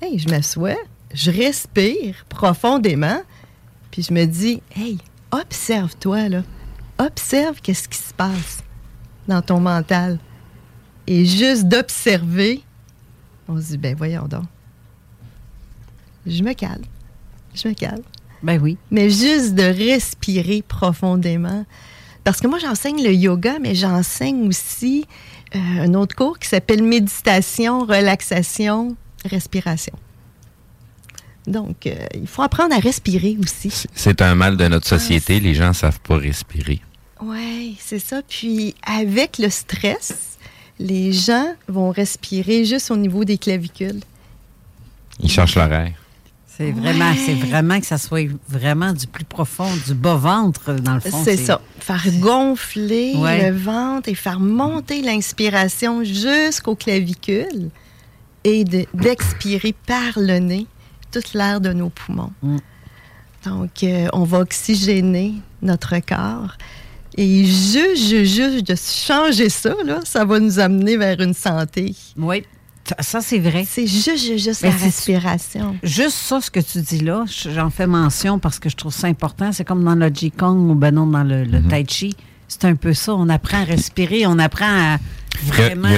[0.00, 0.78] Hey, je m'assois,
[1.12, 3.20] je respire profondément,
[3.90, 4.98] puis je me dis, hey,
[5.30, 6.42] observe-toi.
[6.98, 8.64] Observe qu'est-ce qui se passe
[9.28, 10.18] dans ton mental.
[11.06, 12.62] Et juste d'observer,
[13.46, 14.44] on se dit, ben voyons donc.
[16.28, 16.84] Je me calme.
[17.54, 18.02] Je me calme.
[18.42, 18.76] Ben oui.
[18.90, 21.64] Mais juste de respirer profondément.
[22.24, 25.06] Parce que moi, j'enseigne le yoga, mais j'enseigne aussi
[25.54, 29.94] euh, un autre cours qui s'appelle méditation, relaxation, respiration.
[31.46, 33.86] Donc, euh, il faut apprendre à respirer aussi.
[33.94, 36.80] C'est un mal de notre société, les gens ne savent pas respirer.
[37.22, 38.20] Oui, c'est ça.
[38.28, 40.36] Puis, avec le stress,
[40.78, 44.00] les gens vont respirer juste au niveau des clavicules.
[45.20, 45.94] Ils cherchent l'oreille.
[46.58, 51.00] C'est vraiment, c'est vraiment que ça soit vraiment du plus profond, du bas-ventre, dans le
[51.00, 51.22] fond.
[51.22, 51.60] C'est ça.
[51.78, 57.70] Faire gonfler le ventre et faire monter l'inspiration jusqu'aux clavicules
[58.42, 60.66] et d'expirer par le nez
[61.12, 62.32] toute l'air de nos poumons.
[62.42, 62.56] Mm.
[63.46, 66.56] Donc, euh, on va oxygéner notre corps.
[67.16, 71.94] Et juste, juste, juste de changer ça, là, ça va nous amener vers une santé.
[72.16, 72.44] Oui,
[73.00, 73.64] ça, c'est vrai.
[73.66, 75.76] C'est juste, juste, la respiration.
[75.82, 79.06] Juste ça, ce que tu dis là, j'en fais mention parce que je trouve ça
[79.06, 79.52] important.
[79.52, 81.68] C'est comme dans le Qigong ou ben non, dans le, mhm.
[81.68, 82.16] Tai Chi.
[82.46, 83.14] C'est un peu ça.
[83.14, 84.98] On apprend à respirer, on apprend à
[85.44, 85.88] vraiment.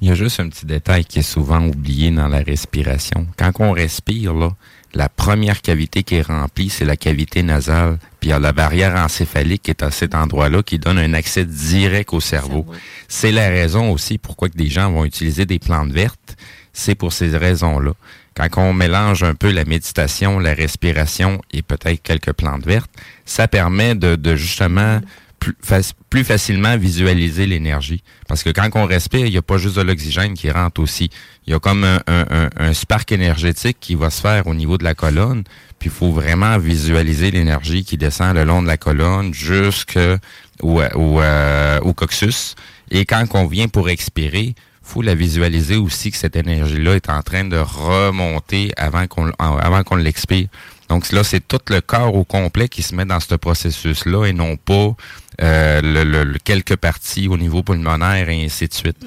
[0.00, 3.26] Il y, a, juste un petit détail qui est souvent oublié dans la respiration.
[3.36, 4.50] Quand on respire, là,
[4.94, 7.98] la première cavité qui est remplie, c'est la cavité nasale.
[8.20, 11.14] Puis il y a la barrière encéphalique qui est à cet endroit-là qui donne un
[11.14, 12.66] accès direct au cerveau.
[13.08, 16.36] C'est la raison aussi pourquoi que des gens vont utiliser des plantes vertes.
[16.72, 17.92] C'est pour ces raisons-là.
[18.34, 22.90] Quand on mélange un peu la méditation, la respiration et peut-être quelques plantes vertes,
[23.24, 25.00] ça permet de, de justement
[25.40, 28.02] plus, facilement visualiser l'énergie.
[28.28, 31.10] Parce que quand on respire, il n'y a pas juste de l'oxygène qui rentre aussi.
[31.46, 34.84] Il y a comme un, un, spark énergétique qui va se faire au niveau de
[34.84, 35.44] la colonne.
[35.78, 40.18] Puis il faut vraiment visualiser l'énergie qui descend le long de la colonne jusqu'au
[40.62, 42.54] au, euh, au coccyx.
[42.90, 47.22] Et quand on vient pour expirer, faut la visualiser aussi que cette énergie-là est en
[47.22, 50.48] train de remonter avant qu'on avant qu'on l'expire.
[50.88, 54.32] Donc là, c'est tout le corps au complet qui se met dans ce processus-là et
[54.32, 54.96] non pas
[55.42, 58.98] euh, le, quelques parties au niveau pulmonaire et ainsi de suite.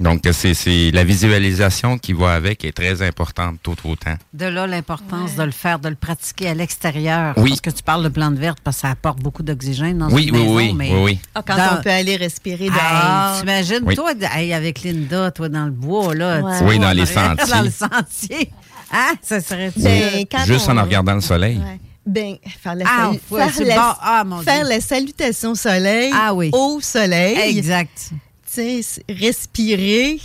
[0.00, 4.14] Donc, c'est la visualisation qui va avec est très importante tout autant.
[4.34, 7.34] De là, l'importance de le faire, de le pratiquer à l'extérieur.
[7.38, 7.50] Oui.
[7.50, 10.24] Parce que tu parles de plantes vertes parce que ça apporte beaucoup d'oxygène dans oui,
[10.26, 10.56] une maison.
[10.56, 11.18] Oui, oui, oui.
[11.34, 13.40] Ah, quand on peut aller respirer dehors.
[13.40, 14.12] T'imagines, toi,
[14.54, 16.40] avec Linda, toi, dans le bois, là.
[16.62, 17.46] Oui, dans les sentiers.
[17.56, 18.50] Dans le sentier.
[18.92, 21.60] Ah, ça serait ben, Juste en regardant le soleil.
[22.06, 26.50] Ben, faire la, ah, faire, ah, faire la salutation soleil ah, oui.
[26.52, 27.58] au soleil.
[27.58, 28.10] Exact.
[28.54, 30.20] Tu sais, respirer.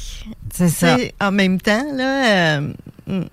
[0.53, 0.98] C'est ça.
[1.20, 2.74] En même temps, là, euh,
[3.08, 3.24] hmm,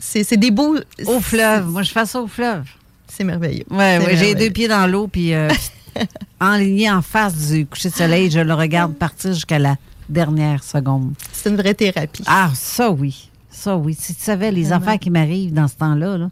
[0.00, 0.76] c'est des beaux.
[1.06, 1.68] Au fleuve.
[1.68, 2.64] Moi, je fais ça au fleuve.
[3.06, 3.64] C'est merveilleux.
[3.70, 5.48] Oui, ouais, j'ai deux pieds dans l'eau, puis euh,
[6.40, 9.76] enligné en face du coucher de soleil, je le regarde partir jusqu'à la
[10.08, 11.12] dernière seconde.
[11.32, 12.24] C'est une vraie thérapie.
[12.26, 13.30] Ah, ça oui.
[13.48, 13.96] Ça oui.
[13.98, 16.28] Si tu savais les affaires qui m'arrivent dans ce temps-là, là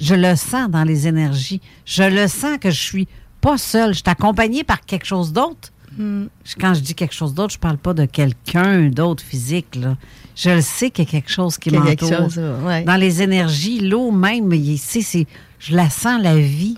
[0.00, 1.60] je le sens dans les énergies.
[1.84, 3.08] Je le sens que je suis
[3.40, 3.90] pas seule.
[3.90, 5.72] Je suis accompagnée par quelque chose d'autre.
[5.96, 6.26] Hmm.
[6.60, 9.76] Quand je dis quelque chose d'autre, je parle pas de quelqu'un d'autre physique.
[9.76, 9.96] Là.
[10.34, 12.28] Je le sais qu'il y a quelque chose qui m'entoure.
[12.84, 15.26] Dans les énergies, l'eau même, c'est,
[15.58, 16.76] je la sens, la vie.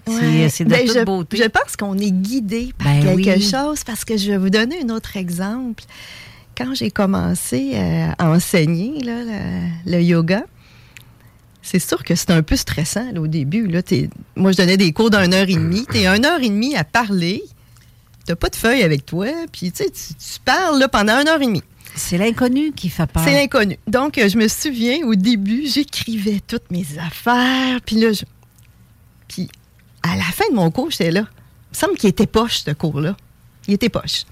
[0.49, 1.37] C'est, de ben, toute je, beauté.
[1.39, 4.77] Je pense qu'on est guidé par ben quelque chose parce que je vais vous donner
[4.85, 5.83] un autre exemple.
[6.57, 9.01] Quand j'ai commencé euh, à enseigner
[9.87, 10.45] le yoga,
[11.71, 13.67] c'est sûr que c'est un peu stressant au début.
[13.67, 13.83] Là,
[14.37, 15.85] moi, je donnais des cours d'une heure et demie.
[15.91, 17.43] Tu es une heure et demie à parler.
[18.27, 19.27] Tu pas de feuille avec toi.
[19.53, 21.63] Puis tu, tu parles là, pendant une heure et demie.
[21.95, 23.23] C'est l'inconnu qui fait peur.
[23.23, 23.79] C'est l'inconnu.
[23.87, 27.81] Donc, euh, je me souviens, au début, j'écrivais toutes mes affaires.
[27.85, 28.09] Puis là,
[29.27, 29.51] puis
[30.03, 31.27] à la fin de mon cours, j'étais là.
[31.31, 33.15] Il me semble qu'il était poche, ce cours-là.
[33.67, 34.25] Il était poche.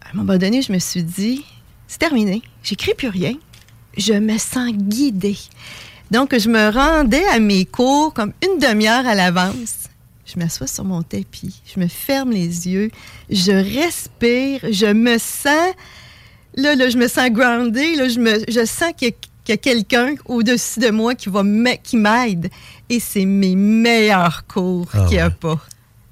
[0.00, 1.44] À un moment donné, je me suis dit,
[1.88, 2.40] c'est terminé.
[2.62, 3.34] J'écris plus rien.
[3.98, 5.36] Je me sens guidée.
[6.10, 9.88] Donc, je me rendais à mes cours comme une demi-heure à l'avance.
[10.24, 12.90] Je m'assois sur mon tapis, je me ferme les yeux,
[13.30, 15.72] je respire, je me sens,
[16.54, 19.14] là, là je me sens grounded, là, je, me, je sens qu'il
[19.48, 21.42] y a, quelqu'un au-dessus de moi qui, va
[21.82, 22.50] qui m'aide.
[22.90, 25.58] Et c'est mes meilleurs cours ah qu'il n'y a pas.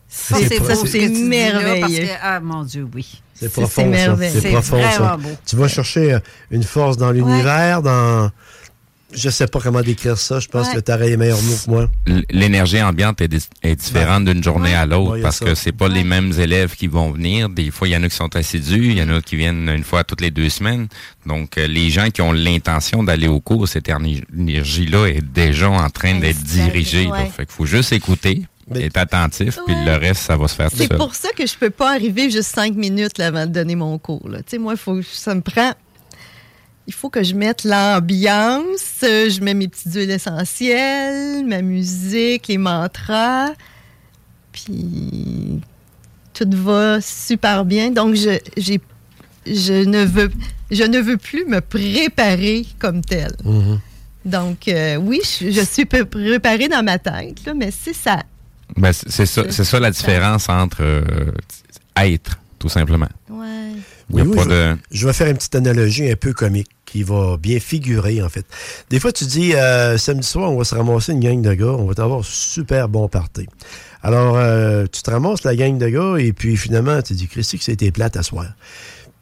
[0.09, 2.09] C'est merveilleux.
[2.23, 3.21] ah, mon Dieu, oui.
[3.35, 5.19] C'est profond, C'est profond, ça.
[5.45, 6.19] Tu vas chercher
[6.51, 8.31] une force dans l'univers, dans
[9.17, 10.39] je sais pas comment décrire ça.
[10.41, 10.75] Je pense Ouais.
[10.75, 11.91] que tu aurais les meilleurs mots que moi.
[12.31, 13.33] L'énergie ambiante est,
[13.63, 15.45] est différente d'une journée à l'autre parce ça.
[15.47, 17.49] que c'est pas les mêmes élèves qui vont venir.
[17.49, 19.69] Des fois, il y en a qui sont assidus, il y en a qui viennent
[19.69, 20.89] une fois toutes les deux semaines.
[21.25, 25.71] Donc, euh, les gens qui ont l'intention d'aller au cours, cette énergie- énergie-là est déjà
[25.71, 27.07] en train d'être dirigée.
[27.07, 27.27] là.
[27.27, 28.43] Fait qu'il faut juste écouter,
[28.75, 30.97] être attentif, puis le reste, ça va se faire tout C'est seul.
[30.99, 33.97] pour ça que je peux pas arriver juste cinq minutes là, avant de donner mon
[33.99, 34.23] cours.
[34.29, 35.73] Tu sais, moi, il faut, ça me prend.
[36.89, 42.59] Il faut que je mette l'ambiance, je mets mes petites huiles essentielles, ma musique, les
[42.59, 43.51] mantras,
[44.53, 45.61] puis
[46.33, 47.91] tout va super bien.
[47.91, 48.81] Donc, je, j'ai,
[49.47, 50.31] je, ne veux,
[50.71, 53.33] je ne veux plus me préparer comme tel.
[54.25, 58.23] Donc, euh, oui, je, je suis pré- préparée dans ma tête, là, mais c'est ça.
[58.77, 61.31] Ben, c'est c'est ça, c'est ça la différence entre euh,
[61.97, 63.09] être, tout simplement.
[63.31, 63.73] Ouais.
[63.73, 66.69] Il y a Oui, je, de- je vais faire une petite analogie un peu comique
[66.85, 68.47] qui va bien figurer, en fait.
[68.91, 71.67] Des fois, tu dis, euh, samedi soir, on va se ramasser une gang de gars,
[71.67, 73.47] on va avoir un super bon party.
[74.03, 77.59] Alors, euh, tu te ramasses la gang de gars et puis finalement, tu dis, Christy,
[77.59, 78.47] que c'était plate à soir.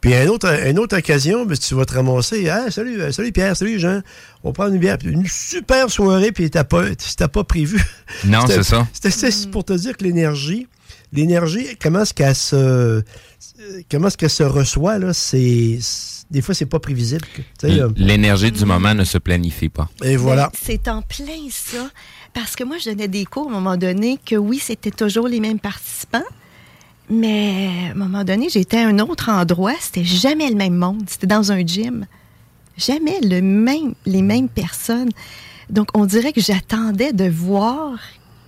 [0.02, 2.51] Puis, à une autre, une autre occasion, ben, tu vas te ramasser.
[2.51, 4.02] Ah, salut, euh, salut Pierre, salut Jean.
[4.43, 4.98] On va prendre une bière.
[5.02, 6.82] Une super soirée, puis t'as pas,
[7.16, 7.82] t'as pas prévu.
[8.27, 8.86] Non, c'est ça.
[8.93, 10.66] C'était c'est pour te dire que l'énergie,
[11.15, 13.03] l'énergie, comment est-ce qu'elle se, euh,
[13.91, 17.27] comment est-ce qu'elle se reçoit là, c'est, c'est- des fois c'est pas prévisible.
[17.62, 17.89] là.
[17.97, 19.89] L'énergie du moment ne se planifie pas.
[20.03, 20.51] Et voilà.
[20.61, 21.89] C'est en plein ça.
[22.32, 25.28] Parce que moi, je donnais des cours à un moment donné que oui, c'était toujours
[25.28, 26.24] les mêmes participants.
[27.11, 31.03] Mais à un moment donné, j'étais à un autre endroit, c'était jamais le même monde.
[31.07, 32.07] C'était dans un gym.
[32.77, 35.11] Jamais le même, les mêmes personnes.
[35.70, 37.99] Donc, on dirait que j'attendais de voir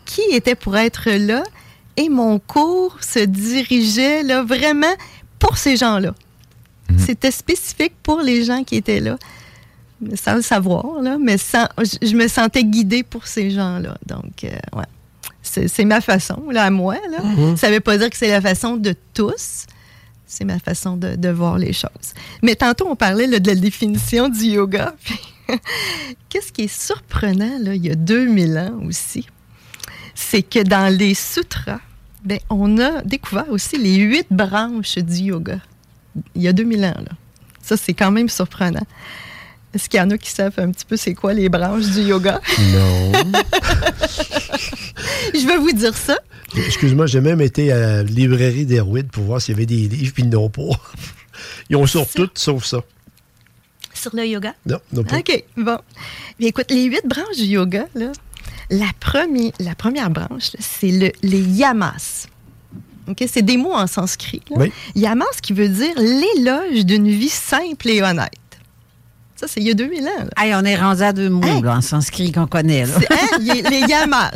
[0.05, 1.43] qui était pour être là
[1.97, 4.95] et mon cours se dirigeait là, vraiment
[5.39, 6.15] pour ces gens-là.
[6.99, 9.19] C'était spécifique pour les gens qui étaient là
[10.15, 13.97] sans le savoir, là, mais sans, je, je me sentais guidée pour ces gens-là.
[14.05, 14.85] Donc, euh, ouais.
[15.43, 16.97] C'est c'est ma façon, là, à moi.
[17.11, 17.23] Là.
[17.23, 17.57] Mhm.
[17.57, 19.65] Ça ne veut pas dire que c'est la façon de tous.
[20.27, 22.13] C'est ma façon de, de voir les choses.
[22.43, 24.95] Mais tantôt, on parlait là, de la définition du yoga.
[26.29, 29.27] Qu'est-ce qui est surprenant, là, il y a 2000 ans aussi,
[30.17, 31.79] c'est que dans les sutras,
[32.25, 35.61] ben, on a découvert aussi les huit branches du yoga.
[36.35, 37.13] Il y a 2000 ans, là.
[37.63, 38.87] Ça, c'est quand même surprenant.
[39.75, 42.01] Est-ce qu'il y en a qui savent un petit peu c'est quoi les branches du
[42.03, 42.41] yoga?
[42.73, 43.13] Non.
[45.35, 46.19] Je vais vous dire ça.
[46.57, 50.15] Excuse-moi, j'ai même été à la librairie d'Herwid pour voir s'il y avait des livres,
[50.15, 50.63] puis ils n'ont pas.
[51.69, 52.83] Ils ont sur tout sauf ça.
[53.93, 54.55] Sur le yoga?
[54.65, 55.19] Non, non pas.
[55.19, 55.79] OK, bon.
[56.39, 58.13] Bien, écoute, les huit branches du yoga, là,
[58.71, 62.27] la, première, la première branche, c'est le, les yamas.
[63.09, 63.25] OK?
[63.29, 64.43] C'est des mots en sanskrit.
[64.51, 64.57] là.
[64.59, 64.73] Oui.
[64.95, 68.31] Yamas qui veut dire l'éloge d'une vie simple et honnête.
[69.37, 70.25] Ça, c'est il y a 2000 ans.
[70.37, 70.43] Là.
[70.45, 72.87] Hey, on est rendu à deux mots là, en sanskrit qu'on connaît.
[72.87, 72.95] Là.
[73.11, 74.33] Hein, les yamas.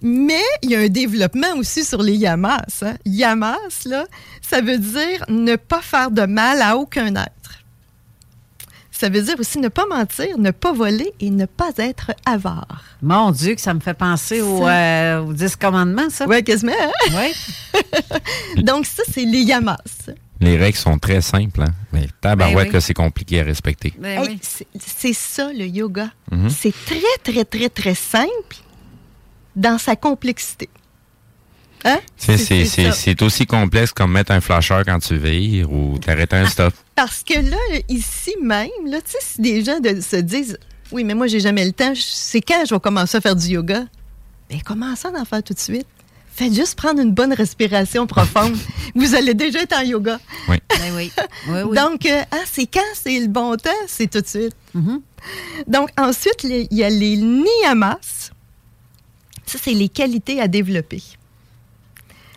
[0.00, 2.62] Mais il y a un développement aussi sur les yamas.
[2.82, 2.94] hein.
[3.04, 3.56] Yamas,
[3.86, 4.04] là,
[4.48, 7.32] ça veut dire ne pas faire de mal à aucun être.
[8.98, 12.82] Ça veut dire aussi ne pas mentir, ne pas voler et ne pas être avare.
[13.00, 14.70] Mon Dieu, que ça me fait penser au, Ça.
[14.76, 16.26] euh, aux 10 commandements, ça.
[16.26, 16.72] Oui, quasiment.
[16.80, 16.90] hein?
[18.56, 18.62] Oui.
[18.64, 19.78] Donc, ça, c'est les yamas.
[20.40, 21.72] Les règles sont très simples, hein?
[21.92, 22.72] mais tabarouette Ben oui.
[22.72, 23.94] que c'est compliqué à respecter.
[24.02, 26.10] Hey, c'est- C'est ça, le yoga.
[26.32, 26.48] Mhm.
[26.50, 28.56] C'est très, très, très, très simple
[29.54, 30.68] dans sa complexité.
[31.84, 31.98] Hein?
[32.16, 32.92] C'est- C'est c'est c'est- ça.
[32.92, 36.74] c'est aussi complexe comme mettre un flasheur quand tu vires ou t'arrêter un stop.
[36.94, 37.56] Parce que là,
[37.88, 40.58] ici même, là, tu sais, si des gens de- se disent
[40.90, 43.46] Oui, mais moi, j'ai jamais le temps, c'est quand je vais commencer à faire du
[43.48, 43.84] yoga?
[44.48, 45.86] Bien, commencez à en faire tout de suite.
[46.34, 48.56] Faites juste prendre une bonne respiration profonde.
[48.94, 50.18] Vous allez déjà être en yoga.
[50.48, 50.56] Oui.
[50.78, 51.12] Ben oui.
[51.48, 51.76] Oui, oui.
[51.76, 53.70] Donc, euh, ah, c'est quand c'est le bon temps?
[53.86, 54.54] C'est tout de suite.
[55.66, 58.30] Donc, ensuite, les- il y a les niyamas.
[59.44, 61.02] Ça, c'est les qualités à développer.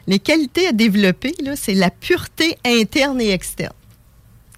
[0.07, 3.73] Les qualités à développer, c'est la pureté interne et externe.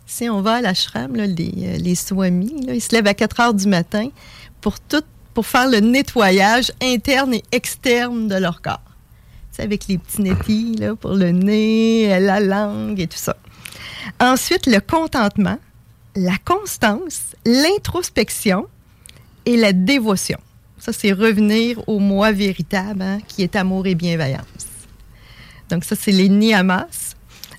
[0.05, 3.53] Si on va à l'ashram, les, euh, les swamis, ils se lèvent à 4 heures
[3.53, 4.09] du matin
[4.61, 5.03] pour, tout,
[5.33, 8.81] pour faire le nettoyage interne et externe de leur corps.
[9.51, 13.35] C'est avec les petits nettis là, pour le nez, la langue et tout ça.
[14.19, 15.57] Ensuite, le contentement,
[16.15, 18.67] la constance, l'introspection
[19.45, 20.39] et la dévotion.
[20.79, 24.43] Ça, c'est revenir au moi véritable, hein, qui est amour et bienveillance.
[25.69, 27.15] Donc, ça, c'est les niyamas.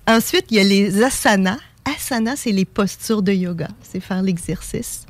[0.06, 1.58] Ensuite, il y a les asanas.
[1.84, 3.68] Asanas, c'est les postures de yoga.
[3.82, 5.06] C'est faire l'exercice.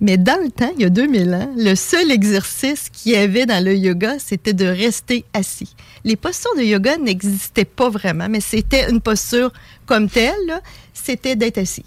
[0.00, 3.46] Mais dans le temps, il y a 2000 ans, le seul exercice qu'il y avait
[3.46, 5.76] dans le yoga, c'était de rester assis.
[6.02, 9.52] Les postures de yoga n'existaient pas vraiment, mais c'était une posture
[9.86, 10.60] comme telle,
[10.92, 11.84] c'était d'être assis.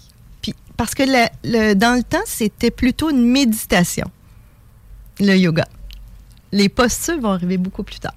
[0.78, 1.02] Parce que
[1.74, 4.10] dans le temps, c'était plutôt une méditation,
[5.20, 5.66] le yoga.
[6.52, 8.14] Les postures vont arriver beaucoup plus tard.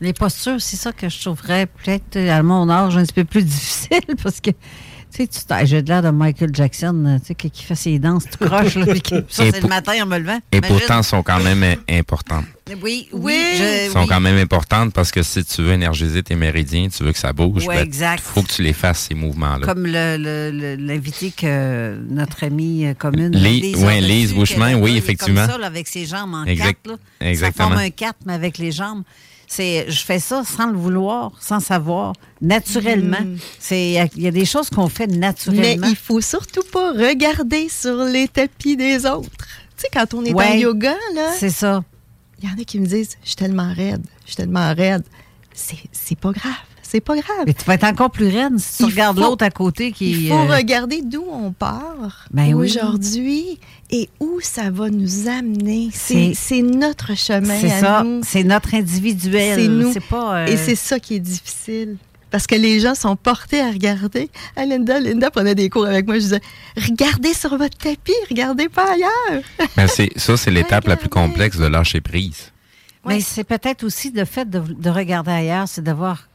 [0.00, 3.42] Les postures, c'est ça que je trouverais peut-être à mon âge un petit peu plus
[3.44, 7.64] difficile parce que, tu sais, j'ai de l'air de Michael Jackson, tu sais, qui qui
[7.64, 10.18] fait ses danses tout croche, là, puis qui- ça, Et c'est le matin en me
[10.18, 10.38] levant.
[10.52, 10.76] Et Imagine.
[10.76, 12.44] pourtant, sont quand même euh, importantes.
[12.80, 14.06] Oui, oui, je- sont oui.
[14.08, 17.32] quand même importantes parce que si tu veux énergiser tes méridiens, tu veux que ça
[17.32, 18.20] bouge, Ouais, ben, exact.
[18.22, 19.66] faut que tu les fasses, ces mouvements-là.
[19.66, 23.32] Comme le- le- le- l'invité que notre amie euh, commune.
[23.34, 25.40] Lise- Lise ouais, Lise Bouchemin, oui, il effectivement.
[25.40, 26.98] Comme ça, là, avec ses jambes en Exact- quatre.
[27.20, 27.28] là.
[27.30, 27.64] exactement.
[27.70, 29.02] Ça forme un quatre, mais avec les jambes.
[29.50, 32.12] C'est, je fais ça sans le vouloir, sans savoir,
[32.42, 33.20] naturellement.
[33.22, 33.38] Mm.
[33.58, 35.86] C'est, il y a des choses qu'on fait Mais naturellement.
[35.88, 39.30] il faut surtout pas regarder sur les tapis des autres.
[39.76, 41.32] Tu sais, quand on est en Ouais, yoga, là.
[41.38, 41.82] C'est ça.
[42.42, 45.02] Il y en a qui me disent Je suis tellement raide, je suis tellement raide.
[45.54, 46.52] C'est c'est pas grave.
[46.90, 47.44] C'est pas grave.
[47.46, 50.10] Mais tu vas être encore plus raide si tu Il regardes l'autre à côté qui.
[50.10, 52.66] Il faut euh, regarder d'où on part Ben oui.
[52.66, 53.60] aujourd'hui
[53.90, 55.90] et où ça va nous amener.
[55.92, 57.60] C'est- notre chemin.
[57.60, 58.06] C'est ça.
[58.22, 59.60] C'est notre individuel.
[59.60, 59.92] C'est nous.
[59.92, 60.38] C'est pas.
[60.38, 61.96] euh, Et c'est ça qui est difficile.
[62.30, 64.30] Parce que les gens sont portés à regarder.
[64.56, 66.16] Ah, Linda, Linda prenait des cours avec moi.
[66.16, 66.40] Je disais,
[66.76, 69.42] regardez sur votre tapis, regardez pas ailleurs.
[69.88, 72.52] C'est- ça, c'est l'étape la plus complexe de lâcher prise.
[73.06, 76.27] Mais c'est peut-être aussi le fait de, de regarder ailleurs, c'est de voir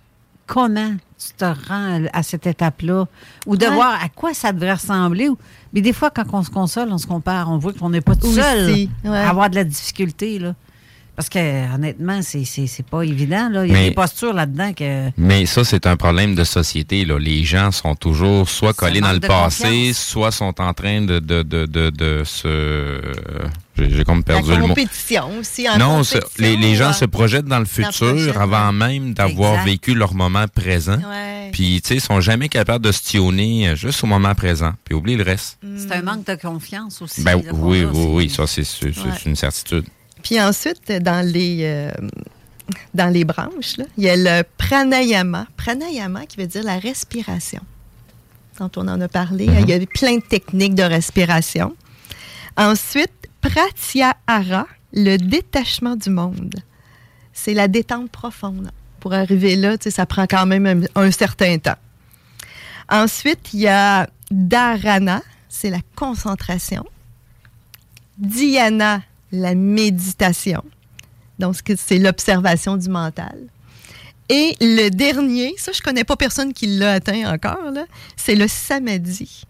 [0.45, 3.05] comment tu te rends à cette étape-là,
[3.45, 3.73] ou de Ouais.
[3.73, 5.29] voir à quoi ça devrait ressembler.
[5.29, 5.37] ou-
[5.73, 8.15] Mais des fois, quand on se console, on se compare, on voit qu'on n'est pas
[8.15, 8.71] tout Aussi, seul
[9.11, 9.17] ouais.
[9.17, 10.39] à avoir de la difficulté.
[10.39, 10.53] Là.
[11.15, 13.47] Parce que honnêtement, c'est c'est- c'est pas évident.
[13.49, 13.65] Là.
[13.65, 15.11] Il y a Mais- des postures là-dedans que.
[15.15, 17.05] Mais ça, c'est un problème de société.
[17.05, 17.17] Là.
[17.19, 19.97] Les gens sont toujours soit collés dans le passé, confiance.
[19.97, 22.99] soit sont en train de, de, de, de, de se...
[23.75, 24.67] J'ai comme perdu La le mot.
[24.69, 25.67] compétition aussi.
[25.67, 29.95] en Non, compétition, les, les gens se projettent dans le futur avant même d'avoir vécu
[29.95, 30.97] leur moment présent.
[30.97, 31.49] Ouais.
[31.51, 34.73] Puis, tu sais, ils sont jamais capables de se tionner euh, juste au moment présent.
[34.85, 35.57] Puis, oublie le reste.
[35.77, 37.23] C'est un manque de confiance aussi.
[37.23, 38.91] Ben oui, oui, oui, ça, c'est Ouais.
[39.25, 39.85] une certitude.
[40.23, 41.91] Puis ensuite, dans les, euh,
[42.93, 45.47] dans les branches, là, il y a le pranayama.
[45.57, 47.61] Pranayama qui veut dire la respiration.
[48.59, 49.45] Dont on en a parlé.
[49.45, 51.75] Il y a plein de techniques de respiration.
[52.55, 53.11] Ensuite,
[53.43, 56.55] pratyahara, le détachement du monde.
[57.33, 58.71] C'est la détente profonde.
[58.99, 61.75] Pour arriver là, ça prend quand même un, certain temps.
[62.89, 66.85] Ensuite, il y a dharana, c'est la concentration.
[68.17, 69.01] Dhyana,
[69.31, 70.63] la méditation.
[71.39, 73.37] Donc, c'est l'observation du mental.
[74.29, 77.73] Et le dernier, ça, je connais pas personne qui l'a atteint encore,
[78.15, 79.43] c'est le samadhi.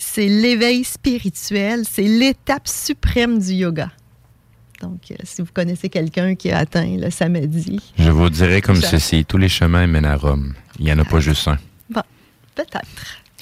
[0.00, 3.90] C'est l'éveil spirituel, c'est l'étape suprême du yoga.
[4.80, 8.80] Donc, euh, si vous connaissez quelqu'un qui a atteint le samadhi, Je vous dirais comme
[8.80, 10.54] Ça- ceci, tous les chemins mènent à Rome.
[10.78, 11.58] Il n'y en a pas juste un.
[11.90, 12.02] bon,
[12.54, 12.80] peut-être,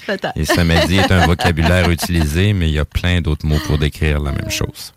[0.07, 0.31] peut-être.
[0.35, 4.19] Et samedi est un vocabulaire utilisé, mais il y a plein d'autres mots pour décrire
[4.19, 4.93] la même chose.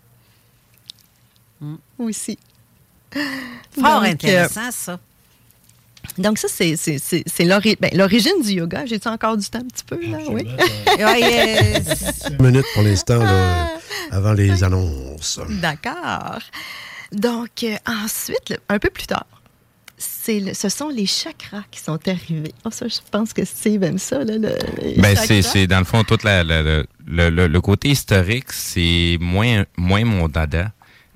[1.99, 2.39] Aussi.
[3.79, 4.99] Fort Donc, euh, intéressant, ça.
[6.17, 8.85] Donc, ça, c'est- c'est c'est- c'est l'ori- ben, l'origine du yoga.
[8.85, 10.17] J'ai-tu encore du temps un petit peu, là?
[10.29, 10.45] Oui.
[10.99, 11.81] Ouais,
[12.29, 13.69] Une minute pour l'instant, là,
[14.11, 15.39] avant les annonces.
[15.61, 16.39] D'accord.
[17.11, 19.25] Donc, euh, ensuite, le- un peu plus tard,
[19.97, 22.53] c'est le- ce sont les chakras qui sont arrivés.
[22.65, 25.25] Oh, ça, je pense que Steve aime ça, là, le, les Ben, chakras.
[25.27, 29.17] c'est, c'est dans le fond, tout la, la- la- le, le- le côté historique, c'est
[29.19, 30.71] moins, moins mon dada,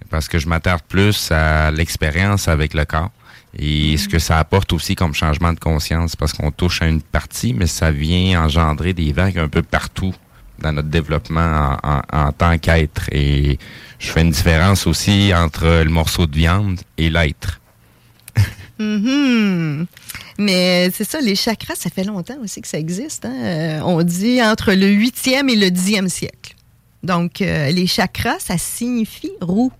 [0.09, 3.11] parce que je m'attarde plus à l'expérience avec le corps
[3.57, 7.01] et ce que ça apporte aussi comme changement de conscience, parce qu'on touche à une
[7.01, 10.13] partie, mais ça vient engendrer des vagues un peu partout
[10.59, 13.09] dans notre développement en, tant qu'être.
[13.11, 13.57] Et
[13.99, 17.59] je fais une différence aussi entre le morceau de viande et l'être.
[18.77, 19.85] Mhm.
[20.37, 23.23] Mais c'est ça, les chakras, ça fait longtemps aussi que ça existe.
[23.23, 23.33] hein.
[23.33, 26.55] Euh, on dit entre le 8e et le 10e siècle.
[27.01, 29.71] Donc, euh, les chakras, ça signifie roue.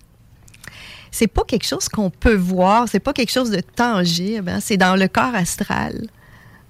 [1.18, 4.60] C'est pas quelque chose qu'on peut voir, c'est pas quelque chose de tangible, hein.
[4.60, 6.02] c'est dans le corps astral.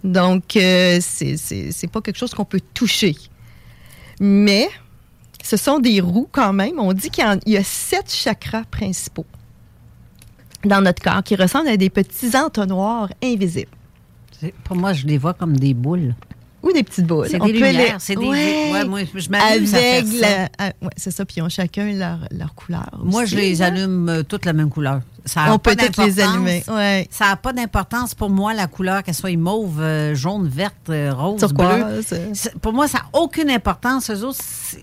[0.04, 3.16] Donc, euh, c'est pas quelque chose qu'on peut toucher.
[4.20, 4.68] Mais,
[5.42, 6.78] ce sont des roues quand même.
[6.78, 9.26] On dit qu'il y y a sept chakras principaux
[10.64, 13.72] dans notre corps qui ressemblent à des petits entonnoirs invisibles.
[14.62, 16.14] pour moi, je les vois comme des boules.
[16.66, 17.28] Ou des petites boules.
[17.30, 18.72] C'est des lumières, les- c'est des- Ouais.
[18.72, 20.20] ouais, moi, je m'amuse à Avec faire ça.
[20.20, 20.48] la...
[20.58, 22.90] ah, ouais, c'est ça, puis ils ont chacun leur, leur couleur.
[23.04, 25.00] Moi, aussi, je les allume euh, toutes la même couleur.
[25.24, 27.06] Ça a On pas peut toutes les allumer, ouais.
[27.10, 31.12] Ça n'a pas d'importance pour moi, la couleur, qu'elle soit mauve, euh, jaune, verte, euh,
[31.14, 32.06] rose, Turquoise.
[32.10, 32.32] bleu.
[32.34, 34.10] C'est- Pour moi, ça n'a aucune importance.
[34.10, 34.38] Eux autres,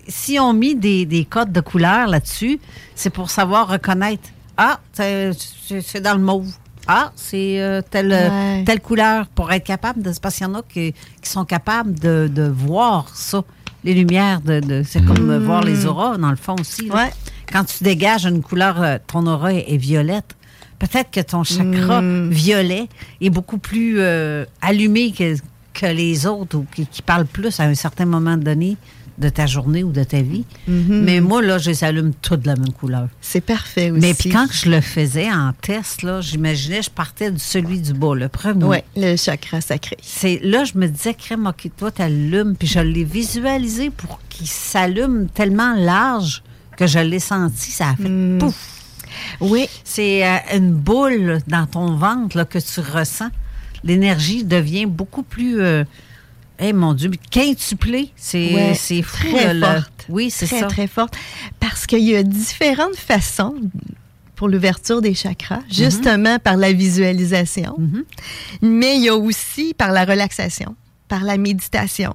[0.08, 2.60] si- on mis des, des codes de couleurs là-dessus,
[2.94, 4.28] c'est pour savoir reconnaître.
[4.56, 6.50] Ah, c'est dans le mauve.
[6.86, 8.62] Ah, c'est euh, telle, Ouais.
[8.66, 10.12] telle couleur pour être capable de.
[10.20, 10.92] Parce qu'il y en a qui,
[11.22, 13.42] qui sont capables de, de voir ça.
[13.84, 14.60] les lumières de.
[14.60, 16.88] de- c'est comme euh, voir les auras, dans le fond aussi.
[16.88, 17.08] là.
[17.52, 20.34] Quand tu dégages une couleur, euh, ton aura est, est violette.
[20.78, 22.88] Peut-être que ton chakra violet
[23.20, 25.36] est beaucoup plus euh, allumé que,
[25.72, 28.76] que les autres ou qui, qui parlent plus à un certain moment donné
[29.18, 30.44] de ta journée ou de ta vie.
[30.66, 33.08] Mais moi, là, je les allume toutes de la même couleur.
[33.20, 34.00] C'est parfait aussi.
[34.00, 37.92] Mais puis quand je le faisais en test, là, j'imaginais, je partais de celui du
[37.92, 38.64] bas, le premier.
[38.64, 39.96] Oui, le chakra sacré.
[40.02, 44.46] C'est là, je me disais, crème, ok, toi, t'allumes, puis je l'ai visualisé pour qu'il
[44.48, 46.42] s'allume tellement large
[46.76, 48.56] que je l'ai senti, ça a fait pouf.
[49.40, 49.68] Oui.
[49.84, 53.30] C'est euh, une boule dans ton ventre là, que tu ressens.
[53.84, 55.60] L'énergie devient beaucoup plus.
[55.60, 55.84] Euh,
[56.58, 58.10] eh mon Dieu, quintuplé.
[58.16, 59.16] C'est Ouais, c'est fou.
[59.28, 60.06] Très là, le- forte.
[60.08, 60.66] Oui, c'est très, ça.
[60.66, 61.14] Très forte.
[61.60, 63.54] Parce qu'il y a différentes façons
[64.36, 67.76] pour l'ouverture des chakras, justement par la visualisation.
[68.62, 70.74] Mais il y a aussi par la relaxation,
[71.08, 72.14] par la méditation,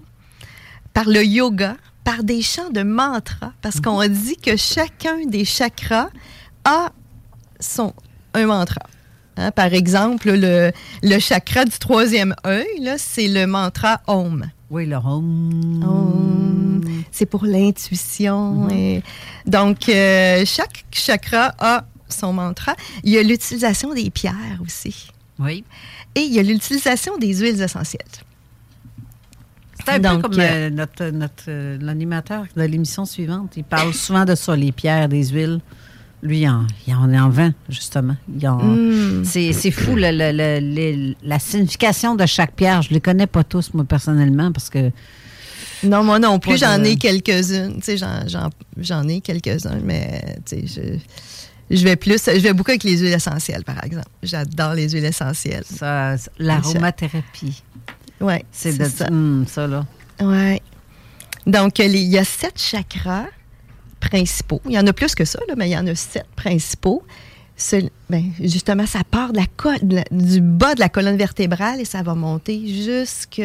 [0.94, 3.53] par le yoga, par des chants de mantras.
[3.61, 6.10] Parce qu'on dit que chacun des chakras
[6.66, 6.91] a
[7.60, 7.94] son,
[8.34, 8.82] un mantra.
[9.40, 10.72] Hein, par exemple, le,
[11.02, 14.45] le chakra du troisième œil, c'est le mantra Om.
[14.70, 15.82] Oui, le Om.
[15.84, 16.82] Om.
[17.11, 18.68] C'est pour l'intuition.
[18.70, 19.02] et-
[19.45, 22.76] Donc, euh, chaque chakra a son mantra.
[23.03, 25.07] Il y a l'utilisation des pierres aussi.
[25.40, 25.64] Oui.
[26.16, 28.02] Et il y a l'utilisation des huiles essentielles.
[29.86, 33.53] C'est un Donc, peu comme euh, euh, notre, notre, l'animateur de l'émission suivante.
[33.56, 35.61] Il parle souvent de ça, les pierres, des huiles.
[36.22, 38.16] Lui, il en, il en est en vent, justement.
[38.36, 39.24] Il en- Mm.
[39.24, 42.82] c'est, fou, le- le- le- le- la signification de chaque pierre.
[42.82, 44.91] Je ne les connais pas tous, moi, personnellement, parce que...
[45.84, 47.80] Non, moi non plus, j'en de- ai quelques-unes.
[48.82, 50.98] J'en, ai quelques-uns, mais je,
[51.72, 54.10] je vais plus, je vais beaucoup avec les huiles essentielles, par exemple.
[54.22, 55.64] J'adore les huiles essentielles.
[55.66, 57.64] Ça, l'aromathérapie.
[58.20, 59.08] Oui, C'est, ça.
[59.10, 59.86] Hum, ça, là.
[60.20, 60.62] Ouais.
[61.48, 63.28] Donc, il y a sept chakras
[64.00, 64.62] principaux.
[64.66, 67.04] Il y en a plus que ça, là, mais il y en a sept principaux.
[68.10, 71.82] Ben, justement, ça part de la co- de la- du bas de la colonne vertébrale
[71.82, 73.42] et ça va monter jusque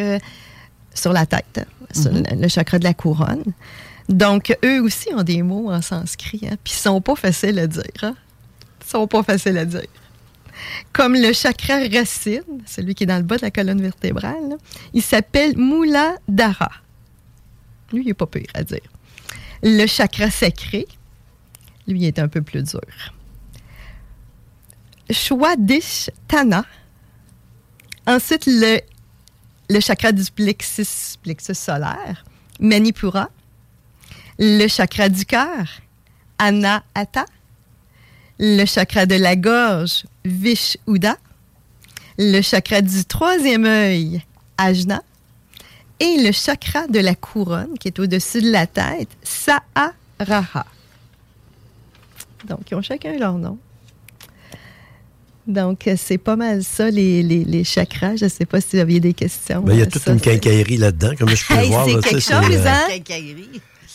[0.95, 2.23] sur la tête, hein, sur Mhm.
[2.31, 3.43] le, le chakra de la couronne.
[4.09, 7.67] Donc, eux aussi ont des mots en sanskrit, hein, puis ils sont pas faciles à
[7.67, 7.83] dire.
[8.03, 8.15] Hein?
[8.87, 9.83] Ils sont pas faciles à dire.
[10.93, 14.57] Comme le chakra racine, celui qui est dans le bas de la colonne vertébrale, là,
[14.93, 16.71] il s'appelle Muladhara.
[17.93, 18.79] Lui, il n'est pas pire à dire.
[19.67, 20.87] Le chakra sacré,
[21.87, 22.83] lui, est un peu plus dur.
[25.11, 26.67] Shwadhisthana.
[28.07, 28.79] Ensuite, le,
[29.71, 32.27] le chakra du plexus, plexus solaire,
[32.61, 33.31] Manipura.
[34.39, 35.67] Le chakra du cœur,
[36.39, 37.25] Anahata.
[38.39, 41.17] Le chakra de la gorge, Vishuddha.
[42.19, 44.23] Le chakra du troisième œil,
[44.59, 45.03] Ajna.
[46.01, 50.67] Et le chakra de la couronne, qui est au-dessus de la tête, Saharaha.
[52.49, 53.59] Donc, ils ont chacun leur nom.
[55.47, 58.17] Donc, euh, c'est pas mal ça, les, les, les chakras.
[58.17, 59.61] Je ne sais pas si vous aviez des questions.
[59.61, 61.87] Ben, il y a Euh, toute ça, une quincaillerie là-dedans, comme je peux Hey, voir.
[61.87, 62.89] c'est quelque chose, euh, hein?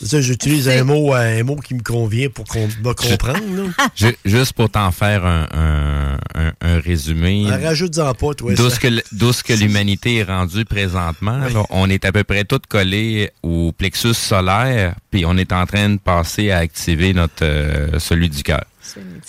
[0.02, 3.40] J'utilise un mot, euh, un mot qui me convient pour qu'on va comprendre.
[3.56, 3.86] là.
[3.96, 7.46] Ju- Juste pour t'en faire un, un- un- un résumé.
[7.50, 8.54] Rajoute-en pas, toi.
[8.54, 11.38] D'où ce que, l- d'où ce que l'humanité est rendue présentement.
[11.38, 11.62] là.
[11.70, 15.90] on est à peu près tous collés au plexus solaire, puis on est en train
[15.90, 18.64] de passer à activer notre euh, celui du cœur.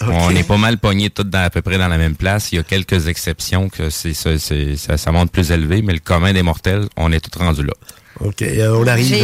[0.02, 2.52] On est pas mal pognés tous dans, à peu près dans la même place.
[2.52, 5.94] Il y a quelques exceptions que c'est, ça- c'est- ça, ça monte plus élevé, mais
[5.94, 7.74] le commun des mortels, on est tous rendus là.
[8.26, 9.06] OK, euh, on arrive...
[9.06, 9.16] J'ai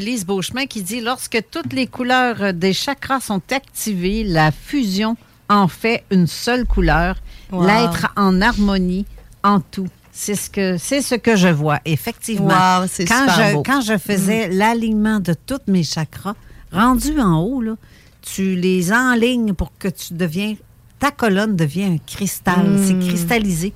[0.00, 4.24] Lise, euh, euh, Beauchemin qui dit Lorsque toutes les couleurs euh, des chakras sont activées,
[4.24, 5.16] la fusion
[5.48, 7.16] en fait une seule couleur,
[7.50, 7.66] Wow.
[7.66, 9.04] l'être en harmonie
[9.44, 9.88] en tout.
[10.10, 12.48] C'est ce que c'est ce que je vois effectivement.
[12.80, 13.62] Wow, c'est quand super je beau.
[13.62, 16.34] quand je faisais l'alignement de tous mes chakras,
[16.72, 17.74] rendus en haut là,
[18.22, 20.54] tu les enlignes pour que tu deviens
[20.98, 22.86] ta colonne devient un cristal, Mm.
[22.86, 23.72] c'est cristallisé.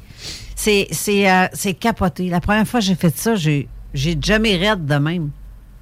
[0.54, 2.30] C'est c'est euh, c'est capoté.
[2.30, 5.31] La première fois que j'ai fait ça, j'ai j'ai jamais raide de même.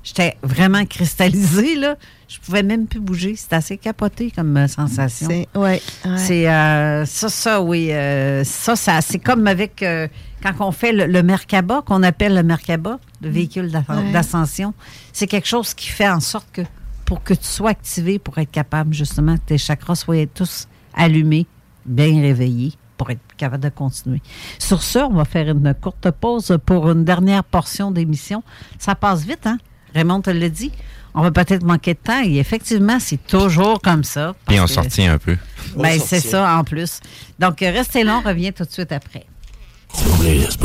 [0.02, 1.96] J'étais vraiment cristallisée, là.
[2.28, 3.36] Je pouvais même plus bouger.
[3.36, 5.28] C'était assez capoté comme euh, sensation.
[5.30, 6.18] C'est- ouais, ouais.
[6.18, 7.90] C'est euh, ça, ça, oui.
[7.90, 10.06] euh, ça, ça c'est comme avec euh,
[10.42, 14.12] quand on fait le, le Merkaba, qu'on appelle le Merkaba, le véhicule Ouais.
[14.12, 14.74] d'ascension.
[15.12, 16.62] C'est quelque chose qui fait en sorte que
[17.06, 21.46] pour que tu sois activé, pour être capable, justement, que tes chakras soient tous allumés,
[21.86, 24.22] bien réveillés, pour être capable de continuer.
[24.58, 28.42] Sur ce, on va faire une courte pause pour une dernière portion d'émission.
[28.78, 29.58] Ça passe vite, hein?
[29.94, 30.72] Raymond te l'a dit.
[31.14, 34.34] On va peut-être manquer de temps et effectivement, c'est toujours comme ça.
[34.48, 35.36] Puis on sortit un peu.
[35.76, 37.00] ben, c'est ça en plus.
[37.38, 39.26] Donc, restez là, on revient tout de suite après.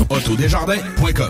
[0.10, 1.30] Autodesjardins.com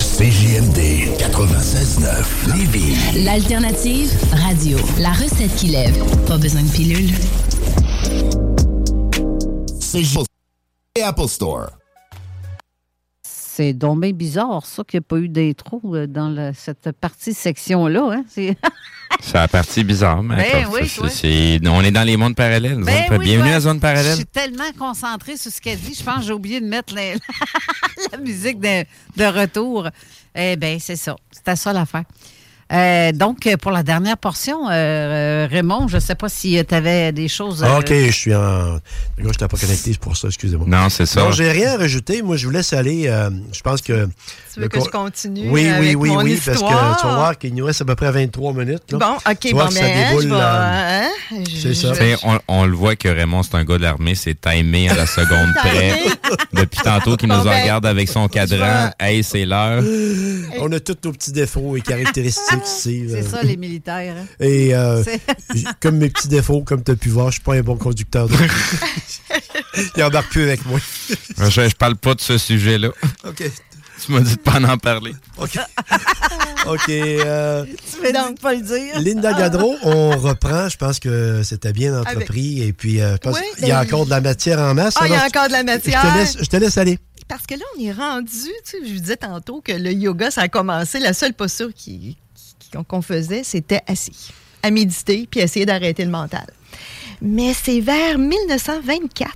[0.00, 3.24] CJMD 96.9 Lévis.
[3.24, 4.78] l'alternative radio.
[4.98, 6.02] La recette qui lève.
[6.26, 7.10] Pas besoin de pilule.
[9.78, 10.24] CJMD
[11.02, 11.66] Apple Store.
[13.54, 16.90] C'est donc bien bizarre, ça, qu'il n'y a pas eu d'intro euh, dans la- cette
[16.92, 18.08] partie section-là.
[18.12, 18.24] Hein?
[18.28, 18.56] C'est-
[19.20, 21.08] C'est la partie bizarre, mais Ben attends, oui, c'est- toi.
[21.10, 22.82] c'est- on est dans les mondes parallèles.
[22.82, 24.14] Ben oui, Bienvenue toi, à Zone Je Parallèle.
[24.16, 27.12] suis tellement concentrée sur ce qu'elle dit, je pense que j'ai oublié de mettre la,
[28.12, 28.84] la musique de,
[29.18, 29.86] de retour.
[30.34, 31.14] Eh bien, c'est ça.
[31.30, 32.04] C'était ça l'affaire.
[32.72, 36.58] Euh, donc, euh, pour la dernière portion, euh, euh, Raymond, je ne sais pas si
[36.66, 37.62] tu avais des choses.
[37.62, 38.78] Ah, euh, OK, je suis en.
[39.18, 40.66] Je n'étais pas connecté, c'est pour ça, excusez-moi.
[40.66, 41.20] Non, c'est ça.
[41.22, 42.22] Non, j'ai rien à rajouter.
[42.22, 43.08] Moi, je vous laisse aller.
[43.08, 44.08] euh, je pense que.
[44.54, 46.52] Tu veux le que co- je continue Oui, oui, avec oui, mon oui, parce que
[46.64, 46.96] histoire?
[47.00, 48.92] tu vas voir qu'il nous reste à peu près 23 minutes.
[48.92, 48.98] là.
[48.98, 51.08] Bon, OK, Tu vois bon, que ça mais hein, déboule, je vais, euh, hein,
[51.62, 51.94] c'est ça.
[51.94, 54.94] sais, on, on le voit que Raymond, c'est un gars de l'armée, c'est timé à
[54.94, 55.98] la seconde près.
[56.52, 58.90] Depuis tantôt qu'il nous Bon, ben, regarde avec son cadran.
[59.00, 59.82] Hey, c'est l'heure.
[60.60, 63.04] On a tous nos petits défauts et caractéristiques ici.
[63.08, 64.14] C'est ça, les militaires.
[64.18, 64.26] hein.
[64.38, 65.02] Et euh,
[65.80, 68.28] comme mes petits défauts, comme tu as pu voir, je suis pas un bon conducteur.
[68.28, 68.34] de-
[69.96, 70.78] Il embarque plus avec moi.
[71.38, 72.88] Je, je parle pas de ce sujet-là.
[73.26, 73.42] OK.
[74.04, 75.12] Tu m'as dit de pas en parler.
[75.38, 75.58] OK.
[76.66, 76.88] OK.
[76.88, 78.98] euh, Tu veux donc pas le dire.
[79.00, 80.68] Linda Gadreau, on reprend.
[80.68, 82.62] Je pense que c'était bien entrepris.
[82.62, 84.94] Et puis, euh, je pense Oui, qu'il y a encore de la matière en masse.
[84.98, 86.02] Ah, il y a encore de la je matière.
[86.02, 86.98] te laisse, je te laisse aller.
[87.28, 90.30] Parce que là, on est rendu, tu sais, je vous disais tantôt que le yoga,
[90.30, 92.16] ça a commencé, la seule posture qui-
[92.60, 96.46] qui- qu'on faisait, c'était assis, à méditer, puis essayer d'arrêter le mental.
[97.22, 99.30] Mais c'est vers 1924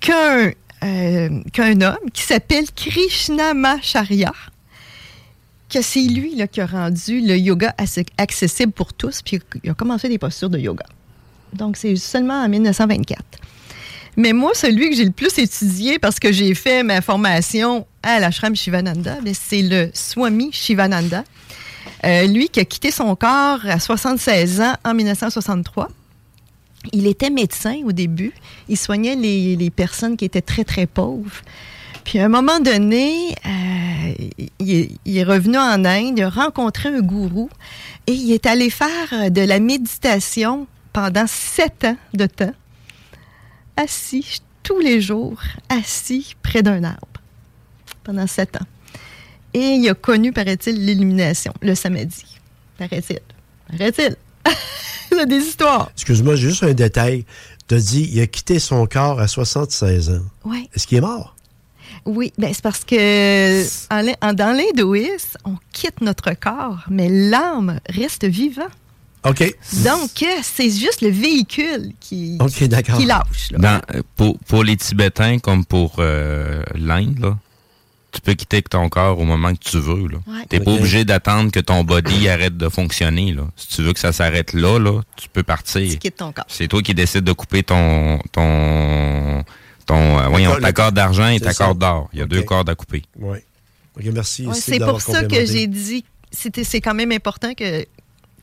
[0.00, 0.52] qu'un
[0.84, 4.32] euh, qu'un homme qui s'appelle Krishnamacharya,
[5.70, 7.74] que c'est lui là, qui a rendu le yoga
[8.18, 10.84] accessible pour tous, puis il a commencé des postures de yoga.
[11.52, 13.22] Donc, c'est seulement en 1924.
[14.16, 18.20] Mais moi, celui que j'ai le plus étudié parce que j'ai fait ma formation à
[18.20, 21.24] l'ashram Shivananda, ben, c'est le Swami Shivananda.
[22.04, 25.88] Euh, lui qui a quitté son corps à 76 ans en 1963.
[26.92, 28.32] Il était médecin au début.
[28.68, 31.42] Il soignait les, personnes qui étaient très, très pauvres.
[32.04, 34.14] Puis à un moment donné, euh,
[34.58, 37.48] il, il est revenu en Inde, il a rencontré un gourou
[38.06, 42.52] et il est allé faire de la méditation pendant sept ans de temps
[43.76, 47.06] assis tous les jours, assis près d'un arbre
[48.02, 48.66] pendant sept ans.
[49.52, 52.24] Et il a connu, paraît-il, l'illumination le samedi.
[52.78, 53.20] Paraît-il.
[53.70, 54.16] Paraît-il.
[55.12, 55.90] il a des histoires.
[55.94, 57.24] Excuse-moi, j'ai juste un détail.
[57.68, 60.22] Tu as dit il a quitté son corps à 76 ans.
[60.44, 60.68] Oui.
[60.74, 61.34] Est-ce qu'il est mort?
[62.06, 67.08] Oui, ben c'est parce que en l'hin- en- dans l'hindouisme, on quitte notre corps, mais
[67.08, 68.68] l'âme reste vivant.
[69.26, 69.38] OK.
[69.84, 72.36] Donc, euh, c'est juste le véhicule qui,
[72.98, 73.50] qui lâche.
[73.52, 73.58] là.
[73.58, 77.38] Dans- euh, pour, pour les Tibétains comme pour euh, l'Inde, là,
[78.14, 80.08] tu peux quitter ton corps au moment que tu veux.
[80.08, 80.44] Tu Ouais.
[80.52, 83.32] n'es pas obligé d'attendre que ton body arrête de fonctionner.
[83.32, 83.42] Là.
[83.56, 85.88] Si tu veux que ça s'arrête là, là, tu peux partir.
[85.90, 86.44] Tu quittes ton corps.
[86.48, 89.44] C'est toi qui décides de couper ton ton
[89.86, 92.08] ton euh, voyons, ta corde d'argent et ta corde d'or.
[92.12, 93.02] Il y a deux cordes à couper.
[93.18, 93.38] Oui.
[94.12, 94.46] Merci.
[94.46, 97.84] Ouais, c'est pour ça que j'ai dit, c'était, c'est quand même important que,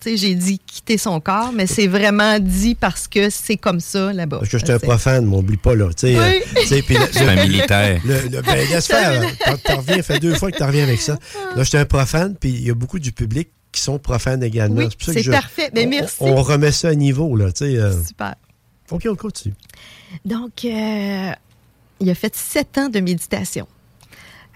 [0.05, 4.39] j'ai dit quitter son corps, mais c'est vraiment dit parce que c'est comme ça là-bas.
[4.39, 5.87] Parce que j'étais un C'est- profane, m'oublie pas, là.
[5.89, 6.41] Tu sais, Oui.
[6.57, 8.01] euh, C'est un militaire.
[8.05, 9.21] Le, le- ben, laisse faire.
[9.63, 11.17] T'en- reviens, fait deux fois que tu reviens avec ça.
[11.55, 14.77] Là, j'étais un profane, puis il y a beaucoup du public qui sont profanes également.
[14.77, 15.69] Oui, ça c'est je- parfait.
[15.73, 16.15] Ben, on- merci.
[16.19, 17.51] On, remet ça à niveau, là.
[17.51, 18.35] Tu sais, euh, Super.
[18.91, 19.53] OK, on continue.
[20.25, 21.31] Donc, euh,
[22.01, 23.67] il a fait sept ans de méditation.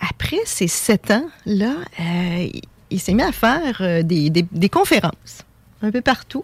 [0.09, 2.47] Après ces sept ans-là, euh,
[2.95, 5.43] il- s'est mis à faire euh, des, des- conférences
[5.81, 6.43] un peu partout.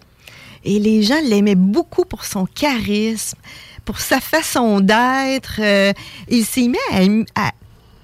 [0.64, 3.38] Et les gens l'aimaient beaucoup pour son charisme,
[3.84, 5.56] pour sa façon d'être.
[5.60, 5.92] Euh,
[6.28, 7.50] il s'est mis à,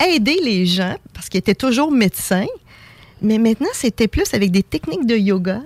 [0.05, 2.47] aider les gens parce qu'il était toujours médecin.
[3.23, 5.61] Mais maintenant, c'était plus avec des techniques de yoga,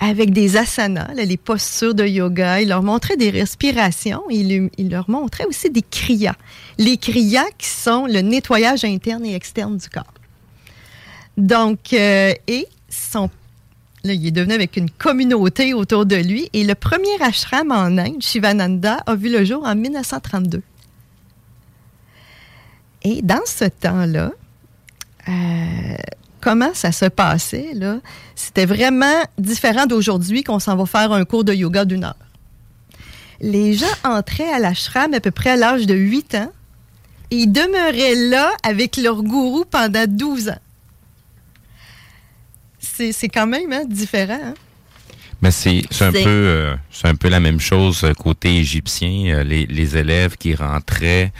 [0.00, 2.60] avec des asanas, les postures de yoga.
[2.60, 4.22] Il leur montrait des respirations.
[4.30, 6.34] Il, il leur montrait aussi des kriyas.
[6.78, 10.12] Les kriyas qui sont le nettoyage interne et externe du corps.
[11.36, 13.28] Donc, euh, et son,
[14.04, 16.48] là, il est devenu avec une communauté autour de lui.
[16.52, 20.62] Et le premier ashram en Inde, Shivananda, a vu le jour en 1932.
[23.02, 24.32] Et dans ce temps-là,
[25.28, 25.94] euh,
[26.40, 27.98] comment ça se passait, là,
[28.34, 32.16] c'était vraiment différent d'aujourd'hui qu'on s'en va faire un cours de yoga d'une heure.
[33.40, 36.52] Les gens entraient à l'ashram à peu près à l'âge de 8 ans
[37.30, 40.58] et ils demeuraient là avec leur gourou pendant 12 ans.
[42.96, 44.40] C'est quand même hein, différent.
[44.42, 44.54] Hein?
[45.44, 49.26] Mais c'est un peu euh, c'est un peu la même chose euh, côté égyptien.
[49.26, 51.32] Euh, les, les élèves qui rentraient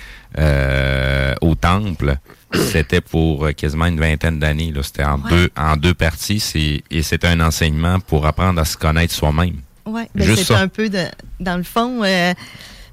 [1.40, 2.16] au temple,
[2.52, 4.74] c'était pour quasiment une vingtaine d'années.
[4.82, 6.82] C'était en deux en deux parties.
[6.90, 9.60] Et c'était un enseignement pour apprendre à se connaître soi-même.
[9.86, 11.04] Oui, ben c'est un peu de,
[11.40, 12.02] dans le fond,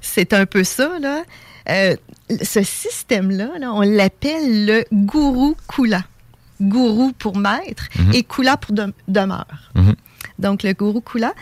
[0.00, 1.24] c'est un peu ça là.
[1.66, 6.04] ce système-là, là, on l'appelle le gourou kula.
[6.62, 8.12] Gourou pour maître Mhm.
[8.14, 9.70] et kula pour de- demeure.
[9.74, 9.94] Mhm.
[10.38, 11.32] donc le gourou Kula.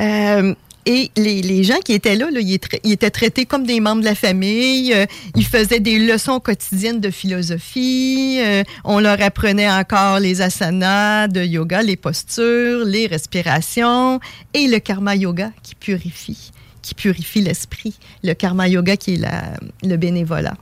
[0.00, 0.54] Euh,
[0.86, 3.80] et les, les gens qui étaient là, là, ils, étaient, ils étaient traités comme des
[3.80, 4.92] membres de la famille.
[4.92, 8.38] euh, ils faisaient des leçons quotidiennes de philosophie.
[8.40, 14.20] euh, on leur apprenait encore les asanas de yoga, les postures, les respirations
[14.52, 16.50] et le karma yoga qui purifie,
[16.82, 17.94] qui purifie l'esprit.
[18.22, 20.56] Le karma yoga qui est la- le bénévolat.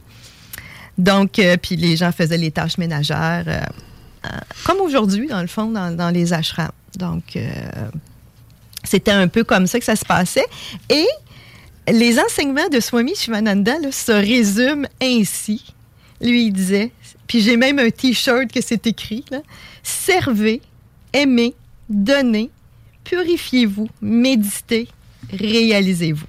[0.98, 3.44] Donc, euh, puis les gens faisaient les tâches ménagères,
[4.64, 6.70] comme aujourd'hui, dans le fond, dans, dans les ashrams.
[6.96, 7.50] Donc, euh,
[8.84, 10.46] c'était un peu comme ça que ça se passait.
[10.88, 11.06] Et
[11.90, 15.74] les enseignements de Swami Shivananda là, se résument ainsi.
[16.20, 16.92] Lui, il disait,
[17.26, 19.38] puis j'ai même un T-shirt que c'est écrit, là,
[19.82, 20.60] servez,
[21.12, 21.54] aimez,
[21.88, 22.50] donnez,
[23.04, 24.88] purifiez-vous, méditez,
[25.32, 26.26] réalisez-vous.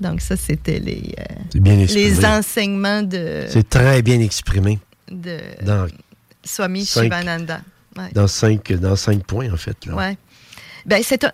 [0.00, 4.78] Donc ça, c'était les, euh, les enseignements de, C'est très bien exprimé
[5.10, 5.86] de dans,
[6.44, 7.02] Swami Cinq.
[7.04, 7.60] Shivananda.
[7.96, 8.08] Ouais.
[8.14, 9.76] dans, cinq, dans cinq points, en fait.
[9.86, 9.94] là.
[9.94, 10.18] Ouais.
[10.86, 11.32] Ben, c'est un-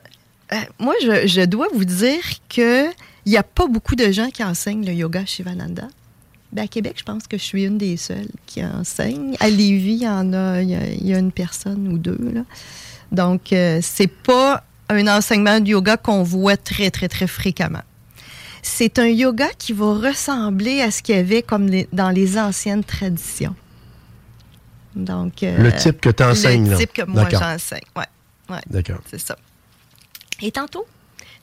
[0.53, 2.87] euh, moi, je, je dois vous dire que
[3.27, 5.87] il n'y a pas beaucoup de gens qui enseignent le yoga Shivananda.
[6.53, 9.37] Ben, à Québec, je pense que je suis une des seules qui enseigne.
[9.39, 11.99] À Lévis, il y en a, il y a, il y a une personne ou
[11.99, 12.19] deux.
[12.35, 12.41] Là.
[13.13, 17.83] Donc, euh, c'est pas un enseignement de yoga qu'on voit très, très, très fréquemment.
[18.63, 22.39] C'est un yoga qui va ressembler à ce qu'il y avait comme les- dans les
[22.39, 23.55] anciennes traditions.
[24.99, 26.77] Donc, euh, Le type que t'enseignes, Le là.
[26.77, 28.05] type que moi j'enseigne, ouais.
[28.51, 28.61] ouais.
[28.69, 28.99] D'accord.
[29.09, 29.37] C'est ça.
[30.43, 30.87] Et tantôt,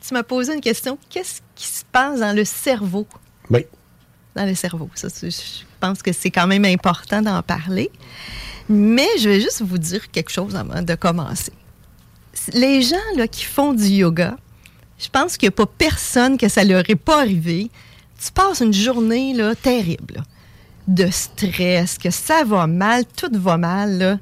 [0.05, 0.97] tu m'as posé une question.
[1.09, 3.07] Qu'est-ce qui se passe dans le cerveau?
[3.49, 3.65] Oui.
[4.35, 4.89] Dans le cerveau.
[4.95, 7.89] Ça, je pense que c'est quand même important d'en parler.
[8.67, 11.53] Mais je vais juste vous dire quelque chose avant de commencer.
[12.53, 14.37] Les gens là, qui font du yoga,
[14.99, 17.69] je pense qu'il n'y a pas personne que ça leur est pas arrivé.
[18.23, 20.23] Tu passes une journée là, terrible, là,
[20.87, 23.97] de stress, que ça va mal, tout va mal.
[23.97, 24.19] Là.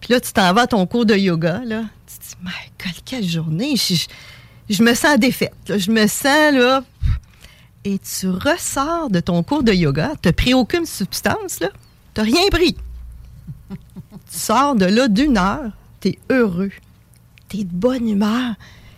[0.00, 1.60] Puis là, tu t'en vas à ton cours de yoga.
[1.64, 1.82] Là.
[2.06, 2.52] Tu te dis, my
[2.84, 3.76] God, quelle journée!
[3.76, 4.06] Je, je-
[4.70, 5.54] je me sens défaite.
[5.68, 5.78] là.
[5.78, 6.82] Je me sens là.
[7.84, 10.12] Et tu ressors de ton cours de yoga.
[10.20, 11.60] Tu n'as pris aucune substance.
[11.60, 11.68] là.
[12.14, 12.74] Tu n'as rien pris.
[13.70, 13.76] tu
[14.38, 15.70] sors de là d'une heure.
[16.00, 16.70] Tu es heureux.
[17.48, 18.54] Tu es de bonne humeur.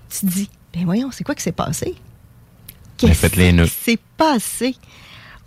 [0.09, 1.95] Tu te dis, ben voyons, c'est quoi qui s'est passé?
[3.09, 3.15] Ben,
[3.53, 3.65] nœuds.
[3.67, 4.77] qui s'est passé?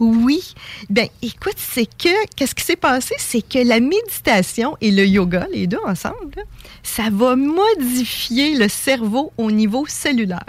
[0.04, 0.54] Oui.
[0.90, 3.16] Ben, écoute, c'est que, qu'est-ce qui s'est passé?
[3.18, 6.44] C'est que la méditation et le yoga, les deux ensemble, là,
[6.84, 10.46] ça va modifier le cerveau au niveau cellulaire.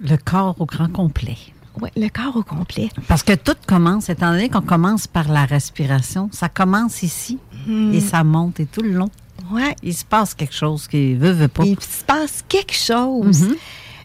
[0.00, 1.36] Le corps au grand complet.
[1.80, 2.88] Oui, le corps au complet.
[3.06, 7.92] Parce que tout commence, étant donné qu'on commence par la respiration, ça commence ici Hmm.
[7.92, 9.10] et ça monte et tout le long.
[9.50, 9.76] Ouais.
[9.82, 11.62] Il se passe quelque chose qui veut, veut pas.
[11.64, 13.48] Il se passe quelque chose.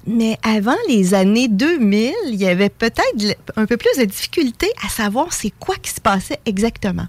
[0.07, 4.89] Mais avant les années 2000, il y avait peut-être un peu plus de difficulté à
[4.89, 7.07] savoir c'est quoi qui se passait exactement.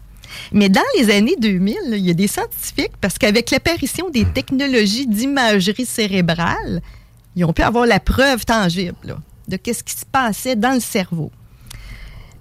[0.52, 4.24] Mais dans les années 2000, là, il y a des scientifiques, parce qu'avec l'apparition des
[4.24, 6.82] technologies d'imagerie cérébrale,
[7.36, 9.18] ils ont pu avoir la preuve tangible là,
[9.48, 11.30] de qu'est-ce qui se passait dans le cerveau.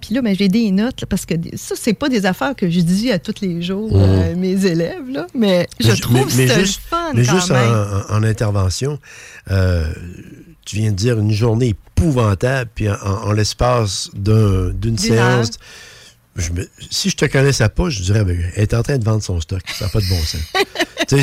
[0.00, 2.68] Puis là, ben, j'ai des notes, là, parce que ça, c'est pas des affaires que
[2.70, 4.02] je dis à tous les jours Mhm.
[4.02, 7.50] euh, mes élèves, là, mais je Mais- trouve mais ça juste, fun mais quand juste
[7.50, 8.02] en, même.
[8.10, 8.98] en- en intervention,
[9.50, 9.90] euh,
[10.66, 15.54] tu viens de dire une journée épouvantable, puis en, l'espace d'un- d'une séance, heure.
[16.36, 19.04] je me- si je te connaissais pas, je dirais, ben, elle est en train de
[19.04, 19.62] vendre son stock.
[19.72, 20.40] Ça n'a pas de bon sens.
[21.10, 21.16] je,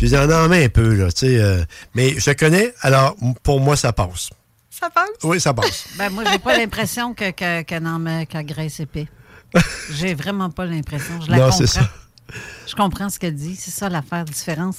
[0.00, 1.64] je dis, en en main un peu, là, euh,
[1.94, 4.30] mais je te connais, alors pour moi, ça passe.
[4.70, 5.08] Ça passe?
[5.24, 5.86] Oui, ça passe.
[5.98, 9.08] Ben, moi, j'ai pas l'impression que, que, que qu'à graisse épais.
[9.92, 11.20] J'ai vraiment pas l'impression.
[11.20, 11.58] Je la Non, comprends.
[11.58, 11.90] c'est ça.
[12.68, 13.56] Je comprends ce qu'elle dit.
[13.56, 14.76] C'est ça l'affaire différence.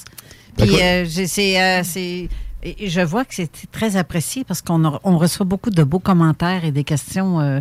[0.56, 2.28] Ben, Puis euh, c'est, euh, c'est-
[2.64, 6.70] et je vois que c'est très apprécié parce qu'on reçoit beaucoup de beaux commentaires et
[6.72, 7.60] des questions, euh,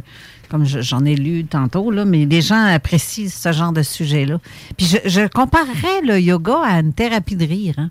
[0.50, 4.40] comme je- j'en ai lu tantôt, là, mais les gens apprécient ce genre de sujet-là.
[4.78, 7.76] Puis je, je comparerais le yoga à une thérapie de rire.
[7.78, 7.90] hein.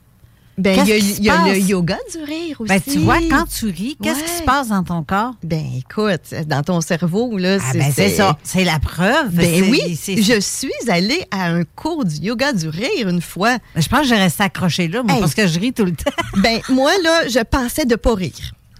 [0.60, 2.68] Ben, il y a, il y le yoga du rire aussi.
[2.68, 5.32] Ben, tu vois, quand tu ris, qu'est-ce qui se passe dans ton corps?
[5.42, 8.36] Ben, écoute, dans ton cerveau, là, Ah, ben, c'est ça.
[8.44, 9.30] C'est la preuve.
[9.32, 13.22] Ben C'est- oui, c'est- je suis allée à un cours du yoga du rire une
[13.22, 13.56] fois.
[13.74, 15.20] Je pense que j'ai resté accroché là, moi, Hey.
[15.20, 16.10] parce que je ris tout le temps.
[16.36, 18.32] Ben, moi, là, je pensais de pas rire.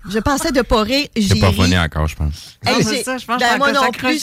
[0.09, 1.09] Je pensais de pas rire.
[1.17, 2.59] J'ai pas revenu encore, je pense.
[2.65, 4.21] Hey, Non, c'est j'ai- ça, je pense que ben, je suis moi non plus.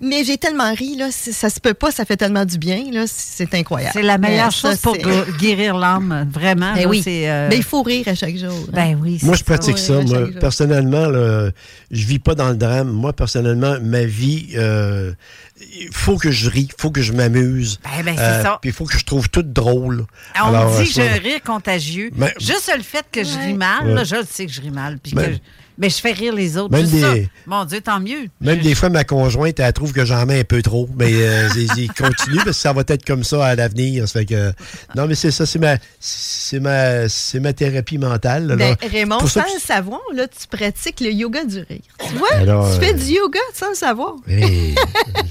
[0.00, 3.04] Mais j'ai tellement ri, là, ça se peut pas, ça fait tellement du bien, là,
[3.08, 3.92] c'est incroyable.
[3.94, 4.96] C'est la meilleure Ben, ça, chose pour
[5.40, 6.72] guérir l'âme, vraiment.
[6.74, 7.00] Ben là, oui.
[7.02, 8.52] c'est, euh, Ben, il faut rire à chaque jour.
[8.52, 8.72] hein.
[8.72, 9.18] Ben oui.
[9.22, 10.00] Moi, je pratique ça.
[10.02, 11.50] Moi, personnellement, là,
[11.90, 12.90] je vis pas dans le drame.
[12.90, 15.12] Moi, personnellement, ma vie, euh,
[15.60, 17.80] il faut que je ris, il faut que je m'amuse.
[17.82, 18.58] Ben, ben, c'est Euh, ça.
[18.60, 20.06] Puis il faut que je trouve tout drôle.
[20.40, 22.10] On Alors, me dit euh, que j'ai un rire contagieux.
[22.14, 23.94] Mais- Juste le fait que je ris mal, Ouais.
[23.94, 24.98] là, je le sais que je ris mal.
[25.02, 25.38] Puis Mais- que je-
[25.78, 26.72] mais je fais rire les autres.
[26.72, 27.28] Même juste des- ça.
[27.46, 28.28] Mon Dieu, tant mieux.
[28.40, 30.88] Même des fois, ma conjointe, elle trouve que j'en mets un peu trop.
[30.96, 31.48] Mais euh,
[31.96, 34.06] continue parce que ça va être comme ça à l'avenir.
[34.08, 34.52] Ça fait que,
[34.96, 38.46] non, mais c'est ça, c'est ma, c'est ma, c'est ma thérapie mentale.
[38.48, 38.56] là.
[38.56, 41.80] Ben, Raymond, ça sans que le savoir, là, tu pratiques le yoga du rire.
[42.06, 42.32] Tu vois?
[42.34, 44.16] Alors, tu fais euh, du yoga sans le savoir.
[44.28, 44.74] Hey,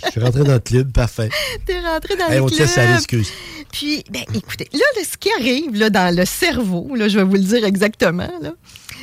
[0.05, 1.29] je suis rentré dans le club, parfait.
[1.65, 2.67] T'es rentré dans Hey, le on te club.
[2.67, 3.29] laisse aller, excuse.
[3.71, 7.23] Puis, ben, écoutez, là, là, ce qui arrive là, dans le cerveau, là, je vais
[7.25, 8.29] vous le dire exactement.
[8.41, 8.51] Là.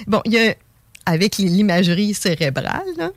[0.07, 0.55] Bon, il y a,
[1.07, 3.13] avec l'imagerie cérébrale,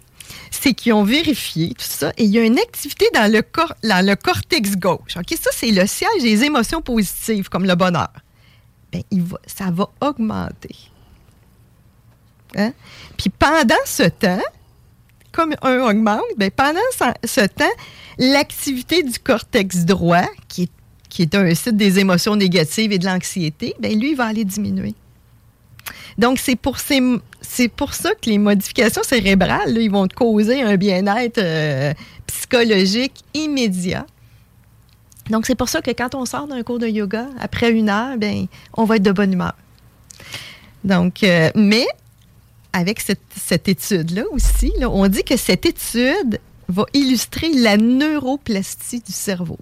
[0.51, 4.75] c'est qu'ils ont vérifié tout ça et il y a une activité dans le, cortex
[4.75, 5.17] gauche.
[5.17, 8.11] OK, ça, c'est le siège des émotions positives, comme le bonheur.
[8.91, 10.75] Ben, il va, ça va augmenter.
[12.55, 12.73] Hein?
[13.17, 14.41] Puis pendant ce temps,
[15.31, 17.65] comme un augmente, ben pendant ce, ce temps,
[18.17, 20.71] l'activité du cortex droit, qui est,
[21.09, 24.45] qui est un site des émotions négatives et de l'anxiété, ben lui, il va aller
[24.45, 24.95] diminuer.
[26.17, 27.01] Donc, c'est pour, ces,
[27.41, 31.93] c'est pour ça que les modifications cérébrales, là, ils vont te causer un bien-être euh,
[32.25, 34.05] psychologique immédiat.
[35.29, 38.17] Donc, c'est pour ça que quand on sort d'un cours de yoga, après une heure,
[38.17, 39.53] ben, on va être de bonne humeur.
[40.83, 41.85] Donc, euh, mais
[42.73, 46.39] avec cette, cette étude-là aussi, là, on dit que cette étude
[46.69, 49.57] va illustrer la neuroplastie du cerveau.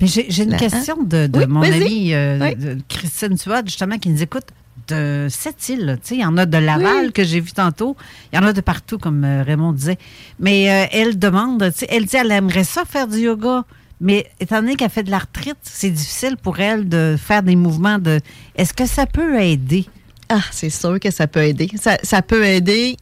[0.00, 2.82] Mais j'ai, une Là, question de, de Oui, mon amie euh, Oui.
[2.88, 4.44] Christine Tuat, justement, qui nous écoute
[4.88, 5.84] de cette île.
[5.86, 5.96] là.
[5.96, 7.12] Tu sais, il y en a de Laval Oui.
[7.12, 7.96] que j'ai vu tantôt.
[8.32, 9.98] Il y en a de partout, comme euh, Raymond disait.
[10.38, 13.64] Mais euh, elle demande, tu sais, elle dit elle aimerait ça faire du yoga.
[14.00, 17.98] Mais étant donné qu'elle fait de l'arthrite, c'est difficile pour elle de faire des mouvements
[17.98, 18.20] de.
[18.54, 19.86] Est-ce que ça peut aider?
[20.28, 21.68] Ah, c'est sûr que ça peut aider.
[21.80, 22.96] Ça, ça peut aider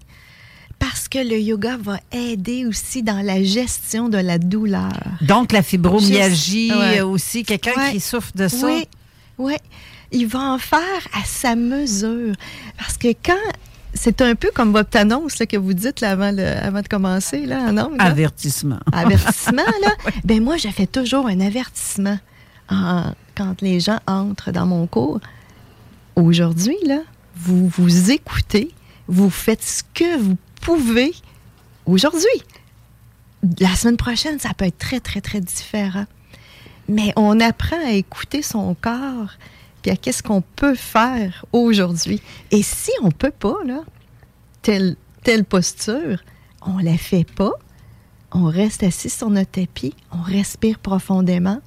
[0.79, 4.93] parce que le yoga va aider aussi dans la gestion de la douleur.
[5.23, 7.01] Donc, la fibromyalgie Juste- ouais.
[7.01, 7.93] euh, aussi, quelqu'un Ouais.
[7.93, 8.67] qui souffre de ça.
[8.67, 8.87] Oui,
[9.39, 9.55] oui.
[10.13, 12.35] Il va en faire à sa mesure.
[12.79, 13.35] Parce que quand.
[13.99, 16.87] C'est un peu comme votre annonce là, que vous dites là, avant, le- avant de
[16.89, 17.89] commencer, là, en là.
[17.99, 18.79] Avertissement.
[18.93, 19.89] Avertissement, là.
[20.25, 22.19] Ben moi, je fais toujours un avertissement
[22.69, 25.21] en- quand les gens entrent dans mon cours.
[26.15, 26.99] Aujourd'hui, là,
[27.37, 28.71] vous vous écoutez,
[29.09, 31.15] vous faites ce que vous pouvez
[31.87, 32.29] aujourd'hui.
[33.61, 36.05] La semaine prochaine, ça peut être très, très, très différent.
[36.91, 39.31] Mais on apprend à écouter son corps,
[39.95, 42.21] qu'est-ce qu'on peut faire aujourd'hui.
[42.51, 43.55] Et si on peut pas,
[44.63, 46.19] telle, telle posture,
[46.63, 47.53] on la fait pas,
[48.33, 51.61] on reste assis sur notre tapis, on respire profondément,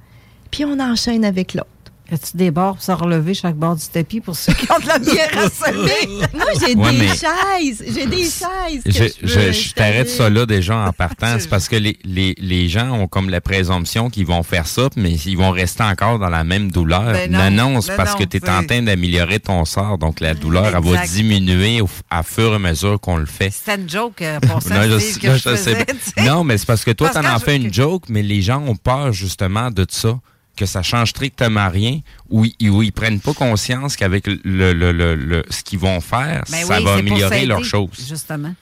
[0.50, 1.68] puis on enchaîne avec l'autre.
[2.12, 4.86] As-tu des bords pour se relever chaque bord du tapis pour ceux qui ont de
[4.88, 6.08] la misère à se lever?
[6.08, 8.82] Mais moi, j'ai Ouais, des mais- chaises, j'ai des chaises.
[8.84, 11.36] que Je, je, je- t'arrête ça là déjà en partant.
[11.38, 14.88] C'est parce que les, les, les gens ont comme la présomption qu'ils vont faire ça,
[14.96, 17.12] mais ils vont rester encore dans la même douleur.
[17.12, 19.98] Ben non, c'est ben parce non, que tu es c'est- en train d'améliorer ton sort.
[19.98, 23.50] Donc la douleur, elle va diminuer au, à fur et à mesure qu'on le fait.
[23.50, 26.24] C'était une joke euh, pour ça, Non, je- que là, je je sais faisais.
[26.26, 28.74] Non, mais c'est parce que toi, t'en je- fais une joke, mais les gens ont
[28.76, 30.18] peur justement de ça,
[30.60, 34.92] que ça change strictement rien, ou ils, ou ils prennent pas conscience qu'avec le, le,
[34.92, 37.90] le- le- ce qu'ils vont faire, Ben ça oui, va améliorer leurs choses.
[38.08, 38.54] Justement.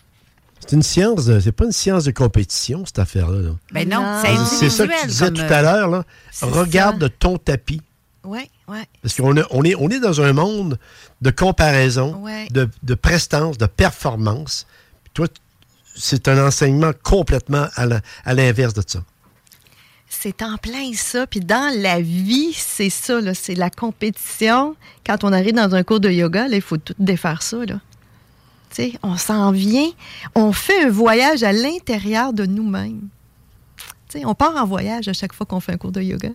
[0.61, 3.41] C'est une science, de- c'est pas une science de compétition, cette affaire-là.
[3.41, 3.51] là.
[3.73, 4.23] Ben non, Non.
[4.49, 5.89] c'est C'est ça que tu disais tout euh, à l'heure.
[5.89, 6.05] là.
[6.31, 7.09] c'est Regarde ça.
[7.19, 7.83] ton tapis.
[8.25, 8.79] Oui, oui.
[9.03, 10.79] Parce qu'on a- on est, on est dans un monde
[11.20, 12.47] de comparaison, Ouais.
[12.51, 14.66] de, de prestance, de performance.
[15.05, 15.27] Puis toi,
[15.97, 19.01] c'est un enseignement complètement à la- à l'inverse de ça.
[20.09, 21.26] C'est en plein ça.
[21.26, 24.74] Puis dans la vie, c'est ça, c'est la compétition.
[25.06, 27.59] Quand on arrive dans un cours de yoga, il faut tout défaire ça.
[29.02, 29.90] On s'en vient,
[30.35, 33.09] on fait un voyage à l'intérieur de nous-mêmes.
[34.24, 36.30] On part en voyage à chaque fois qu'on fait un cours de yoga.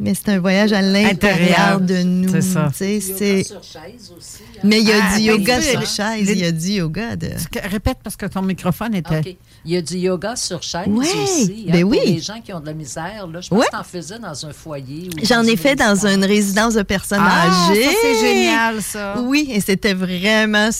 [0.00, 2.30] Mais c'est un voyage à l'intérieur de nous.
[2.30, 2.70] C'est ça.
[2.74, 3.00] C'est-
[3.44, 4.38] sur chaise aussi.
[4.56, 4.60] hein.
[4.64, 7.28] Mais il y a Ah, du yoga sur chaise, il y a du yoga de...
[7.64, 9.18] Répète parce que ton microphone était.
[9.18, 9.36] OK.
[9.64, 11.66] Il y a du yoga sur chaise Ouais, aussi.
[11.68, 12.00] hein, ben pour oui.
[12.06, 13.26] les gens qui ont de la misère.
[13.26, 13.40] Là.
[13.40, 13.66] Je pense Ouais.
[13.66, 15.08] que tu en faisais dans un foyer.
[15.16, 17.84] ou J'en ai fait dans une résidence de personnes Ah, âgées.
[17.84, 19.20] ça, c'est génial, ça.
[19.20, 20.70] Oui, et c'était vraiment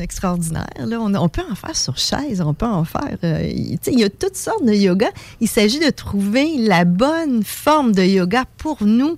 [0.00, 0.66] extraordinaire.
[0.78, 1.00] Là.
[1.00, 3.16] On, peut en faire sur chaise, on peut en faire.
[3.24, 5.08] euh, il y a toutes sortes de yoga.
[5.40, 9.16] Il s'agit de trouver la bonne forme de yoga pour nous.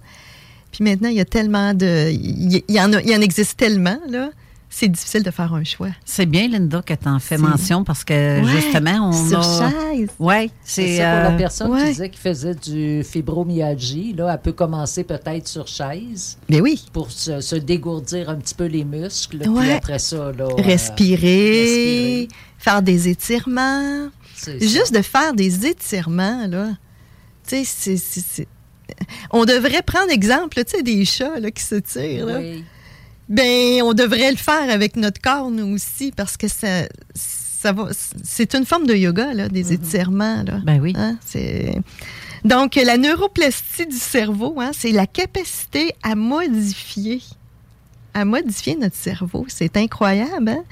[0.73, 2.11] Puis maintenant, il y a tellement de.
[2.11, 4.31] Il y, en, il y en existe tellement, là.
[4.81, 5.89] C'est difficile de faire un choix.
[6.05, 9.71] C'est bien, Linda, que tu en fais mention parce que Ouais, justement, on sur a.
[9.73, 10.09] chaise.
[10.21, 11.81] Oui, C'est pour la euh, personne ouais.
[11.81, 14.13] qui disait qu'il faisait du fibromyalgie.
[14.13, 16.39] Là, elle peut commencer peut-être sur chaise.
[16.49, 16.85] Mais oui.
[16.93, 19.39] Pour se, se dégourdir un petit peu les muscles.
[19.39, 19.73] Puis Ouais.
[19.73, 20.45] après ça, là.
[20.45, 22.29] euh, respirer,
[22.59, 24.09] faire des étirements.
[24.61, 26.69] Juste de faire des étirements, là.
[27.49, 28.47] Tu sais, c'est-
[29.33, 32.27] On devrait prendre exemple, tu sais, des chats là, qui se tirent.
[32.27, 32.39] là.
[32.39, 32.65] Oui.
[33.29, 36.85] Ben, on devrait le faire avec notre corps, nous aussi, parce que ça,
[37.15, 37.89] ça va.
[38.23, 40.43] C'est une forme de yoga, là, des étirements.
[40.45, 40.61] Là.
[40.65, 40.95] Ben oui.
[40.97, 41.79] Hein, c'est-
[42.45, 47.21] Donc, la neuroplastie du cerveau, hein, c'est la capacité à modifier,
[48.15, 49.45] à modifier notre cerveau.
[49.49, 50.49] C'est incroyable.
[50.51, 50.65] Hein?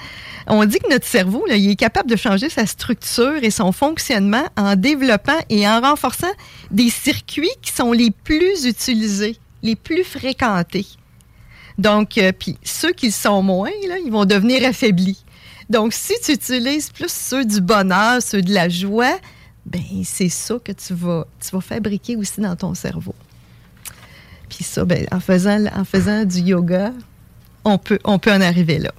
[0.47, 3.73] On dit que notre cerveau, là, il est capable de changer sa structure et son
[3.73, 6.33] fonctionnement en développant et en renforçant
[6.71, 10.87] des circuits qui sont les plus utilisés, les plus fréquentés.
[11.79, 15.25] Donc, euh, puis ceux qui le sont moins, ils vont devenir affaiblis.
[15.69, 19.19] Donc, si tu utilises plus ceux du bonheur, ceux de la joie,
[19.67, 23.15] ben c'est ça que tu vas, tu vas fabriquer aussi dans ton cerveau.
[24.49, 26.93] Puis ça, ben, en, faisant, en faisant du yoga,
[27.65, 28.93] on peut, on peut en arriver là.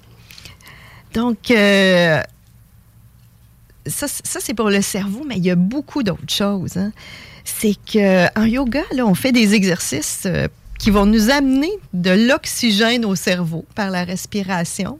[1.14, 2.20] Donc, euh,
[3.86, 6.76] ça, ça, c'est pour le cerveau, mais il y a beaucoup d'autres choses.
[6.76, 6.92] hein.
[7.44, 10.48] C'est qu'en yoga, on fait des exercices euh,
[10.78, 14.98] qui vont nous amener de l'oxygène au cerveau par la respiration,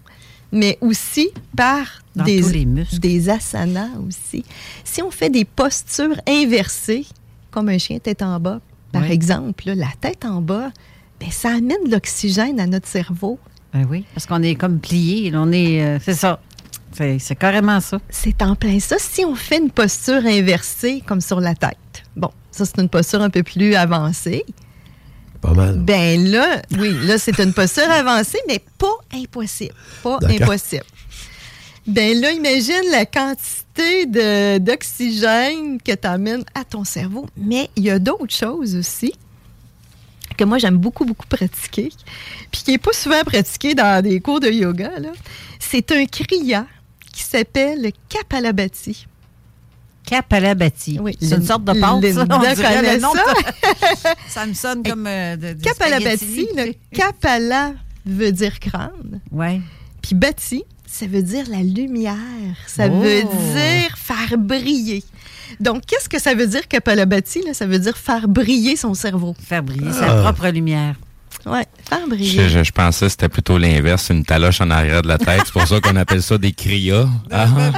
[0.52, 1.86] mais aussi par
[2.16, 2.66] Dans des, les
[2.98, 4.44] des asanas aussi.
[4.84, 7.06] Si on fait des postures inversées,
[7.50, 8.60] comme un chien tête en bas,
[8.92, 9.12] par Oui.
[9.12, 10.70] exemple, là, la tête en bas,
[11.20, 13.38] ben, ça amène de l'oxygène à notre cerveau.
[13.72, 15.30] Ben oui, parce qu'on est comme plié.
[15.34, 15.82] On est.
[15.84, 16.40] euh, c'est ça.
[16.92, 18.00] C'est carrément ça.
[18.08, 18.96] C'est en plein ça.
[18.98, 21.76] Si on fait une posture inversée, comme sur la tête,
[22.16, 24.44] bon, ça, c'est une posture un peu plus avancée.
[25.40, 25.78] Pas mal.
[25.78, 29.74] Ben là, oui, là, c'est une posture avancée, mais pas impossible.
[30.02, 30.84] Pas impossible.
[31.86, 34.06] Ben là, imagine la quantité
[34.58, 37.26] d'oxygène que tu amènes à ton cerveau.
[37.36, 39.14] Mais il y a d'autres choses aussi
[40.36, 41.90] que moi, j'aime beaucoup, beaucoup pratiquer,
[42.50, 44.90] puis qui n'est pas souvent pratiqué dans des cours de yoga.
[45.58, 46.66] C'est un kriya
[47.12, 49.06] qui s'appelle Kapalabhati.
[50.08, 50.98] Kapalabhati.
[51.00, 51.80] Oui, C'est une sorte de pâte,
[52.12, 52.24] ça.
[52.30, 54.14] On dirait connaît le nom de- ça.
[54.28, 57.72] ça me sonne comme euh, de, de le Kapala
[58.06, 59.20] veut dire crâne.
[59.30, 59.60] Ouais.
[60.02, 62.14] Puis bati, ça veut dire la lumière.
[62.66, 63.00] Ça Oh.
[63.00, 65.04] veut dire faire briller.
[65.60, 67.42] Donc, qu'est-ce que ça veut dire Kapalabhati?
[67.42, 67.54] Là?
[67.54, 69.34] Ça veut dire faire briller son cerveau.
[69.42, 70.06] Faire briller Ah.
[70.06, 70.94] sa propre lumière.
[71.46, 72.48] Oui, faire briller.
[72.48, 75.42] je- je pensais que c'était plutôt l'inverse, une taloche en arrière de la tête.
[75.44, 77.06] C'est pour ça qu'on appelle ça des crias.
[77.30, 77.72] Ah, Ah, ben,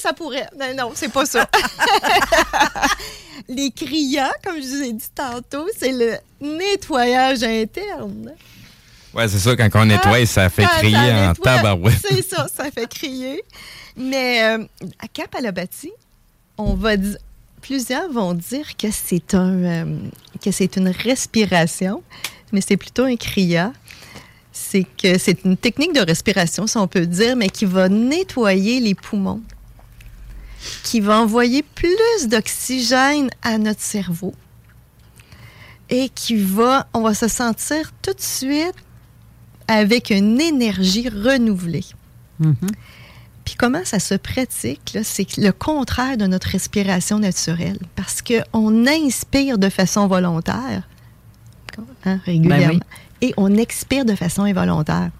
[0.00, 0.48] ça pourrait.
[0.58, 1.48] Non, non, c'est pas ça.
[3.48, 8.32] Les criyas, comme je vous ai dit tantôt, c'est le nettoyage interne.
[9.14, 11.94] Ouais, c'est ça, quand on nettoie, ça fait Ah, crier ça en tabarouette.
[12.06, 13.42] C'est ça, ça fait crier.
[13.96, 14.64] Mais euh,
[14.98, 15.90] à Kapalabhati,
[16.58, 17.16] on va dire,
[17.62, 19.98] plusieurs vont dire que c'est un, euh,
[20.42, 22.02] que c'est une respiration,
[22.52, 23.72] mais c'est plutôt un kriya.
[24.52, 28.80] C'est que c'est une technique de respiration, si on peut dire, mais qui va nettoyer
[28.80, 29.42] les poumons,
[30.82, 34.34] qui va envoyer plus d'oxygène à notre cerveau
[35.88, 38.74] et qui va, on va se sentir tout de suite
[39.68, 41.84] avec une énergie renouvelée.
[43.44, 44.98] Puis comment ça se pratique?
[45.02, 47.78] C'est le contraire de notre respiration naturelle.
[47.94, 50.82] Parce qu'on inspire de façon volontaire,
[52.04, 52.80] hein, régulièrement, Ben
[53.22, 55.10] et on expire de façon involontaire.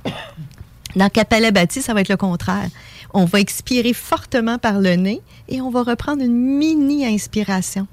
[0.97, 2.69] Dans Kapalabhati, ça va être le contraire.
[3.15, 7.87] On va expirer fortement par le nez et on va reprendre une mini-inspiration.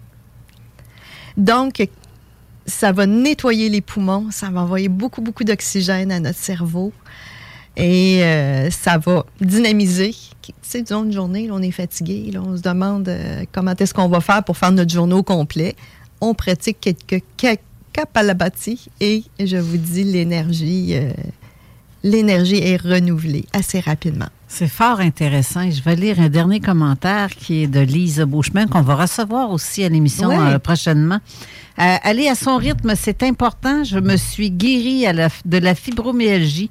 [1.38, 1.88] Donc,
[2.66, 6.94] ça va nettoyer les poumons, ça va envoyer beaucoup, beaucoup d'oxygène à notre cerveau
[7.76, 10.16] et euh, ça va dynamiser.
[10.42, 14.10] Tu sais, disons une journée, on est fatigué, on se demande euh, comment est-ce qu'on
[14.10, 15.76] va faire pour faire notre journée au complet.
[16.22, 17.24] On pratique quelques
[17.94, 21.12] kapalabhati et je vous dis, l'énergie, euh,
[22.04, 24.30] l'énergie est renouvelée assez rapidement.
[24.56, 25.70] C'est fort intéressant.
[25.72, 29.84] Je vais lire un dernier commentaire qui est de Lise Beauchemin, qu'on va recevoir aussi
[29.84, 31.18] à l'émission euh, prochainement.
[31.80, 33.84] Euh, aller à son rythme, c'est important.
[33.84, 36.70] Je me suis guérie à la- de la fibromyalgie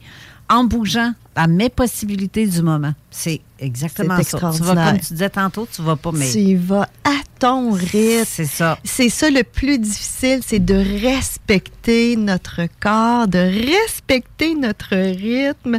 [0.49, 2.93] en bougeant à mes possibilités du moment.
[3.11, 4.39] C'est exactement ça.
[4.57, 6.31] Tu vas, comme tu disais tantôt, tu vas pas, mais...
[6.31, 8.25] Tu vas à ton rythme.
[8.27, 8.79] C'est ça.
[8.85, 15.79] C'est ça le plus difficile, c'est de respecter notre corps, de respecter notre rythme.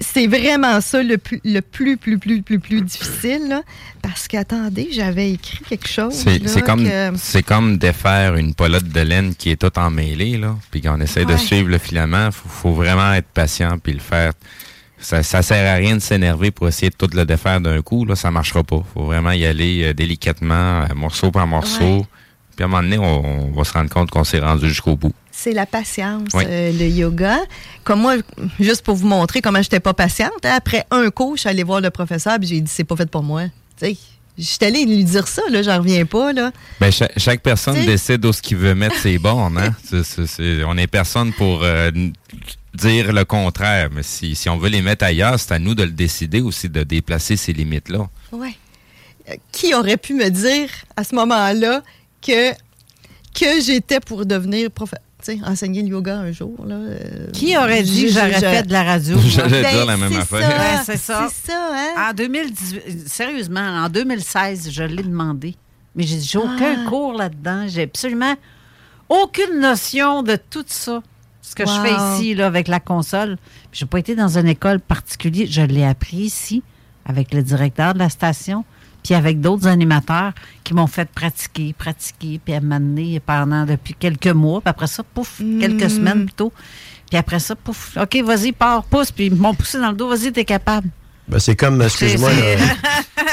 [0.00, 3.48] C'est- vraiment ça le plus, le plus, plus, plus, plus, plus difficile.
[3.48, 3.62] là.
[4.02, 6.12] Parce qu'attendez, j'avais écrit quelque chose.
[6.48, 10.80] C'est comme, que- comme défaire une pelote de laine qui est toute emmêlée, là, puis
[10.82, 12.30] qu'on essaie de suivre le filament.
[12.32, 14.32] Faut, faut vraiment être patient puis le faire.
[15.00, 18.04] Ça, ça sert à rien de s'énerver pour essayer de tout le défaire d'un coup.
[18.04, 18.82] Là, ça marchera pas.
[18.92, 21.98] Faut vraiment y aller euh, délicatement, euh, morceau par morceau.
[21.98, 22.06] Ouais.
[22.56, 24.96] Puis à un moment donné, on, on va se rendre compte qu'on s'est rendu jusqu'au
[24.96, 25.14] bout.
[25.40, 26.42] C'est la patience, Oui.
[26.48, 27.38] euh, le yoga.
[27.84, 28.16] Comme moi,
[28.58, 31.62] juste pour vous montrer comment j'étais pas patiente, hein, après un cours, je suis allée
[31.62, 33.44] voir le professeur et j'ai dit c'est pas fait pour moi.
[33.44, 33.96] Tu sais,
[34.36, 36.32] j'étais allée lui dire ça, là, j'en reviens pas.
[36.32, 36.50] Là.
[36.80, 39.58] Ben, chaque, chaque personne T'sais- décide où ce qu'il veut mettre ses bornes.
[39.58, 39.76] Hein?
[40.66, 41.92] On est personne pour euh,
[42.74, 43.90] dire le contraire.
[43.92, 46.68] Mais si, si on veut les mettre ailleurs, c'est à nous de le décider aussi,
[46.68, 48.08] de déplacer ces limites-là.
[48.32, 48.56] Ouais.
[49.30, 51.82] Euh, Qui aurait pu me dire à ce moment-là
[52.26, 52.50] que,
[53.34, 54.92] que j'étais pour devenir prof...
[55.44, 56.54] enseigner le yoga un jour?
[56.66, 59.18] Là, euh, Qui aurait dit que j'aurais fait de la radio?
[59.26, 60.48] J'allais Ben, dire la même c'est affaire.
[60.48, 61.28] Ouais, c'est ça.
[61.32, 62.10] C'est ça, hein?
[62.10, 65.54] En 2018, sérieusement, en 2016, je l'ai demandé.
[65.96, 66.88] Mais j'ai j'ai aucun Ah.
[66.88, 67.66] cours là-dedans.
[67.68, 68.34] J'ai absolument
[69.08, 71.02] aucune notion de tout ça.
[71.42, 73.38] Ce que je fais ici, là, avec la console.
[73.72, 75.46] Je n'ai pas été dans une école particulière.
[75.50, 76.62] Je l'ai appris ici,
[77.06, 78.64] avec le directeur de la station,
[79.08, 84.26] puis avec d'autres animateurs qui m'ont fait pratiquer, pratiquer, puis à m'amener pendant depuis quelques
[84.26, 84.60] mois.
[84.60, 85.88] Puis après ça, pouf, quelques Mm.
[85.88, 86.52] semaines plutôt.
[87.08, 89.10] Puis après ça, pouf, OK, vas-y, pars, pousse.
[89.10, 90.90] Puis ils m'ont poussé dans le dos, vas-y, t'es capable.
[91.28, 92.64] Ben, c'est comme, excuse-moi, C'est- là,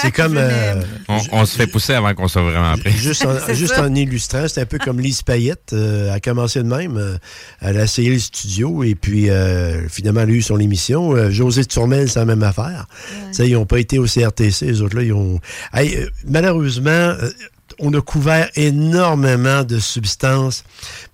[0.01, 0.35] c'est comme...
[0.37, 2.91] euh, On, on se fait pousser avant qu'on soit vraiment prêt.
[2.97, 5.71] Juste, en, juste en illustrant, c'est un peu comme Lise Payette.
[5.73, 6.97] euh, elle a commencé de même.
[6.97, 7.17] euh,
[7.61, 11.15] elle a essayé le studio et puis euh, finalement, elle a eu son émission.
[11.15, 12.85] Euh, José Turmel, c'est la même affaire.
[13.29, 15.03] Tu sais, Ils n'ont pas été au CRTC, les autres-là.
[15.03, 15.39] Ils ont...
[15.73, 17.29] Hey, euh, malheureusement, euh,
[17.79, 20.63] on a couvert énormément de substances,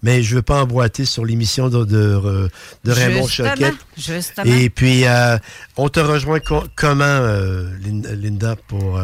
[0.03, 2.47] mais je ne veux pas emboîter sur l'émission de, de, euh,
[2.83, 3.75] de Raymond Justement, Choquette.
[3.97, 4.51] Justement.
[4.53, 5.37] Et puis, euh,
[5.77, 8.99] on te rejoint co- comment, euh, Lin- Linda, pour...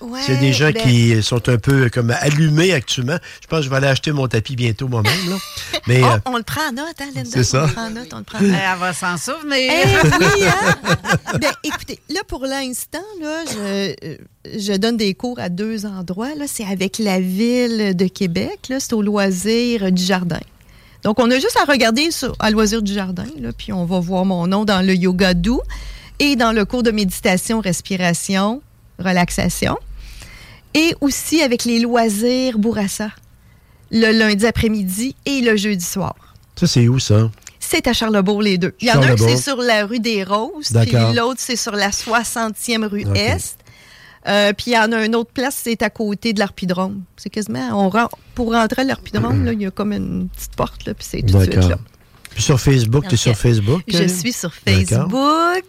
[0.00, 3.46] Ouais, s'il y a des gens ben- qui sont un peu comme allumés actuellement, je
[3.46, 5.30] pense que je vais aller acheter mon tapis bientôt moi-même.
[5.30, 5.36] là.
[5.86, 7.30] Mais Oh, euh, on le prend en note, hein, Linda?
[7.32, 7.64] C'est ça.
[7.64, 8.60] On le prend en note, on le prend en Eh, note.
[8.72, 9.72] Elle va s'en souvenir.
[9.72, 11.38] Eh oui, hein?
[11.40, 13.58] Ben, écoutez, là, pour l'instant, là, je,
[14.04, 14.16] euh,
[14.58, 16.34] je donne des cours à deux endroits.
[16.36, 18.58] Là, c'est avec la ville de Québec.
[18.68, 20.40] Là, c'est au loisir du jardin.
[21.04, 24.00] Donc, on a juste à regarder sur, à loisir du jardin, là, puis on va
[24.00, 25.60] voir mon nom dans le yoga doux
[26.18, 28.60] et dans le cours de méditation, respiration,
[28.98, 29.78] relaxation.
[30.74, 33.10] Et aussi avec les loisirs Bourassa,
[33.90, 36.14] le lundi après-midi et le jeudi soir.
[36.56, 37.30] ça, c'est où ça?
[37.60, 38.74] C'est à Charlebourg, les deux.
[38.80, 41.56] Il y en a un qui c'est sur la rue des Roses, puis l'autre, c'est
[41.56, 43.04] sur la 60e rue.
[43.14, 43.58] Est.
[44.26, 47.02] Euh, puis il y en a une autre place, c'est à côté de l'Arpidrome.
[47.16, 50.84] C'est quasiment, on ren- pour rentrer à l'Arpidrome, il y a comme une petite porte,
[50.86, 51.78] là, puis c'est tout de suite là.
[52.30, 53.82] Puis sur Facebook, tu es sur Facebook?
[53.88, 54.08] Je euh?
[54.08, 54.52] suis sur.
[54.54, 55.64] Facebook.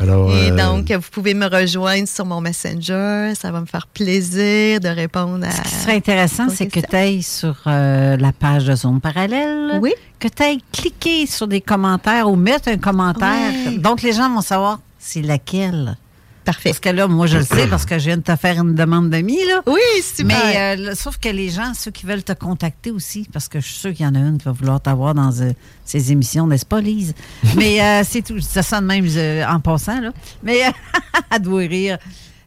[0.00, 3.32] Alors, Et euh, donc, vous pouvez me rejoindre sur mon Messenger.
[3.38, 5.50] Ça va me faire plaisir de répondre à.
[5.52, 9.78] Ce qui serait intéressant, c'est que tu ailles sur euh, la page de Zone Parallèle.
[9.80, 9.92] Oui.
[10.18, 13.52] Que tu ailles cliquer sur des commentaires ou mettre un commentaire.
[13.78, 15.96] Donc, les gens vont savoir c'est laquelle.
[16.44, 16.70] Parfait.
[16.70, 18.74] Parce que là, moi, je le sais parce que je viens de te faire une
[18.74, 19.62] demande d'amis, là.
[19.66, 20.36] Oui, super.
[20.44, 23.66] Mais euh, sauf que les gens, ceux qui veulent te contacter aussi, parce que je
[23.66, 25.52] suis sûre qu'il y en a une qui va vouloir t'avoir dans euh,
[25.84, 27.14] ces émissions, n'est-ce pas, Lise?
[27.56, 28.40] Mais euh, c'est tout.
[28.40, 29.06] Ça sonne même
[29.48, 30.12] en passant, là.
[30.42, 30.60] Mais
[31.30, 31.98] elle doit rire.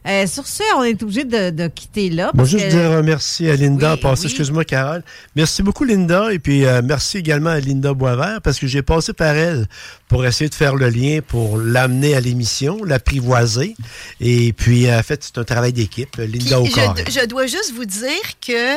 [0.06, 2.30] Euh, sur ce, on est obligé de, de quitter là.
[2.34, 4.10] Parce juste que- dire un merci à Linda Oui, oui.
[4.24, 5.02] Excuse-moi, Carole.
[5.36, 6.32] Merci beaucoup, Linda.
[6.32, 9.66] Et puis, euh, merci également à Linda Boisvert parce que j'ai passé par elle
[10.06, 13.74] pour essayer de faire le lien, pour l'amener à l'émission, l'apprivoiser.
[14.20, 16.16] Et puis, euh, en fait, c'est un travail d'équipe.
[16.16, 16.94] Linda Puis, O'Carr.
[17.06, 18.08] je, je dois juste vous dire
[18.46, 18.76] que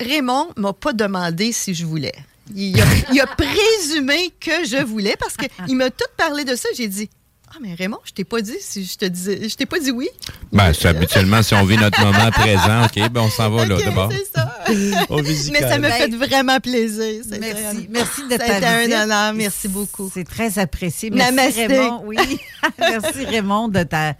[0.00, 2.14] Raymond m'a pas demandé si je voulais.
[2.54, 6.68] Il a, il a présumé que je voulais parce qu'il m'a tout parlé de ça.
[6.76, 7.08] J'ai dit
[7.56, 9.48] Ah, mais Raymond, je t'ai pas dit si je te disais.
[9.48, 10.08] Je t'ai pas dit oui.
[10.52, 13.76] Ben, c'est habituellement, si on vit notre moment présent, OK, ben on s'en va là,
[13.80, 14.10] d'abord.
[14.10, 14.52] c'est ça.
[14.68, 15.92] Mais ça même.
[15.92, 17.22] fait vraiment plaisir.
[17.22, 19.34] C'était Merci, merci de ta été un honneur.
[19.34, 20.10] Merci beaucoup.
[20.12, 21.10] C'est très apprécié.
[21.10, 21.66] Merci Namasté.
[21.66, 22.02] Raymond.
[22.06, 22.16] Oui.
[22.78, 24.14] merci Raymond de ta,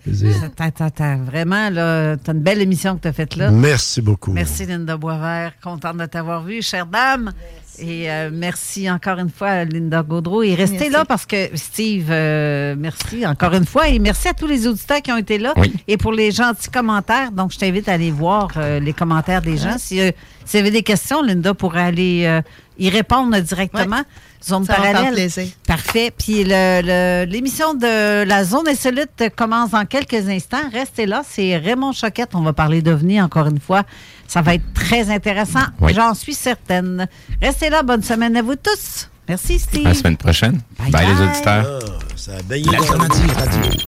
[0.56, 3.50] ta, ta- ta- vraiment là, t'as une belle émission que tu as faite là.
[3.50, 4.30] Merci beaucoup.
[4.32, 7.32] Merci Linda Boisvert, contente de t'avoir vue, chère dame.
[7.78, 10.42] Et euh, merci encore une fois, Linda Gaudreau.
[10.42, 10.92] Et restez Merci.
[10.92, 13.88] là parce que, Steve, euh, merci encore une fois.
[13.88, 15.54] Et merci à tous les auditeurs qui ont été là.
[15.88, 17.32] Et pour les gentils commentaires.
[17.32, 19.76] Donc, je t'invite à aller voir euh, les commentaires des gens.
[19.78, 20.10] Si, euh,
[20.44, 22.40] si vous avez des questions, Linda pourrait aller euh,
[22.78, 24.02] y répondre directement.
[24.46, 25.14] Zone Ça parallèle.
[25.14, 25.46] plaisir.
[25.66, 26.12] Parfait.
[26.16, 30.68] Puis le- le- l'émission de la zone insolite commence dans quelques instants.
[30.72, 31.22] Restez là.
[31.28, 32.34] C'est Raymond Choquette.
[32.34, 33.84] On va parler d'OVNI encore une fois.
[34.28, 35.60] Ça va être très intéressant.
[35.80, 35.92] Oui.
[35.94, 37.06] J'en suis certaine.
[37.40, 37.82] Restez là.
[37.82, 39.08] Bonne semaine à vous tous.
[39.28, 39.86] Merci, Steve.
[39.86, 40.60] À la semaine prochaine.
[40.78, 41.80] Bye Bye, les auditeurs.
[42.16, 42.76] Ça a baigné.
[42.76, 43.84] Radio.